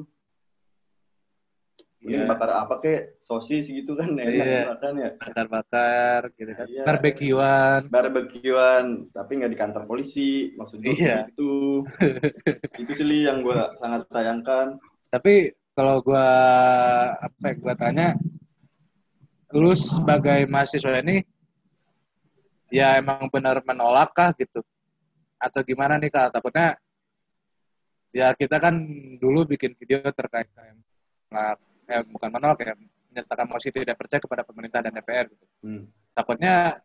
Mending 1.98 2.30
bakar 2.30 2.54
apa 2.54 2.78
kek 2.78 3.18
sosis 3.20 3.68
gitu 3.68 3.98
kan 3.98 4.14
enak 4.14 4.32
Iya. 4.32 4.62
makan 4.70 4.94
ya 4.96 5.10
bakar-bakar 5.18 6.20
gitu 6.38 6.52
kan. 6.54 6.66
Iya. 6.70 6.84
Barbekyuan. 6.86 7.82
barbekyuan 7.90 8.86
tapi 9.12 9.32
nggak 9.36 9.52
di 9.52 9.60
kantor 9.60 9.84
polisi 9.84 10.30
maksud 10.56 10.78
gue 10.80 10.94
Iya. 10.94 11.26
itu 11.28 11.84
itu 12.86 12.92
sih 12.94 13.26
yang 13.26 13.42
gue 13.42 13.58
sangat 13.82 14.08
sayangkan 14.08 14.78
Tapi 15.08 15.50
kalau 15.72 16.04
gua 16.04 16.28
apa 17.18 17.44
ya, 17.48 17.54
gua 17.56 17.74
tanya 17.74 18.08
lu 19.56 19.72
sebagai 19.78 20.44
mahasiswa 20.50 21.00
ini 21.00 21.24
ya 22.68 23.00
emang 23.00 23.32
benar 23.32 23.64
menolak 23.64 24.12
kah 24.12 24.36
gitu 24.36 24.60
atau 25.40 25.60
gimana 25.64 25.96
nih 25.96 26.12
kak 26.12 26.36
takutnya 26.36 26.76
ya 28.12 28.36
kita 28.36 28.60
kan 28.60 28.76
dulu 29.22 29.48
bikin 29.48 29.78
video 29.80 30.04
terkait 30.12 30.52
menolak- 30.52 31.64
eh, 31.88 32.04
bukan 32.04 32.30
menolak 32.34 32.60
ya 32.60 32.74
menyatakan 33.14 33.48
mosi 33.48 33.72
tidak 33.72 33.96
percaya 33.96 34.20
kepada 34.20 34.44
pemerintah 34.44 34.84
dan 34.84 34.92
DPR 34.92 35.26
gitu. 35.32 35.46
Hmm. 35.64 35.84
takutnya 36.12 36.82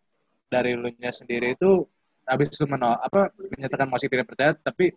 dari 0.46 0.76
lu 0.76 0.86
nya 1.00 1.10
sendiri 1.10 1.56
itu 1.56 1.82
habis 2.28 2.54
lu 2.62 2.66
menolak 2.70 3.00
apa 3.02 3.20
menyatakan 3.58 3.88
mosi 3.90 4.06
tidak 4.06 4.28
percaya 4.30 4.54
tapi 4.54 4.94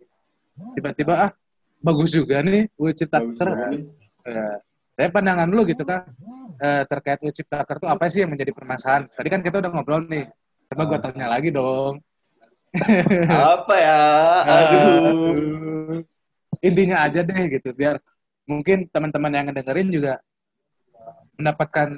tiba-tiba 0.78 1.14
ah 1.26 1.30
bagus 1.82 2.14
juga 2.14 2.40
nih 2.46 2.70
gue 2.70 2.90
nih. 3.74 3.82
Ya. 4.26 4.48
Saya 4.96 5.12
pandangan 5.12 5.48
lu 5.52 5.68
gitu 5.68 5.84
kan 5.84 6.08
eh, 6.56 6.82
terkait 6.88 7.20
lu 7.20 7.28
ciptaker 7.28 7.76
tuh 7.76 7.88
apa 7.92 8.08
sih 8.08 8.24
yang 8.24 8.32
menjadi 8.32 8.50
permasalahan? 8.56 9.12
Tadi 9.12 9.28
kan 9.28 9.40
kita 9.44 9.60
udah 9.60 9.70
ngobrol 9.70 10.02
nih. 10.08 10.24
Coba 10.72 10.82
gue 10.88 10.98
tanya 11.04 11.26
lagi 11.28 11.52
dong. 11.52 12.00
apa 13.28 13.74
ya 13.76 14.00
aduh. 14.56 16.00
Intinya 16.64 17.04
aja 17.04 17.20
deh 17.20 17.44
gitu 17.52 17.72
biar 17.76 18.00
mungkin 18.48 18.88
teman-teman 18.88 19.32
yang 19.32 19.46
ngedengerin 19.48 19.88
juga 19.92 20.14
mendapatkan 21.36 21.88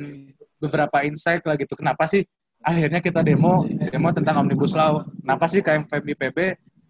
beberapa 0.58 1.06
insight 1.06 1.46
lah 1.46 1.54
gitu. 1.54 1.78
Kenapa 1.78 2.10
sih 2.10 2.26
akhirnya 2.58 2.98
kita 2.98 3.22
demo 3.22 3.62
demo 3.66 4.10
tentang 4.10 4.42
Omnibus 4.42 4.74
Law? 4.74 5.06
Kenapa 5.22 5.46
sih 5.46 5.62
KMFM 5.62 6.02
IPB 6.18 6.38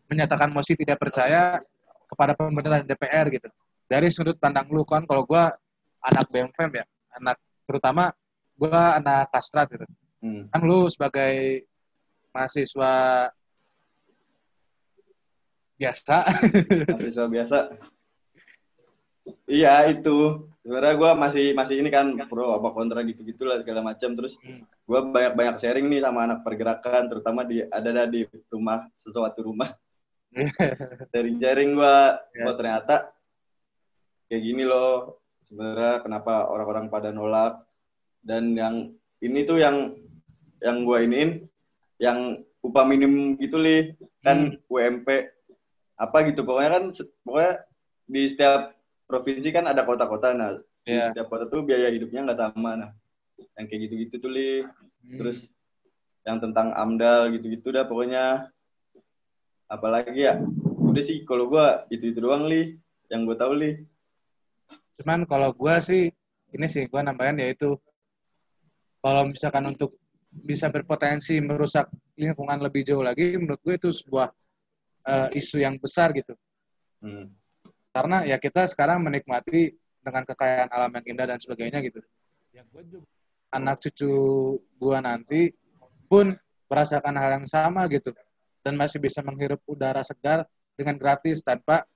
menyatakan 0.08 0.48
mosi 0.48 0.72
tidak 0.72 0.96
percaya 0.96 1.60
kepada 2.08 2.32
pemerintah 2.32 2.80
DPR 2.80 3.28
gitu? 3.28 3.48
Dari 3.88 4.08
sudut 4.08 4.36
pandang 4.40 4.68
lu 4.72 4.84
kan 4.88 5.04
kalau 5.04 5.28
gua 5.28 5.52
anak 6.00 6.26
BMFM 6.28 6.70
ya, 6.72 6.84
anak 7.14 7.36
terutama 7.64 8.10
gua 8.54 8.96
anak 8.96 9.30
kastrat 9.30 9.66
gitu. 9.70 9.86
Hmm. 10.18 10.50
Kan 10.50 10.60
lu 10.62 10.86
sebagai 10.88 11.64
mahasiswa 12.30 12.92
biasa 15.78 16.16
mahasiswa 16.90 17.26
biasa 17.30 17.58
iya 19.46 19.86
itu 19.86 20.42
sebenarnya 20.60 20.94
gue 20.98 21.10
masih 21.14 21.46
masih 21.54 21.74
ini 21.78 21.88
kan 21.88 22.10
pro 22.26 22.58
apa 22.58 22.74
kontra 22.74 23.00
gitu 23.06 23.22
gitulah 23.22 23.62
segala 23.62 23.80
macam 23.86 24.10
terus 24.18 24.34
Hmm. 24.42 24.66
gue 24.66 25.00
banyak 25.06 25.32
banyak 25.38 25.56
sharing 25.62 25.86
nih 25.86 26.02
sama 26.02 26.26
anak 26.26 26.42
pergerakan 26.42 27.02
terutama 27.06 27.46
di 27.46 27.62
ada 27.62 27.88
ada 27.94 28.04
di 28.10 28.26
rumah 28.50 28.90
sesuatu 28.98 29.38
rumah 29.46 29.70
sharing 31.14 31.38
sharing 31.38 31.70
gue 31.78 31.96
Ya. 32.34 32.44
oh 32.44 32.54
ternyata 32.58 33.14
kayak 34.26 34.42
gini 34.42 34.66
loh 34.66 35.22
sebenarnya 35.48 36.04
kenapa 36.04 36.46
orang-orang 36.48 36.92
pada 36.92 37.08
nolak? 37.10 37.64
Dan 38.20 38.52
yang 38.54 38.92
ini 39.24 39.42
tuh 39.48 39.58
yang 39.58 39.96
yang 40.60 40.84
gue 40.84 40.98
iniin 41.06 41.30
yang 41.98 42.42
upah 42.60 42.84
minim 42.84 43.34
gitu 43.40 43.56
li. 43.58 43.92
Kan 44.22 44.60
UMP 44.68 45.08
apa 45.98 46.18
gitu. 46.30 46.44
Pokoknya 46.44 46.70
kan 46.78 46.84
pokoknya 47.24 47.52
di 48.08 48.22
setiap 48.28 48.76
provinsi 49.08 49.48
kan 49.50 49.66
ada 49.66 49.82
kota-kota. 49.82 50.34
Nah 50.36 50.58
di 50.84 50.94
Iya. 50.94 51.12
setiap 51.12 51.28
kota 51.28 51.44
tuh 51.52 51.60
biaya 51.64 51.92
hidupnya 51.92 52.24
nggak 52.24 52.40
sama. 52.40 52.70
Nah 52.76 52.90
yang 53.56 53.66
kayak 53.66 53.88
gitu-gitu 53.88 54.14
tuh 54.22 54.30
li. 54.30 54.62
Hmm. 55.08 55.14
terus 55.24 55.48
yang 56.26 56.36
tentang 56.42 56.74
amdal 56.76 57.32
gitu-gitu 57.32 57.72
dah 57.72 57.88
pokoknya. 57.88 58.52
Apalagi 59.68 60.24
ya 60.24 60.40
udah 60.80 61.02
sih 61.04 61.24
kalau 61.28 61.48
gua 61.48 61.84
itu 61.92 62.12
itu 62.12 62.18
doang 62.24 62.48
li 62.48 62.80
yang 63.12 63.28
gue 63.28 63.36
tahu 63.36 63.52
li 63.56 63.70
Cuman 64.98 65.24
kalau 65.24 65.54
gua 65.54 65.78
sih 65.78 66.10
ini 66.52 66.66
sih 66.66 66.90
gua 66.90 67.06
nambahin 67.06 67.38
yaitu 67.38 67.78
kalau 68.98 69.30
misalkan 69.30 69.62
untuk 69.70 69.94
bisa 70.28 70.68
berpotensi 70.68 71.40
merusak 71.40 71.88
lingkungan 72.18 72.60
lebih 72.60 72.84
jauh 72.84 73.00
lagi 73.00 73.38
menurut 73.40 73.62
gue 73.64 73.74
itu 73.80 73.88
sebuah 73.88 74.28
eh, 75.08 75.38
isu 75.40 75.62
yang 75.62 75.80
besar 75.80 76.12
gitu. 76.12 76.36
Hmm. 77.00 77.32
Karena 77.94 78.26
ya 78.28 78.36
kita 78.36 78.68
sekarang 78.68 79.00
menikmati 79.00 79.72
dengan 80.02 80.22
kekayaan 80.28 80.68
alam 80.68 80.92
yang 81.00 81.04
indah 81.16 81.26
dan 81.34 81.38
sebagainya 81.40 81.80
gitu. 81.80 82.02
Ya 82.52 82.66
gue 82.68 82.82
juga 82.84 83.08
anak 83.48 83.80
cucu 83.80 84.12
gua 84.76 85.00
nanti 85.00 85.52
pun 86.08 86.36
merasakan 86.68 87.16
hal 87.16 87.40
yang 87.40 87.48
sama 87.48 87.88
gitu 87.88 88.12
dan 88.60 88.76
masih 88.76 89.00
bisa 89.00 89.24
menghirup 89.24 89.60
udara 89.64 90.04
segar 90.04 90.44
dengan 90.76 91.00
gratis 91.00 91.40
tanpa 91.40 91.88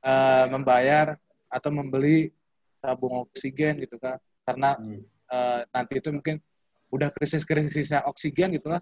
eh, 0.00 0.46
membayar 0.48 1.20
atau 1.48 1.70
membeli 1.72 2.30
tabung 2.78 3.26
oksigen 3.26 3.82
gitu 3.82 3.98
kan. 3.98 4.20
Karena 4.46 4.76
Hmm. 4.78 5.02
eh, 5.28 5.60
nanti 5.74 6.00
itu 6.00 6.08
mungkin 6.08 6.40
udah 6.88 7.12
krisis-krisisnya 7.12 8.04
oksigen 8.08 8.56
gitu 8.56 8.72
lah. 8.72 8.80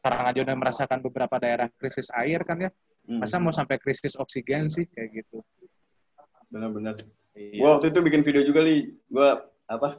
Sekarang 0.00 0.24
aja 0.32 0.40
udah 0.40 0.56
merasakan 0.56 0.98
beberapa 1.04 1.36
daerah 1.36 1.68
krisis 1.76 2.08
air 2.16 2.40
kan 2.46 2.58
ya. 2.68 2.70
Hmm. 3.02 3.18
masa 3.18 3.42
mau 3.42 3.50
sampai 3.50 3.82
krisis 3.82 4.14
oksigen 4.14 4.70
sih? 4.70 4.86
Kayak 4.86 5.26
gitu. 5.26 5.42
Benar-benar. 6.54 7.02
Iya. 7.34 7.58
Gua 7.58 7.68
waktu 7.76 7.90
itu 7.90 7.98
bikin 7.98 8.22
video 8.22 8.42
juga 8.46 8.60
li. 8.62 8.94
Gua 9.10 9.42
apa 9.66 9.98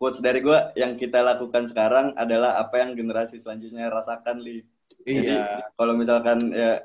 quotes 0.00 0.24
dari 0.24 0.40
gua 0.40 0.72
yang 0.72 0.96
kita 0.96 1.20
lakukan 1.20 1.68
sekarang 1.68 2.16
adalah 2.16 2.56
apa 2.56 2.80
yang 2.80 2.96
generasi 2.96 3.44
selanjutnya 3.44 3.92
rasakan 3.92 4.40
li. 4.40 4.64
Jadi, 5.04 5.36
iya. 5.36 5.60
kalau 5.76 5.94
misalkan 5.94 6.50
ya 6.50 6.80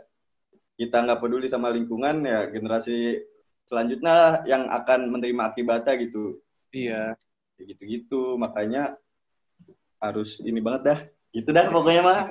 kita 0.76 1.08
nggak 1.08 1.22
peduli 1.24 1.48
sama 1.48 1.72
lingkungan 1.72 2.28
ya 2.28 2.52
generasi 2.52 3.24
selanjutnya 3.66 4.46
yang 4.50 4.70
akan 4.70 5.10
menerima 5.10 5.54
akibatnya 5.54 5.94
gitu. 6.02 6.40
Iya. 6.74 7.18
Kayak 7.56 7.66
gitu-gitu. 7.76 8.38
Makanya 8.38 8.98
harus 10.02 10.38
ini 10.42 10.60
banget 10.62 10.82
dah. 10.86 11.00
Gitu 11.36 11.50
dah 11.52 11.66
pokoknya 11.70 12.02
mah. 12.02 12.22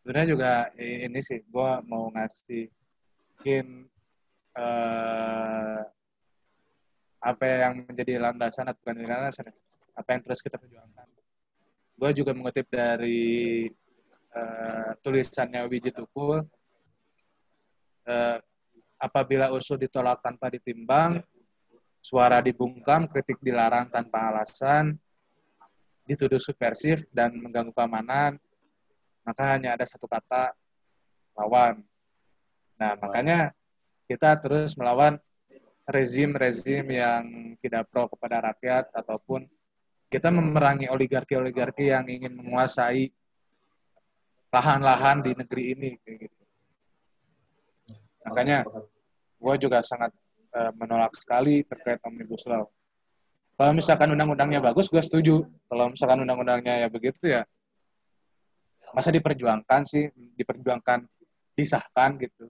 Sebenarnya 0.00 0.28
juga 0.28 0.52
ini 0.78 1.20
sih 1.20 1.40
gue 1.44 1.70
mau 1.86 2.10
ngasih 2.12 2.68
mungkin 3.36 3.88
eh, 4.58 5.80
apa 7.20 7.44
yang 7.44 7.84
menjadi 7.84 8.16
landasan 8.16 8.72
atau 8.72 8.80
bukan 8.80 9.04
landasan 9.04 9.52
ya, 9.52 9.54
apa 9.92 10.08
yang 10.16 10.22
terus 10.24 10.40
kita 10.40 10.56
perjuangkan. 10.56 11.08
Gue 12.00 12.10
juga 12.16 12.32
mengutip 12.32 12.64
dari 12.72 13.68
uh, 14.32 14.96
tulisannya 15.04 15.68
Wiji 15.68 15.92
Tukul, 15.92 16.40
uh, 18.08 18.36
apabila 19.00 19.48
usul 19.50 19.80
ditolak 19.80 20.20
tanpa 20.20 20.52
ditimbang, 20.52 21.24
suara 22.04 22.44
dibungkam, 22.44 23.08
kritik 23.08 23.40
dilarang 23.40 23.88
tanpa 23.88 24.28
alasan, 24.28 25.00
dituduh 26.04 26.38
subversif 26.38 27.08
dan 27.08 27.32
mengganggu 27.32 27.72
keamanan, 27.72 28.36
maka 29.24 29.56
hanya 29.56 29.72
ada 29.72 29.88
satu 29.88 30.04
kata 30.04 30.52
lawan. 31.32 31.80
Nah, 32.76 32.92
makanya 33.00 33.56
kita 34.04 34.36
terus 34.40 34.76
melawan 34.76 35.16
rezim-rezim 35.88 36.84
yang 36.86 37.24
tidak 37.58 37.88
pro 37.88 38.06
kepada 38.06 38.52
rakyat 38.52 38.92
ataupun 38.94 39.48
kita 40.10 40.28
memerangi 40.34 40.90
oligarki-oligarki 40.90 41.94
yang 41.94 42.06
ingin 42.10 42.34
menguasai 42.34 43.10
lahan-lahan 44.50 45.22
di 45.22 45.32
negeri 45.38 45.62
ini 45.78 45.90
kayak 46.02 46.18
gitu. 46.26 46.39
Makanya 48.30 48.58
gue 49.40 49.54
juga 49.58 49.82
sangat 49.82 50.14
uh, 50.54 50.70
menolak 50.78 51.10
sekali 51.18 51.66
terkait 51.66 51.98
omnibus 52.06 52.46
law. 52.46 52.70
Kalau 53.58 53.76
misalkan 53.76 54.08
undang-undangnya 54.14 54.62
bagus, 54.64 54.88
gue 54.88 55.02
setuju. 55.04 55.44
Kalau 55.68 55.92
misalkan 55.92 56.24
undang-undangnya 56.24 56.86
ya 56.86 56.88
begitu 56.88 57.20
ya, 57.28 57.44
masa 58.96 59.12
diperjuangkan 59.12 59.84
sih, 59.84 60.08
diperjuangkan, 60.38 61.04
disahkan 61.52 62.16
gitu. 62.24 62.48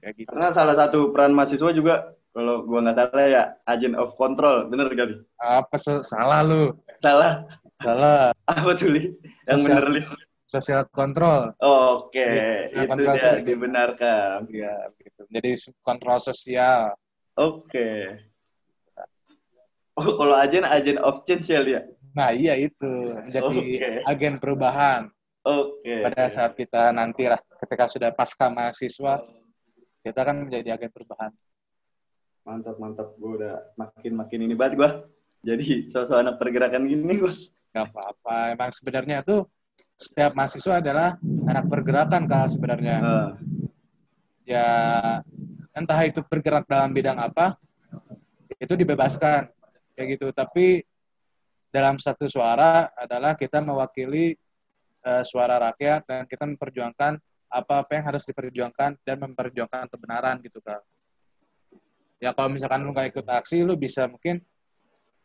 Kayak 0.00 0.14
gitu. 0.24 0.28
Karena 0.32 0.48
salah 0.56 0.76
satu 0.78 1.12
peran 1.12 1.36
mahasiswa 1.36 1.70
juga, 1.76 2.16
kalau 2.32 2.64
gue 2.64 2.78
nggak 2.80 2.96
salah 2.96 3.26
ya, 3.28 3.42
agent 3.68 3.94
of 4.00 4.16
control, 4.16 4.72
bener 4.72 4.88
gak? 4.96 5.20
Apa 5.36 5.76
salah 6.00 6.40
lu? 6.40 6.72
Salah. 7.04 7.44
Salah. 7.84 8.32
Apa 8.48 8.72
tuh 8.80 8.88
li? 8.88 9.12
Yang 9.44 9.58
bener 9.68 9.86
li? 9.92 10.00
Social 10.44 10.84
control. 10.92 11.56
Oke, 11.56 12.20
okay. 12.20 12.68
itu 12.68 13.00
dia 13.16 13.40
dibenarkan. 13.40 14.44
Ya, 14.52 14.92
gitu. 15.00 15.24
Jadi 15.32 15.50
kontrol 15.80 16.20
sosial. 16.20 16.92
Oke. 17.32 17.64
Okay. 17.72 18.02
Oh, 19.96 20.20
kalau 20.20 20.36
agen 20.36 20.66
agen 20.66 20.98
of 21.00 21.24
change 21.24 21.48
ya, 21.48 21.64
Lia? 21.64 21.80
Nah, 22.12 22.34
iya 22.34 22.58
itu. 22.58 23.14
Menjadi 23.24 23.46
okay. 23.46 23.94
agen 24.04 24.36
perubahan. 24.36 25.08
Oke. 25.46 25.80
Okay. 25.80 26.02
Pada 26.02 26.24
saat 26.28 26.52
kita 26.58 26.92
nanti 26.92 27.24
lah, 27.24 27.40
ketika 27.64 27.88
sudah 27.88 28.10
pasca 28.12 28.50
mahasiswa, 28.52 29.22
kita 30.02 30.20
kan 30.20 30.44
menjadi 30.44 30.76
agen 30.76 30.90
perubahan. 30.90 31.32
Mantap, 32.44 32.76
mantap. 32.76 33.08
Gue 33.16 33.40
udah 33.40 33.54
makin-makin 33.80 34.44
ini 34.44 34.54
banget 34.58 34.82
gue. 34.82 34.90
Jadi, 35.44 35.88
sosok 35.88 36.20
anak 36.20 36.36
pergerakan 36.36 36.84
gini 36.84 37.14
gue. 37.16 37.32
Gak 37.70 37.88
apa-apa. 37.94 38.52
Emang 38.52 38.70
sebenarnya 38.74 39.22
tuh, 39.22 39.46
setiap 39.94 40.34
mahasiswa 40.34 40.82
adalah 40.82 41.16
anak 41.48 41.64
pergerakan, 41.70 42.26
Kak, 42.26 42.54
sebenarnya. 42.54 42.96
Uh. 43.00 43.30
Ya, 44.44 44.68
entah 45.72 46.00
itu 46.04 46.20
bergerak 46.20 46.68
dalam 46.68 46.92
bidang 46.92 47.16
apa, 47.16 47.56
itu 48.60 48.74
dibebaskan 48.76 49.50
kayak 49.94 50.18
gitu 50.18 50.26
tapi 50.34 50.82
dalam 51.70 51.98
satu 51.98 52.26
suara 52.26 52.90
adalah 52.94 53.34
kita 53.38 53.62
mewakili 53.62 54.34
uh, 55.06 55.22
suara 55.26 55.58
rakyat 55.70 56.06
dan 56.06 56.22
kita 56.26 56.44
memperjuangkan 56.46 57.18
apa-apa 57.50 57.90
yang 57.94 58.04
harus 58.10 58.26
diperjuangkan 58.26 58.98
dan 59.02 59.16
memperjuangkan 59.22 59.86
kebenaran 59.90 60.42
gitu 60.42 60.58
kan 60.62 60.82
ya 62.18 62.34
kalau 62.34 62.50
misalkan 62.50 62.82
lu 62.82 62.90
nggak 62.90 63.14
ikut 63.14 63.26
aksi 63.26 63.62
lu 63.62 63.78
bisa 63.78 64.10
mungkin 64.10 64.42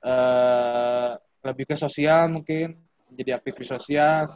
uh, 0.06 1.18
lebih 1.42 1.66
ke 1.70 1.76
sosial 1.78 2.30
mungkin 2.30 2.78
menjadi 3.10 3.42
aktivis 3.42 3.70
sosial 3.74 4.30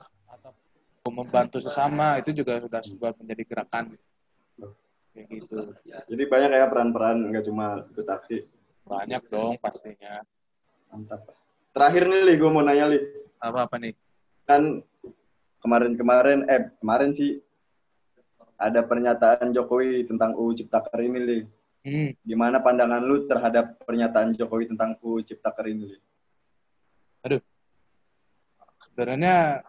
membantu 1.12 1.58
sesama 1.60 2.20
itu 2.22 2.32
juga 2.32 2.64
sudah 2.64 2.82
sebuah 2.84 3.12
menjadi 3.20 3.44
gerakan 3.44 3.86
kayak 5.14 5.26
gitu 5.30 5.76
jadi 6.08 6.24
banyak 6.26 6.50
ya 6.56 6.66
peran-peran 6.72 7.18
nggak 7.30 7.46
cuma 7.46 7.84
ikut 7.92 8.08
aksi 8.08 8.38
banyak 8.84 9.24
dong 9.32 9.56
pastinya. 9.64 10.20
Mantap. 10.92 11.24
Terakhir 11.74 12.04
nih, 12.06 12.22
Li, 12.28 12.34
gue 12.38 12.50
mau 12.52 12.62
nanya, 12.62 12.86
Li. 12.92 13.00
Apa-apa 13.40 13.80
nih? 13.80 13.96
Kan 14.46 14.84
kemarin-kemarin, 15.64 16.46
eh 16.52 16.70
kemarin 16.78 17.16
sih 17.16 17.40
ada 18.60 18.84
pernyataan 18.84 19.56
Jokowi 19.56 20.06
tentang 20.06 20.36
UU 20.36 20.52
Ciptaker 20.60 21.00
ini, 21.02 21.20
Li. 21.20 21.40
Hmm. 21.84 22.12
Gimana 22.24 22.64
pandangan 22.64 23.04
lu 23.04 23.28
terhadap 23.28 23.80
pernyataan 23.84 24.36
Jokowi 24.36 24.70
tentang 24.70 25.00
UU 25.00 25.24
Ciptaker 25.26 25.66
ini, 25.72 25.96
Li? 25.96 25.98
Aduh. 27.24 27.42
Sebenarnya 28.84 29.64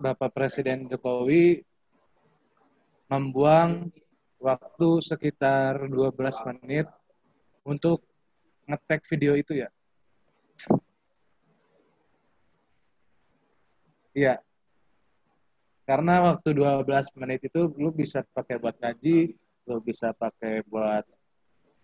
Bapak 0.00 0.32
Presiden 0.32 0.88
Jokowi 0.88 1.60
membuang 3.12 3.92
waktu 4.40 4.88
sekitar 5.04 5.76
12 5.92 6.16
menit 6.48 6.88
untuk 7.68 8.00
ngetek 8.64 9.04
video 9.04 9.36
itu 9.36 9.60
ya? 9.60 9.68
Iya. 14.16 14.40
Karena 15.84 16.32
waktu 16.32 16.48
12 16.56 17.12
menit 17.20 17.44
itu 17.44 17.68
lu 17.76 17.92
bisa 17.92 18.24
pakai 18.32 18.56
buat 18.56 18.80
ngaji, 18.80 19.36
lu 19.68 19.84
bisa 19.84 20.16
pakai 20.16 20.64
buat 20.64 21.04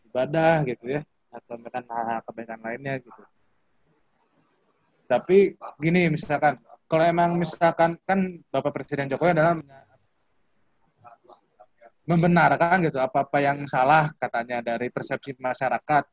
ibadah 0.09 0.65
gitu 0.65 0.89
ya, 0.89 1.05
atau 1.29 1.61
bahkan 1.61 1.85
kebaikan 2.25 2.65
lainnya 2.65 2.97
gitu. 2.97 3.23
Tapi 5.05 5.53
gini 5.77 6.09
misalkan, 6.09 6.57
kalau 6.87 7.05
emang 7.05 7.35
misalkan 7.35 7.99
kan 8.07 8.39
Bapak 8.51 8.71
Presiden 8.71 9.11
Jokowi 9.11 9.35
adalah 9.35 9.59
membenarkan 12.07 12.87
gitu 12.87 13.03
apa-apa 13.03 13.43
yang 13.43 13.67
salah 13.67 14.07
katanya 14.15 14.63
dari 14.63 14.87
persepsi 14.95 15.35
masyarakat. 15.35 16.05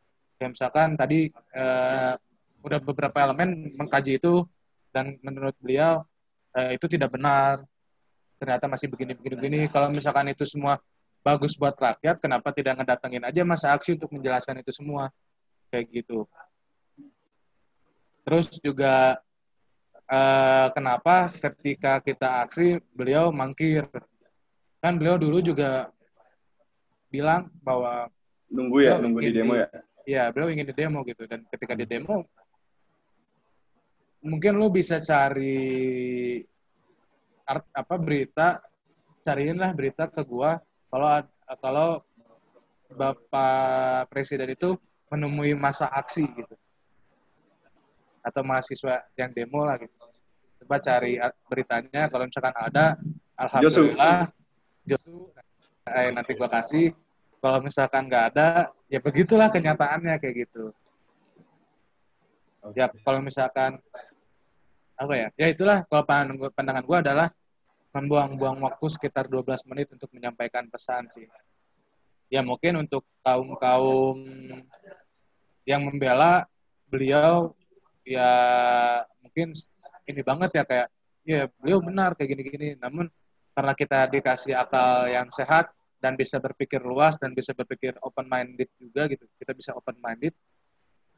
Ya 0.42 0.48
misalkan 0.50 0.98
tadi 0.98 1.30
uh, 1.54 2.18
udah 2.66 2.80
beberapa 2.82 3.22
elemen 3.22 3.78
mengkaji 3.78 4.18
itu 4.18 4.50
dan 4.90 5.14
menurut 5.22 5.54
beliau 5.62 6.02
uh, 6.58 6.72
itu 6.74 6.90
tidak 6.90 7.14
benar. 7.14 7.62
Ternyata 8.42 8.66
masih 8.66 8.90
begini 8.90 9.14
begini 9.14 9.36
begini 9.38 9.60
kalau 9.70 9.94
misalkan 9.94 10.34
itu 10.34 10.44
semua 10.50 10.82
bagus 11.24 11.56
buat 11.56 11.78
rakyat 11.78 12.20
kenapa 12.20 12.52
tidak 12.52 12.82
ngedatengin 12.82 13.24
aja 13.24 13.42
masa 13.46 13.78
aksi 13.78 13.94
untuk 13.94 14.10
menjelaskan 14.10 14.66
itu 14.66 14.74
semua? 14.74 15.14
Kayak 15.70 16.02
gitu. 16.02 16.26
Terus 18.26 18.58
juga 18.58 19.22
uh, 20.10 20.68
kenapa 20.74 21.32
ketika 21.38 22.00
kita 22.04 22.44
aksi 22.44 22.82
beliau 22.92 23.30
mangkir? 23.32 23.88
Kan 24.84 25.00
beliau 25.00 25.16
dulu 25.16 25.40
juga 25.40 25.92
bilang 27.08 27.48
bahwa 27.64 28.10
nunggu 28.52 28.78
ya 28.84 29.00
nunggu 29.00 29.20
di 29.24 29.32
demo 29.32 29.54
ya? 29.56 29.68
Ya 30.04 30.24
beliau 30.34 30.52
ingin 30.52 30.68
di 30.68 30.76
demo 30.76 31.00
gitu. 31.08 31.24
Dan 31.28 31.48
ketika 31.48 31.78
di 31.78 31.86
demo 31.88 32.28
mungkin 34.24 34.56
lo 34.56 34.72
bisa 34.72 35.04
cari 35.04 36.40
art, 37.44 37.68
apa 37.76 37.96
berita 38.00 38.64
cariin 39.24 39.60
lah 39.60 39.72
berita 39.72 40.08
ke 40.12 40.24
gua. 40.24 40.60
Kalau 40.92 41.08
kalau 41.60 41.90
bapak 42.94 44.08
presiden 44.12 44.54
itu 44.54 44.78
menemui 45.10 45.58
masa 45.58 45.90
aksi 45.90 46.26
gitu 46.30 46.56
atau 48.24 48.42
mahasiswa 48.42 49.04
yang 49.20 49.30
demo 49.36 49.68
lah 49.68 49.76
gitu. 49.78 49.94
Coba 50.64 50.80
cari 50.80 51.20
beritanya 51.52 52.08
kalau 52.08 52.24
misalkan 52.24 52.56
ada 52.56 52.96
alhamdulillah. 53.36 54.32
Josu, 54.84 55.32
eh, 55.88 56.12
nanti 56.12 56.32
gua 56.36 56.48
kasih. 56.48 56.96
Kalau 57.44 57.60
misalkan 57.60 58.08
nggak 58.08 58.26
ada 58.36 58.72
ya 58.88 59.04
begitulah 59.04 59.52
kenyataannya 59.52 60.16
kayak 60.24 60.48
gitu. 60.48 60.72
Ya 62.72 62.88
kalau 63.04 63.20
misalkan 63.20 63.84
apa 64.96 65.14
ya? 65.20 65.28
Ya 65.36 65.48
itulah 65.52 65.84
kalau 65.92 66.08
pandangan 66.56 66.84
gue 66.88 66.98
adalah 67.04 67.28
membuang-buang 67.92 68.64
waktu 68.64 68.86
sekitar 68.96 69.28
12 69.28 69.68
menit 69.68 69.92
untuk 69.92 70.08
menyampaikan 70.16 70.66
pesan 70.72 71.12
sih. 71.12 71.28
Ya 72.32 72.40
mungkin 72.40 72.88
untuk 72.88 73.04
kaum 73.20 73.60
kaum 73.60 74.18
yang 75.68 75.84
membela 75.84 76.48
beliau 76.88 77.52
ya 78.04 78.30
mungkin 79.24 79.56
ini 80.04 80.22
banget 80.22 80.52
ya 80.60 80.64
kayak 80.68 80.88
ya 81.24 81.42
beliau 81.60 81.80
benar 81.80 82.16
kayak 82.16 82.30
gini-gini. 82.36 82.70
Namun 82.80 83.08
karena 83.56 83.74
kita 83.74 84.00
dikasih 84.12 84.54
akal 84.56 85.08
yang 85.08 85.28
sehat 85.32 85.72
dan 86.04 86.20
bisa 86.20 86.40
berpikir 86.40 86.84
luas 86.84 87.16
dan 87.16 87.32
bisa 87.32 87.56
berpikir 87.56 87.96
open 88.04 88.28
minded 88.28 88.68
juga 88.76 89.08
gitu 89.08 89.24
kita 89.40 89.56
bisa 89.56 89.72
open 89.72 89.96
minded 90.04 90.36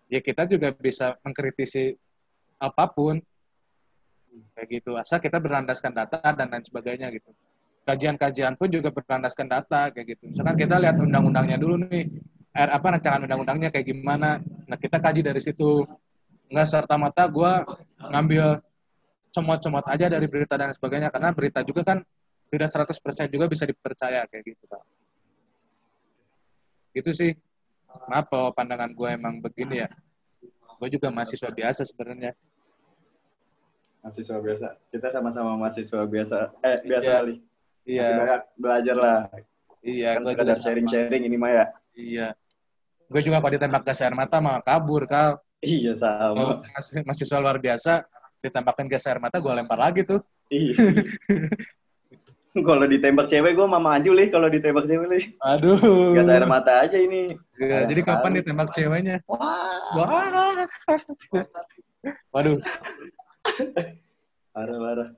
ya 0.10 0.22
kita 0.22 0.46
juga 0.46 0.70
bisa 0.74 1.18
mengkritisi 1.26 1.94
apa 2.62 2.86
pun. 2.90 3.20
Kayak 4.52 4.68
gitu 4.68 4.92
asal 5.00 5.24
kita 5.24 5.40
berlandaskan 5.40 5.96
data 5.96 6.20
dan 6.20 6.52
lain 6.52 6.66
sebagainya 6.68 7.08
gitu. 7.16 7.32
Kajian-kajian 7.88 8.60
pun 8.60 8.68
juga 8.68 8.92
berlandaskan 8.92 9.48
data 9.48 9.88
kayak 9.96 10.18
gitu. 10.18 10.28
Misalkan 10.28 10.60
kita 10.60 10.76
lihat 10.76 11.00
undang-undangnya 11.00 11.56
dulu 11.56 11.80
nih 11.88 12.04
er, 12.52 12.70
apa 12.76 13.00
rancangan 13.00 13.24
undang-undangnya 13.24 13.72
kayak 13.72 13.88
gimana. 13.88 14.44
Nah 14.68 14.76
kita 14.76 15.00
kaji 15.00 15.24
dari 15.24 15.40
situ 15.40 15.88
nggak 16.56 16.68
serta 16.72 16.96
mata 16.96 17.28
gue 17.28 17.52
ngambil 18.00 18.64
comot-comot 19.36 19.84
aja 19.92 20.08
dari 20.08 20.24
berita 20.32 20.56
dan 20.56 20.72
sebagainya 20.72 21.12
karena 21.12 21.36
berita 21.36 21.60
juga 21.68 21.84
kan 21.84 22.00
tidak 22.48 22.72
100% 22.72 23.28
juga 23.28 23.52
bisa 23.52 23.68
dipercaya 23.68 24.24
kayak 24.32 24.56
gitu 24.56 24.64
kan. 24.72 24.80
Gitu 26.96 27.12
sih. 27.12 27.32
Maaf 28.08 28.32
kalau 28.32 28.56
pandangan 28.56 28.96
gue 28.96 29.10
emang 29.12 29.44
begini 29.44 29.84
ya. 29.84 29.90
Gue 30.80 30.88
juga 30.88 31.12
mahasiswa 31.12 31.52
biasa 31.52 31.84
sebenarnya. 31.84 32.32
Mahasiswa 34.00 34.40
biasa. 34.40 34.68
Kita 34.88 35.08
sama-sama 35.12 35.60
mahasiswa 35.60 36.08
biasa. 36.08 36.38
Eh, 36.64 36.78
biasa 36.88 37.04
Iya. 37.04 37.16
kali. 37.20 37.36
Iya, 37.86 38.06
banyak 38.18 38.42
belajar 38.58 38.96
lah. 38.96 39.20
iya. 39.84 40.10
Kan 40.16 40.24
Gue 40.24 40.34
juga 40.40 40.56
sharing-sharing 40.56 41.24
ini 41.28 41.36
mah 41.36 41.52
ya. 41.52 41.66
Iya. 41.96 42.28
Gue 43.12 43.22
juga 43.22 43.44
kalau 43.44 43.54
ditembak 43.54 43.84
gas 43.84 44.00
air 44.00 44.16
mata 44.16 44.40
malah 44.40 44.64
kabur, 44.64 45.04
Kal. 45.06 45.44
Iya 45.64 45.94
Kalau 45.98 46.62
sama. 46.62 46.72
masih 46.76 47.02
mahasiswa 47.08 47.38
luar 47.40 47.58
biasa, 47.58 47.94
ditembakin 48.44 48.86
gas 48.92 49.06
air 49.08 49.18
mata, 49.18 49.38
gue 49.42 49.54
lempar 49.54 49.80
lagi 49.80 50.04
tuh. 50.06 50.22
Iya. 50.52 50.74
kalau 52.56 52.88
ditembak 52.88 53.28
cewek 53.28 53.52
gue 53.52 53.68
mah 53.68 53.84
maju 53.84 54.12
lih 54.16 54.28
kalau 54.32 54.48
ditembak 54.48 54.86
cewek 54.88 55.08
lih. 55.12 55.26
Aduh. 55.44 56.16
Gas 56.16 56.30
air 56.30 56.46
mata 56.48 56.74
aja 56.88 56.98
ini. 56.98 57.36
Iya, 57.60 57.90
jadi 57.90 58.02
kapan 58.06 58.32
ditembak 58.40 58.70
ceweknya? 58.72 59.20
Wah. 59.28 60.00
Wah. 60.00 60.64
Waduh. 62.32 62.60
Parah 64.56 64.78
parah. 64.80 65.10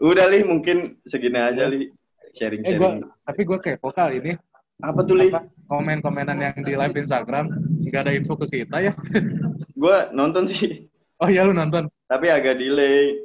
Udah 0.00 0.24
lih 0.32 0.40
mungkin 0.46 0.96
segini 1.04 1.36
aja 1.36 1.68
lih 1.68 1.92
sharing 2.32 2.64
Eh, 2.64 2.76
gua, 2.80 2.96
sharing. 2.96 3.04
tapi 3.28 3.40
gue 3.44 3.58
kepo 3.60 3.92
kal 3.92 4.08
ini. 4.12 4.32
Apa 4.80 5.00
tuh 5.04 5.16
lih? 5.16 5.32
Komen-komenan 5.68 6.36
yang 6.36 6.56
di 6.60 6.76
live 6.76 6.96
Instagram, 6.96 7.48
nggak 7.80 8.02
ada 8.08 8.12
info 8.12 8.36
ke 8.40 8.60
kita 8.60 8.76
ya? 8.80 8.92
Gue 9.76 9.96
nonton 10.16 10.48
sih, 10.48 10.88
Oh 11.20 11.28
iya, 11.28 11.44
lu 11.44 11.52
nonton. 11.52 11.88
tapi 12.08 12.32
agak 12.32 12.56
delay. 12.56 13.20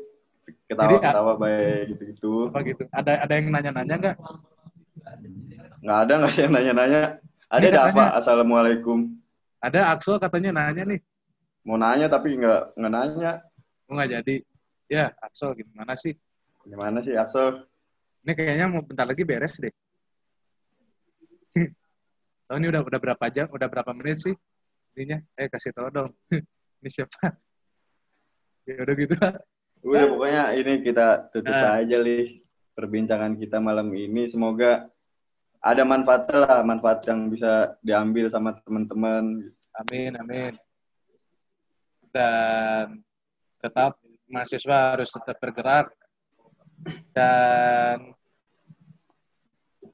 Ketawa-ketawa 0.68 1.36
baik 1.40 1.96
gitu-gitu. 1.96 2.48
Apa 2.52 2.60
gitu? 2.64 2.84
Ada 2.92 3.24
ada 3.24 3.34
yang 3.36 3.48
nanya-nanya 3.52 3.96
nggak? 4.00 4.16
Nggak 5.84 5.98
ada 6.08 6.14
nggak 6.20 6.32
sih 6.32 6.42
yang 6.44 6.54
nanya-nanya. 6.56 7.02
Ada 7.52 7.68
ada 7.68 7.82
apa? 7.92 8.04
Assalamualaikum. 8.20 9.16
Ada 9.60 9.92
Axel 9.96 10.16
katanya 10.20 10.52
nanya 10.56 10.84
nih. 10.88 11.00
Mau 11.64 11.76
nanya 11.76 12.08
tapi 12.08 12.36
nggak 12.40 12.62
nggak 12.80 12.92
nanya. 12.92 13.32
Gue 13.88 13.94
nggak 13.96 14.12
jadi. 14.20 14.36
Ya, 14.92 15.06
Axel 15.24 15.56
gimana 15.56 15.96
sih? 15.96 16.16
Gimana 16.68 17.00
sih 17.04 17.16
Axel? 17.16 17.64
Ini 18.24 18.32
kayaknya 18.36 18.66
mau 18.72 18.84
bentar 18.84 19.08
lagi 19.08 19.24
beres 19.24 19.56
deh. 19.60 19.72
Tahu 22.48 22.58
ini 22.60 22.68
udah 22.72 22.82
udah 22.84 23.00
berapa 23.00 23.26
jam? 23.32 23.48
Udah 23.52 23.68
berapa 23.72 23.92
menit 23.96 24.20
sih? 24.20 24.36
Ininya? 24.96 25.20
Eh 25.40 25.48
kasih 25.48 25.72
tahu 25.72 25.88
dong. 25.90 26.12
ini 26.84 26.90
siapa? 26.92 27.36
Ya 28.68 28.76
udah 28.84 28.96
gitu 28.96 29.16
lah. 29.18 29.34
Udah 29.82 30.06
pokoknya 30.14 30.44
ini 30.60 30.74
kita 30.86 31.08
tutup 31.34 31.52
Ah. 31.56 31.82
aja 31.82 31.98
lih 31.98 32.44
perbincangan 32.76 33.40
kita 33.40 33.58
malam 33.58 33.90
ini. 33.96 34.30
Semoga 34.30 34.86
ada 35.62 35.84
manfaatnya 35.86 36.38
lah, 36.46 36.60
manfaat 36.66 37.06
yang 37.06 37.30
bisa 37.30 37.78
diambil 37.82 38.30
sama 38.30 38.58
teman-teman. 38.62 39.54
Amin, 39.78 40.12
amin. 40.20 40.54
Dan 42.12 43.00
tetap 43.62 43.96
mahasiswa 44.28 44.98
harus 44.98 45.10
tetap 45.12 45.38
bergerak 45.40 45.88
dan 47.14 48.12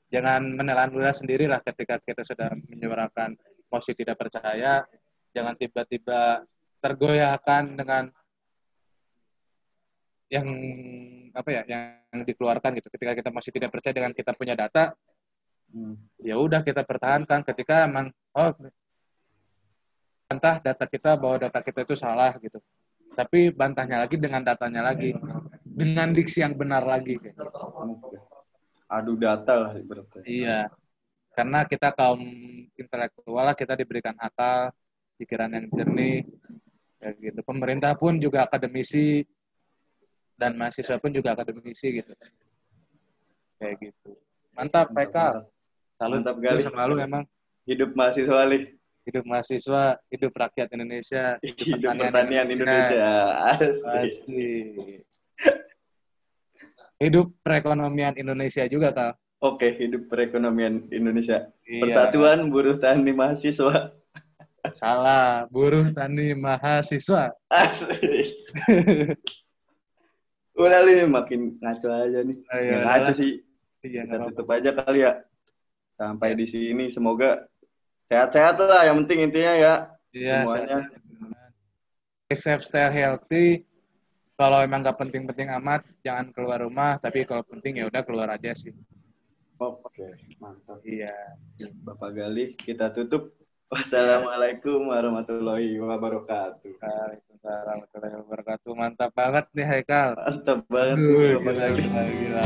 jangan 0.07 0.41
menelan 0.55 0.89
ludah 0.95 1.11
sendiri 1.11 1.45
lah 1.51 1.59
ketika 1.59 1.99
kita 1.99 2.23
sudah 2.23 2.55
menyuarakan 2.71 3.35
mosi 3.67 3.91
tidak 3.95 4.17
percaya. 4.19 4.83
Jangan 5.35 5.55
tiba-tiba 5.59 6.43
tergoyahkan 6.81 7.63
dengan 7.77 8.03
yang 10.27 10.47
apa 11.31 11.49
ya 11.51 11.61
yang 11.71 12.21
dikeluarkan 12.27 12.75
gitu 12.75 12.91
ketika 12.91 13.15
kita 13.15 13.29
masih 13.31 13.51
tidak 13.55 13.71
percaya 13.71 13.95
dengan 13.95 14.11
kita 14.11 14.35
punya 14.35 14.59
data 14.59 14.91
Hmm. 15.67 15.99
ya 16.23 16.39
udah 16.39 16.63
kita 16.63 16.87
pertahankan 16.87 17.43
ketika 17.43 17.91
emang 17.91 18.07
oh 18.31 18.55
bantah 20.31 20.63
data 20.63 20.85
kita 20.87 21.19
bahwa 21.19 21.35
data 21.43 21.59
kita 21.59 21.83
itu 21.83 21.95
salah 21.99 22.31
gitu 22.39 22.63
tapi 23.19 23.51
bantahnya 23.51 23.99
lagi 23.99 24.15
dengan 24.15 24.47
datanya 24.47 24.79
lagi 24.79 25.11
dengan 25.67 26.15
diksi 26.15 26.39
yang 26.39 26.55
benar 26.55 26.87
lagi 26.87 27.19
kayak 27.19 27.35
gitu. 27.35 27.43
Adu 28.87 29.19
data 29.19 29.53
lah 29.59 29.71
iya 30.23 30.71
karena 31.35 31.67
kita 31.67 31.91
kaum 31.91 32.23
intelektual 32.87 33.43
lah 33.43 33.51
kita 33.51 33.75
diberikan 33.75 34.15
akal 34.15 34.71
pikiran 35.19 35.51
yang 35.51 35.67
jernih 35.75 36.23
kayak 36.97 37.13
gitu 37.19 37.39
pemerintah 37.43 37.91
pun 37.99 38.15
juga 38.17 38.47
akademisi 38.47 39.27
dan 40.39 40.55
mahasiswa 40.55 40.95
pun 40.97 41.11
juga 41.11 41.35
akademisi 41.35 41.99
gitu 41.99 42.15
kayak 43.59 43.75
gitu 43.83 44.15
mantap 44.55 44.87
mereka 44.95 45.43
salut 45.99 46.23
Mantap 46.23 46.35
gue 46.39 46.47
kali. 46.47 46.63
sama 46.63 46.87
lu 46.87 46.95
emang 46.97 47.27
Hidup 47.67 47.91
mahasiswa 47.99 48.47
lih. 48.47 48.63
hidup 49.03 49.23
mahasiswa, 49.27 49.83
hidup 50.07 50.31
rakyat 50.35 50.67
Indonesia, 50.71 51.35
Hidup 51.39 51.95
pertanian 51.95 52.47
Indonesia. 52.47 53.07
Asik. 53.55 53.75
Asik. 53.87 55.03
Hidup 56.99 57.27
perekonomian 57.39 58.15
Indonesia 58.15 58.63
juga, 58.67 58.91
Kak. 58.95 59.19
Oke, 59.37 59.69
hidup 59.77 60.09
perekonomian 60.09 60.89
Indonesia. 60.89 61.53
Iya. 61.63 61.81
Persatuan 61.85 62.49
Buruh 62.49 62.81
Tani 62.81 63.13
Mahasiswa. 63.13 63.93
Salah, 64.75 65.47
buruh 65.47 65.87
tani 65.95 66.35
mahasiswa. 66.35 67.31
Asik. 67.47 68.35
Udah 70.57 70.81
lih 70.83 71.05
makin 71.07 71.55
ngaco 71.61 71.87
aja 71.87 72.19
nih. 72.25 72.37
Oh, 72.49 72.59
iya, 72.59 72.77
ngaco 72.83 73.11
sih. 73.15 73.31
Iya, 73.85 74.03
Kita 74.09 74.27
tutup 74.27 74.47
aja 74.51 74.69
kali 74.73 75.05
ya. 75.05 75.13
Sampai 75.95 76.33
Iya. 76.33 76.39
di 76.41 76.45
sini 76.49 76.85
semoga 76.91 77.45
sehat-sehat 78.09 78.57
lah 78.59 78.89
yang 78.89 78.97
penting 79.05 79.29
intinya 79.29 79.53
ya. 79.55 79.73
Iya, 80.11 80.43
semuanya. 80.43 80.67
sehat-sehat. 80.83 82.35
Safe, 82.35 82.63
stay 82.65 82.87
healthy. 82.91 83.47
Kalau 84.37 84.59
emang 84.61 84.83
nggak 84.83 84.99
penting-penting 84.99 85.47
amat, 85.63 85.85
jangan 86.03 86.29
keluar 86.35 86.59
rumah. 86.61 86.99
Tapi 86.99 87.23
kalau 87.23 87.41
penting 87.47 87.79
ya 87.81 87.87
udah 87.87 88.01
keluar 88.03 88.29
aja 88.33 88.51
sih. 88.51 88.73
Oke, 89.57 90.05
mantap. 90.37 90.77
Iya. 90.85 91.13
Bapak 91.81 92.13
Galih, 92.13 92.53
kita 92.53 92.93
tutup. 92.93 93.33
Wassalamualaikum 93.67 94.87
warahmatullahi 94.87 95.75
wabarakatuh. 95.81 96.79
Waalaikumsalam 96.79 97.75
warahmatullahi 97.83 98.15
wabarakatuh. 98.23 98.71
Mantap 98.77 99.11
banget 99.11 99.45
nih 99.51 99.65
Haikal. 99.67 100.15
Mantap 100.15 100.59
banget 100.71 100.97
Aduh, 101.01 101.41
gila, 101.43 101.67
gila. 101.75 102.45